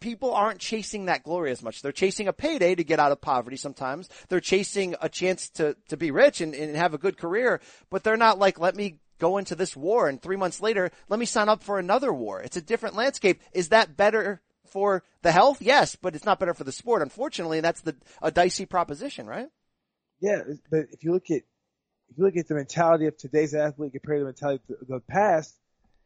people 0.00 0.34
aren't 0.34 0.58
chasing 0.58 1.04
that 1.04 1.22
glory 1.22 1.52
as 1.52 1.62
much. 1.62 1.82
They're 1.82 1.92
chasing 1.92 2.26
a 2.26 2.32
payday 2.32 2.74
to 2.74 2.82
get 2.82 2.98
out 2.98 3.12
of 3.12 3.20
poverty 3.20 3.56
sometimes. 3.56 4.08
They're 4.28 4.40
chasing 4.40 4.96
a 5.00 5.08
chance 5.08 5.50
to, 5.50 5.76
to 5.88 5.96
be 5.96 6.10
rich 6.10 6.40
and, 6.40 6.52
and 6.52 6.74
have 6.76 6.94
a 6.94 6.98
good 6.98 7.16
career, 7.16 7.60
but 7.90 8.02
they're 8.02 8.16
not 8.16 8.40
like, 8.40 8.58
let 8.58 8.74
me 8.74 8.98
go 9.18 9.38
into 9.38 9.54
this 9.54 9.76
war 9.76 10.08
and 10.08 10.20
three 10.20 10.36
months 10.36 10.60
later, 10.60 10.90
let 11.08 11.20
me 11.20 11.26
sign 11.26 11.48
up 11.48 11.62
for 11.62 11.78
another 11.78 12.12
war. 12.12 12.40
It's 12.40 12.56
a 12.56 12.62
different 12.62 12.96
landscape. 12.96 13.40
Is 13.52 13.68
that 13.68 13.96
better 13.96 14.40
for 14.66 15.02
the 15.22 15.32
health? 15.32 15.60
Yes, 15.60 15.96
but 15.96 16.14
it's 16.14 16.24
not 16.24 16.38
better 16.38 16.54
for 16.54 16.64
the 16.64 16.72
sport, 16.72 17.02
unfortunately, 17.02 17.58
and 17.58 17.64
that's 17.64 17.80
the, 17.80 17.96
a 18.22 18.30
dicey 18.30 18.66
proposition, 18.66 19.26
right? 19.26 19.48
Yeah, 20.20 20.42
but 20.70 20.86
if 20.92 21.04
you 21.04 21.12
look 21.12 21.30
at 21.30 21.42
if 22.10 22.16
you 22.16 22.24
look 22.24 22.36
at 22.36 22.48
the 22.48 22.54
mentality 22.54 23.06
of 23.06 23.16
today's 23.16 23.54
athlete 23.54 23.92
compared 23.92 24.18
to 24.18 24.24
the 24.24 24.26
mentality 24.26 24.62
of 24.70 24.88
the, 24.88 24.94
the 24.94 25.00
past, 25.00 25.54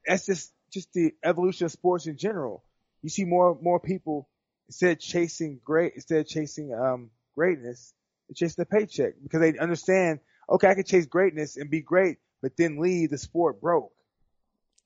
that's 0.06 0.26
just 0.26 0.52
just 0.72 0.92
the 0.92 1.12
evolution 1.24 1.64
of 1.66 1.72
sports 1.72 2.06
in 2.06 2.16
general. 2.16 2.62
You 3.02 3.08
see 3.08 3.24
more 3.24 3.58
more 3.60 3.80
people 3.80 4.28
instead 4.68 4.92
of 4.92 5.00
chasing 5.00 5.60
great 5.64 5.94
instead 5.94 6.20
of 6.20 6.26
chasing 6.26 6.74
um 6.74 7.10
greatness, 7.34 7.94
they're 8.28 8.34
chasing 8.34 8.62
the 8.62 8.66
paycheck 8.66 9.14
because 9.22 9.40
they 9.40 9.58
understand, 9.58 10.20
okay, 10.48 10.68
I 10.68 10.74
can 10.74 10.84
chase 10.84 11.06
greatness 11.06 11.56
and 11.56 11.70
be 11.70 11.80
great, 11.80 12.18
but 12.42 12.56
then 12.56 12.78
Lee, 12.78 13.06
the 13.06 13.18
sport 13.18 13.60
broke. 13.60 13.92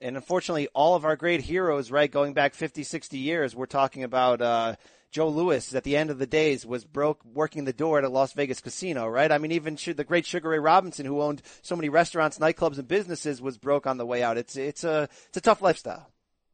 And 0.01 0.15
unfortunately, 0.15 0.69
all 0.75 0.95
of 0.95 1.05
our 1.07 1.17
great 1.17 1.41
heroes, 1.41 1.91
right, 1.91 2.11
going 2.11 2.35
back 2.35 2.55
50, 2.55 2.83
60 2.83 3.19
years, 3.19 3.57
we're 3.57 3.67
talking 3.67 4.05
about, 4.05 4.43
uh, 4.43 4.77
Joe 5.11 5.29
Louis 5.29 5.75
at 5.75 5.85
the 5.85 5.97
end 5.97 6.11
of 6.11 6.19
the 6.19 6.27
days 6.27 6.67
was 6.67 6.85
broke 6.85 7.25
working 7.25 7.65
the 7.65 7.73
door 7.73 7.97
at 7.97 8.05
a 8.05 8.09
Las 8.11 8.35
Vegas 8.35 8.61
casino, 8.61 9.09
right? 9.09 9.33
I 9.33 9.39
mean, 9.39 9.53
even 9.53 9.79
the 9.97 10.05
great 10.05 10.27
Sugar 10.27 10.51
Ray 10.51 10.59
Robinson, 10.59 11.07
who 11.07 11.23
owned 11.23 11.41
so 11.63 11.75
many 11.75 11.89
restaurants, 11.89 12.39
nightclubs, 12.39 12.79
and 12.79 12.87
businesses, 12.87 13.41
was 13.41 13.57
broke 13.57 13.87
on 13.87 13.97
the 13.97 14.05
way 14.05 14.23
out. 14.23 14.37
It's 14.37 14.57
it's 14.57 14.85
a 14.85 15.09
it's 15.29 15.39
a 15.39 15.41
tough 15.41 15.63
lifestyle. 15.63 16.11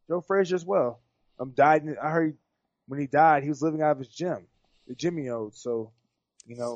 Joe 0.07 0.21
Frazier 0.21 0.55
as 0.55 0.65
well. 0.65 1.01
Um, 1.39 1.51
died. 1.51 1.83
In, 1.83 1.97
I 2.01 2.11
heard 2.11 2.37
when 2.87 2.99
he 2.99 3.07
died, 3.07 3.43
he 3.43 3.49
was 3.49 3.61
living 3.61 3.81
out 3.81 3.91
of 3.91 3.99
his 3.99 4.07
gym, 4.09 4.47
the 4.87 4.95
gym 4.95 5.17
he 5.17 5.29
owned. 5.29 5.55
So, 5.55 5.91
you 6.45 6.57
know, 6.57 6.75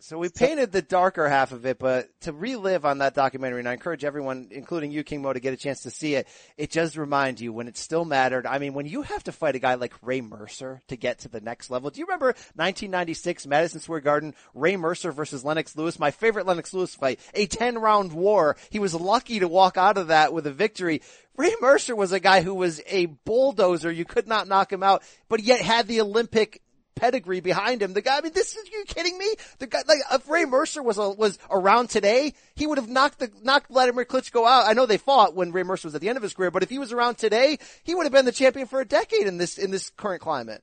So 0.00 0.18
we 0.18 0.28
painted 0.28 0.72
the 0.72 0.82
darker 0.82 1.28
half 1.28 1.52
of 1.52 1.66
it, 1.66 1.78
but 1.78 2.08
to 2.22 2.32
relive 2.32 2.84
on 2.84 2.98
that 2.98 3.14
documentary, 3.14 3.60
and 3.60 3.68
I 3.68 3.72
encourage 3.72 4.04
everyone, 4.04 4.48
including 4.50 4.90
you, 4.92 5.02
King 5.02 5.22
Mo, 5.22 5.32
to 5.32 5.40
get 5.40 5.54
a 5.54 5.58
chance 5.58 5.82
to 5.82 5.90
see 5.90 6.14
it, 6.14 6.28
it 6.56 6.70
does 6.70 6.96
remind 6.96 7.40
you 7.40 7.52
when 7.52 7.68
it 7.68 7.76
still 7.76 8.04
mattered. 8.04 8.46
I 8.46 8.58
mean, 8.58 8.74
when 8.74 8.86
you 8.86 9.02
have 9.02 9.24
to 9.24 9.32
fight 9.32 9.56
a 9.56 9.58
guy 9.58 9.74
like 9.74 9.94
Ray 10.02 10.20
Mercer 10.20 10.82
to 10.88 10.96
get 10.96 11.20
to 11.20 11.28
the 11.28 11.40
next 11.40 11.70
level. 11.70 11.90
Do 11.90 12.00
you 12.00 12.06
remember 12.06 12.26
1996 12.56 13.46
Madison 13.46 13.80
Square 13.80 14.00
Garden, 14.00 14.34
Ray 14.54 14.76
Mercer 14.76 15.12
versus 15.12 15.44
Lennox 15.44 15.76
Lewis? 15.76 15.98
My 15.98 16.10
favorite 16.10 16.46
Lennox 16.46 16.72
Lewis 16.72 16.94
fight, 16.94 17.20
a 17.34 17.46
10 17.46 17.78
round 17.78 18.12
war. 18.12 18.56
He 18.70 18.78
was 18.78 18.94
lucky 18.94 19.40
to 19.40 19.48
walk 19.48 19.76
out 19.76 19.98
of 19.98 20.08
that 20.08 20.32
with 20.32 20.46
a 20.46 20.52
victory. 20.52 21.02
Ray 21.36 21.54
Mercer 21.60 21.96
was 21.96 22.12
a 22.12 22.20
guy 22.20 22.42
who 22.42 22.54
was 22.54 22.80
a 22.86 23.06
bulldozer. 23.06 23.90
You 23.90 24.04
could 24.04 24.28
not 24.28 24.48
knock 24.48 24.72
him 24.72 24.82
out, 24.82 25.02
but 25.28 25.42
yet 25.42 25.60
had 25.60 25.88
the 25.88 26.00
Olympic 26.00 26.62
pedigree 26.94 27.40
behind 27.40 27.82
him. 27.82 27.92
The 27.92 28.02
guy, 28.02 28.18
I 28.18 28.20
mean, 28.20 28.32
this 28.32 28.56
is, 28.56 28.70
you 28.70 28.84
kidding 28.86 29.18
me? 29.18 29.34
The 29.58 29.66
guy, 29.66 29.80
like, 29.86 29.98
if 30.12 30.28
Ray 30.28 30.44
Mercer 30.44 30.82
was, 30.82 30.98
a, 30.98 31.10
was 31.10 31.38
around 31.50 31.90
today, 31.90 32.34
he 32.54 32.66
would 32.66 32.78
have 32.78 32.88
knocked 32.88 33.18
the, 33.18 33.30
knocked 33.42 33.70
Vladimir 33.70 34.04
Klitschko 34.04 34.46
out. 34.46 34.66
I 34.66 34.72
know 34.72 34.86
they 34.86 34.98
fought 34.98 35.34
when 35.34 35.52
Ray 35.52 35.62
Mercer 35.62 35.88
was 35.88 35.94
at 35.94 36.00
the 36.00 36.08
end 36.08 36.16
of 36.16 36.22
his 36.22 36.34
career, 36.34 36.50
but 36.50 36.62
if 36.62 36.70
he 36.70 36.78
was 36.78 36.92
around 36.92 37.18
today, 37.18 37.58
he 37.82 37.94
would 37.94 38.04
have 38.04 38.12
been 38.12 38.24
the 38.24 38.32
champion 38.32 38.66
for 38.66 38.80
a 38.80 38.84
decade 38.84 39.26
in 39.26 39.38
this, 39.38 39.58
in 39.58 39.70
this 39.70 39.90
current 39.90 40.22
climate. 40.22 40.62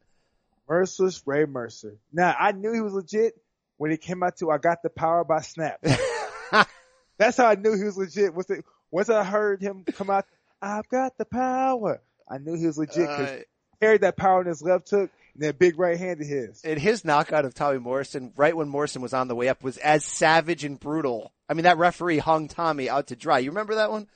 Merciless 0.70 1.22
Ray 1.26 1.46
Mercer. 1.46 1.98
Now 2.14 2.34
I 2.40 2.54
knew 2.54 2.72
he 2.72 2.80
was 2.80 2.94
legit 2.94 3.34
when 3.76 3.92
he 3.92 3.98
came 3.98 4.24
out 4.24 4.38
to 4.38 4.52
"I 4.52 4.58
Got 4.58 4.82
the 4.84 4.90
Power" 4.90 5.26
by 5.26 5.42
Snap. 5.42 5.84
That's 7.18 7.38
how 7.38 7.48
I 7.48 7.56
knew 7.56 7.76
he 7.76 7.84
was 7.84 7.98
legit. 7.98 8.34
Once, 8.34 8.50
it, 8.50 8.64
once 8.90 9.10
I 9.10 9.24
heard 9.24 9.62
him 9.62 9.84
come 9.84 10.10
out, 10.10 10.26
"I've 10.62 10.88
got 10.88 11.18
the 11.18 11.26
power," 11.26 12.02
I 12.30 12.38
knew 12.38 12.56
he 12.56 12.68
was 12.68 12.78
legit 12.78 13.08
because 13.10 13.30
Uh, 13.30 13.36
he 13.36 13.44
carried 13.82 14.02
that 14.02 14.16
power 14.16 14.42
in 14.42 14.48
his 14.48 14.62
left 14.62 14.90
hook 14.90 15.12
and 15.34 15.44
that 15.44 15.60
big 15.60 15.80
right 15.80 15.98
hand 15.98 16.22
of 16.22 16.28
his. 16.28 16.62
and 16.64 16.80
his 16.80 17.06
knockout 17.06 17.46
of 17.46 17.54
Tommy 17.54 17.80
Morrison, 17.80 18.34
right 18.36 18.56
when 18.56 18.70
Morrison 18.70 19.02
was 19.02 19.14
on 19.14 19.28
the 19.28 19.36
way 19.36 19.48
up, 19.50 19.64
was 19.64 19.78
as 19.78 20.04
savage 20.06 20.64
and 20.64 20.80
brutal. 20.80 21.32
I 21.50 21.54
mean, 21.54 21.64
that 21.64 21.78
referee 21.78 22.20
hung 22.20 22.48
Tommy 22.48 22.90
out 22.90 23.08
to 23.08 23.16
dry. 23.16 23.40
You 23.40 23.52
remember 23.52 23.76
that 23.76 23.92
one? 23.92 24.08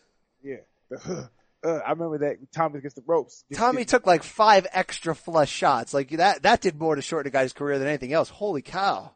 Yeah. 0.44 0.58
Uh, 1.64 1.80
I 1.84 1.94
remember 1.94 2.20
that 2.20 2.38
Tommy 2.54 2.78
against 2.78 2.96
the 2.96 3.02
ropes. 3.08 3.44
Tommy 3.54 3.86
took 3.86 4.06
like 4.06 4.22
five 4.22 4.68
extra 4.72 5.16
flush 5.16 5.50
shots. 5.50 5.96
Like 5.96 6.12
that, 6.12 6.44
that 6.44 6.62
did 6.62 6.80
more 6.80 6.94
to 6.94 7.02
shorten 7.02 7.28
a 7.28 7.32
guy's 7.32 7.54
career 7.54 7.80
than 7.80 7.88
anything 7.88 8.14
else. 8.14 8.30
Holy 8.30 8.62
cow. 8.62 9.12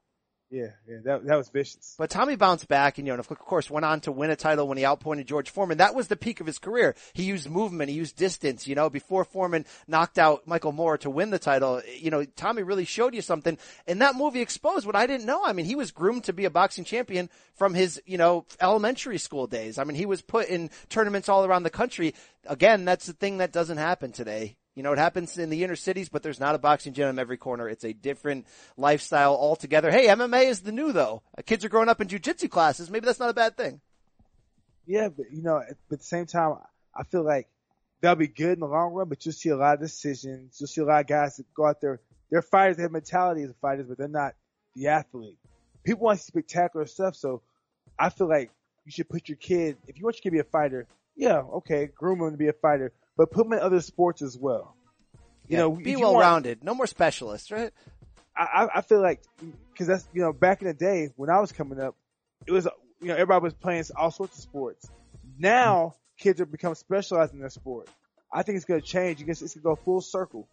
Yeah, 0.52 0.70
yeah, 0.88 0.98
that 1.04 1.26
that 1.28 1.38
was 1.38 1.50
vicious. 1.50 1.96
But 1.98 2.10
Tommy 2.10 2.36
bounced 2.36 2.68
back 2.68 2.98
and, 2.98 3.06
you 3.06 3.14
know, 3.14 3.20
of 3.20 3.28
course 3.28 3.70
went 3.70 3.86
on 3.86 4.02
to 4.02 4.12
win 4.12 4.32
a 4.32 4.36
title 4.36 4.68
when 4.68 4.80
he 4.80 4.86
outpointed 4.86 5.28
George 5.28 5.52
Foreman. 5.52 5.78
That 5.78 5.94
was 5.94 6.08
the 6.08 6.16
peak 6.16 6.40
of 6.40 6.48
his 6.48 6.58
career. 6.58 6.96
He 7.14 7.24
used 7.24 7.48
movement, 7.48 7.92
he 7.92 7.96
used 7.96 8.16
distance, 8.16 8.68
you 8.68 8.74
know, 8.74 8.90
before 8.90 9.24
Foreman 9.26 9.66
knocked 9.88 10.18
out 10.18 10.48
Michael 10.48 10.72
Moore 10.72 10.98
to 11.00 11.10
win 11.10 11.30
the 11.30 11.38
title. 11.38 11.84
You 11.96 12.10
know, 12.10 12.26
Tommy 12.26 12.64
really 12.64 12.86
showed 12.86 13.14
you 13.14 13.22
something. 13.22 13.60
And 13.88 14.02
that 14.02 14.16
movie 14.16 14.42
exposed 14.42 14.88
what 14.88 14.96
I 14.96 15.06
didn't 15.06 15.28
know. 15.28 15.44
I 15.46 15.54
mean, 15.54 15.66
he 15.66 15.76
was 15.76 15.92
groomed 15.92 16.24
to 16.24 16.34
be 16.34 16.46
a 16.46 16.50
boxing 16.50 16.84
champion 16.84 17.30
from 17.54 17.76
his, 17.76 18.02
you 18.08 18.18
know, 18.18 18.46
elementary 18.60 19.20
school 19.20 19.46
days. 19.46 19.78
I 19.78 19.84
mean, 19.84 19.96
he 19.96 20.08
was 20.08 20.24
put 20.24 20.48
in 20.48 20.72
tournaments 20.90 21.30
all 21.30 21.46
around 21.46 21.62
the 21.62 21.70
country. 21.70 22.16
Again, 22.48 22.86
that's 22.86 23.06
the 23.06 23.14
thing 23.14 23.38
that 23.38 23.52
doesn't 23.52 23.78
happen 23.78 24.12
today. 24.12 24.56
You 24.80 24.84
know, 24.84 24.94
it 24.94 24.98
happens 24.98 25.38
in 25.38 25.50
the 25.50 25.66
inner 25.66 25.76
cities, 25.76 26.08
but 26.08 26.24
there's 26.24 26.40
not 26.40 26.56
a 26.56 26.58
boxing 26.58 26.94
gym 26.94 27.10
on 27.10 27.20
every 27.20 27.36
corner. 27.36 27.68
It's 27.68 27.84
a 27.84 27.92
different 27.92 28.48
lifestyle 28.78 29.36
altogether. 29.36 29.92
Hey, 29.92 30.08
MMA 30.08 30.46
is 30.46 30.62
the 30.62 30.72
new 30.72 30.94
though. 30.94 31.22
Uh, 31.38 31.42
kids 31.42 31.66
are 31.66 31.70
growing 31.70 31.90
up 31.90 32.00
in 32.00 32.08
jujitsu 32.08 32.50
classes. 32.50 32.90
Maybe 32.90 33.06
that's 33.06 33.20
not 33.20 33.30
a 33.30 33.34
bad 33.34 33.58
thing. 33.58 33.82
Yeah, 34.88 35.10
but 35.10 35.34
you 35.34 35.44
know, 35.44 35.58
at 35.58 35.76
the 35.90 35.98
same 35.98 36.28
time, 36.28 36.60
I 36.96 37.04
feel 37.04 37.26
like 37.26 37.50
that'll 38.00 38.16
be 38.16 38.30
good 38.30 38.54
in 38.54 38.62
the 38.62 38.68
long 38.68 38.94
run, 38.94 39.10
but 39.10 39.26
you'll 39.26 39.34
see 39.34 39.50
a 39.50 39.58
lot 39.58 39.74
of 39.74 39.82
decisions. 39.82 40.56
You'll 40.62 40.68
see 40.68 40.80
a 40.80 40.86
lot 40.86 41.02
of 41.02 41.08
guys 41.08 41.36
that 41.36 41.54
go 41.54 41.66
out 41.66 41.82
there. 41.82 42.00
They're 42.32 42.42
fighters, 42.42 42.78
they 42.78 42.84
have 42.84 42.94
mentality 42.94 43.44
as 43.44 43.52
fighters, 43.62 43.86
but 43.86 43.98
they're 43.98 44.08
not 44.08 44.36
the 44.78 44.88
athlete. 44.88 45.40
People 45.84 46.06
want 46.06 46.20
to 46.20 46.24
see 46.24 46.30
spectacular 46.30 46.86
stuff, 46.86 47.18
so 47.18 47.42
I 48.00 48.12
feel 48.12 48.30
like 48.30 48.50
you 48.86 48.94
should 48.94 49.10
put 49.10 49.28
your 49.28 49.36
kid, 49.36 49.76
if 49.90 49.98
you 49.98 50.06
want 50.06 50.16
your 50.16 50.22
kid 50.22 50.30
to 50.30 50.32
be 50.36 50.40
a 50.40 50.46
fighter, 50.46 50.88
yeah, 51.18 51.40
okay, 51.40 51.90
groom 51.94 52.22
him 52.22 52.32
to 52.32 52.38
be 52.38 52.48
a 52.48 52.54
fighter, 52.54 52.94
but 53.20 53.32
put 53.32 53.44
them 53.44 53.52
in 53.52 53.60
other 53.60 53.82
sports 53.82 54.22
as 54.22 54.38
well. 54.38 54.76
You 55.50 55.58
Yeah, 55.58 55.58
know, 55.60 55.72
be 55.72 55.98
well 55.98 56.14
want- 56.14 56.24
rounded. 56.24 56.64
No 56.64 56.74
more 56.74 56.88
specialists, 56.88 57.52
right? 57.52 57.72
I, 58.36 58.70
I- 58.76 58.82
feel 58.82 59.02
like 59.02 59.22
because 59.74 59.88
that's 59.88 60.08
you 60.14 60.22
know 60.22 60.32
back 60.32 60.62
in 60.62 60.68
the 60.70 60.74
day 60.74 61.10
when 61.18 61.30
I 61.30 61.42
was 61.42 61.52
coming 61.52 61.80
up, 61.82 61.96
it 62.48 62.54
was 62.54 62.66
you 63.02 63.10
know 63.10 63.16
everybody 63.16 63.44
was 63.44 63.54
playing 63.54 63.84
all 63.98 64.10
sorts 64.12 64.38
of 64.38 64.42
sports. 64.44 64.90
Now 65.38 65.96
kids 66.18 66.40
are 66.40 66.46
become 66.46 66.74
specialized 66.76 67.34
in 67.34 67.40
their 67.42 67.50
sport. 67.50 67.90
I 68.32 68.44
think 68.44 68.56
it's 68.56 68.66
going 68.66 68.80
to 68.80 68.88
change. 68.88 69.20
You 69.20 69.26
guess 69.26 69.42
it's 69.42 69.56
going 69.56 69.76
to 69.76 69.82
go 69.82 69.84
full 69.84 70.00
circle. 70.02 70.48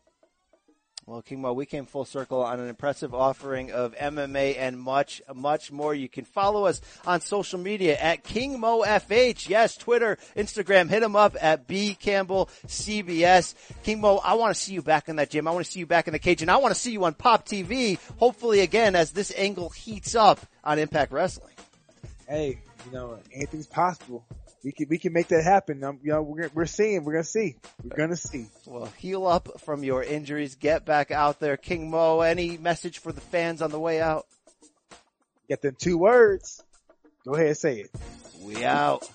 Well, 1.09 1.23
King 1.23 1.43
Mo, 1.43 1.53
we 1.53 1.67
came 1.67 1.87
full 1.87 2.05
circle 2.05 2.43
on 2.43 2.59
an 2.59 2.67
impressive 2.67 3.15
offering 3.15 3.71
of 3.71 3.95
MMA 3.95 4.57
and 4.59 4.77
much, 4.77 5.23
much 5.33 5.71
more. 5.71 5.95
You 5.95 6.09
can 6.09 6.25
follow 6.25 6.67
us 6.67 6.81
on 7.07 7.21
social 7.21 7.61
media 7.61 7.97
at 7.97 8.25
King 8.25 8.59
Mo 8.59 8.83
FH. 8.83 9.49
Yes, 9.49 9.77
Twitter, 9.77 10.19
Instagram, 10.37 10.91
hit 10.91 11.05
him 11.05 11.15
up 11.15 11.37
at 11.41 11.69
B 11.69 11.95
Campbell 11.95 12.51
CBS. 12.67 13.55
King 13.85 14.01
Mo, 14.01 14.17
I 14.17 14.35
want 14.35 14.53
to 14.53 14.61
see 14.61 14.75
you 14.75 14.83
back 14.83 15.09
in 15.09 15.15
that 15.15 15.31
gym. 15.31 15.47
I 15.47 15.53
want 15.53 15.65
to 15.65 15.71
see 15.71 15.79
you 15.79 15.87
back 15.87 16.09
in 16.09 16.13
the 16.13 16.19
cage 16.19 16.43
and 16.43 16.51
I 16.51 16.57
want 16.57 16.75
to 16.75 16.81
see 16.81 16.91
you 16.91 17.05
on 17.05 17.15
Pop 17.15 17.47
TV. 17.47 18.01
Hopefully 18.17 18.59
again 18.59 18.97
as 18.97 19.13
this 19.13 19.33
angle 19.37 19.69
heats 19.69 20.17
up 20.17 20.41
on 20.65 20.81
Impact 20.81 21.13
Wrestling. 21.13 21.55
Hey, 22.29 22.59
you 22.85 22.91
know 22.91 23.17
anything's 23.33 23.69
possible. 23.69 24.25
We 24.67 24.73
can 24.73 24.89
we 24.91 24.99
can 24.99 25.13
make 25.13 25.29
that 25.29 25.45
happen. 25.45 25.85
Um, 25.85 26.01
you 26.03 26.11
know 26.11 26.23
we're 26.23 26.51
we're 26.53 26.67
seeing 26.67 27.05
we're 27.05 27.13
gonna 27.13 27.23
see 27.23 27.55
we're 27.85 27.97
gonna 27.97 28.17
see. 28.17 28.47
Well, 28.67 28.87
heal 28.99 29.25
up 29.25 29.61
from 29.61 29.85
your 29.85 30.03
injuries. 30.03 30.57
Get 30.57 30.85
back 30.85 31.13
out 31.13 31.39
there. 31.39 31.57
King 31.57 31.89
Mo, 31.89 32.23
any 32.23 32.59
message 32.59 32.99
for 32.99 33.13
the 33.13 33.21
fans 33.21 33.63
on 33.63 33.71
the 33.71 33.79
way 33.79 34.01
out? 34.01 34.27
Get 35.49 35.63
them 35.63 35.77
two 35.79 35.97
words. 35.97 36.65
Go 37.25 37.35
ahead 37.35 37.47
and 37.47 37.57
say 37.57 37.79
it. 37.79 37.91
We 38.43 38.65
out. 38.65 39.09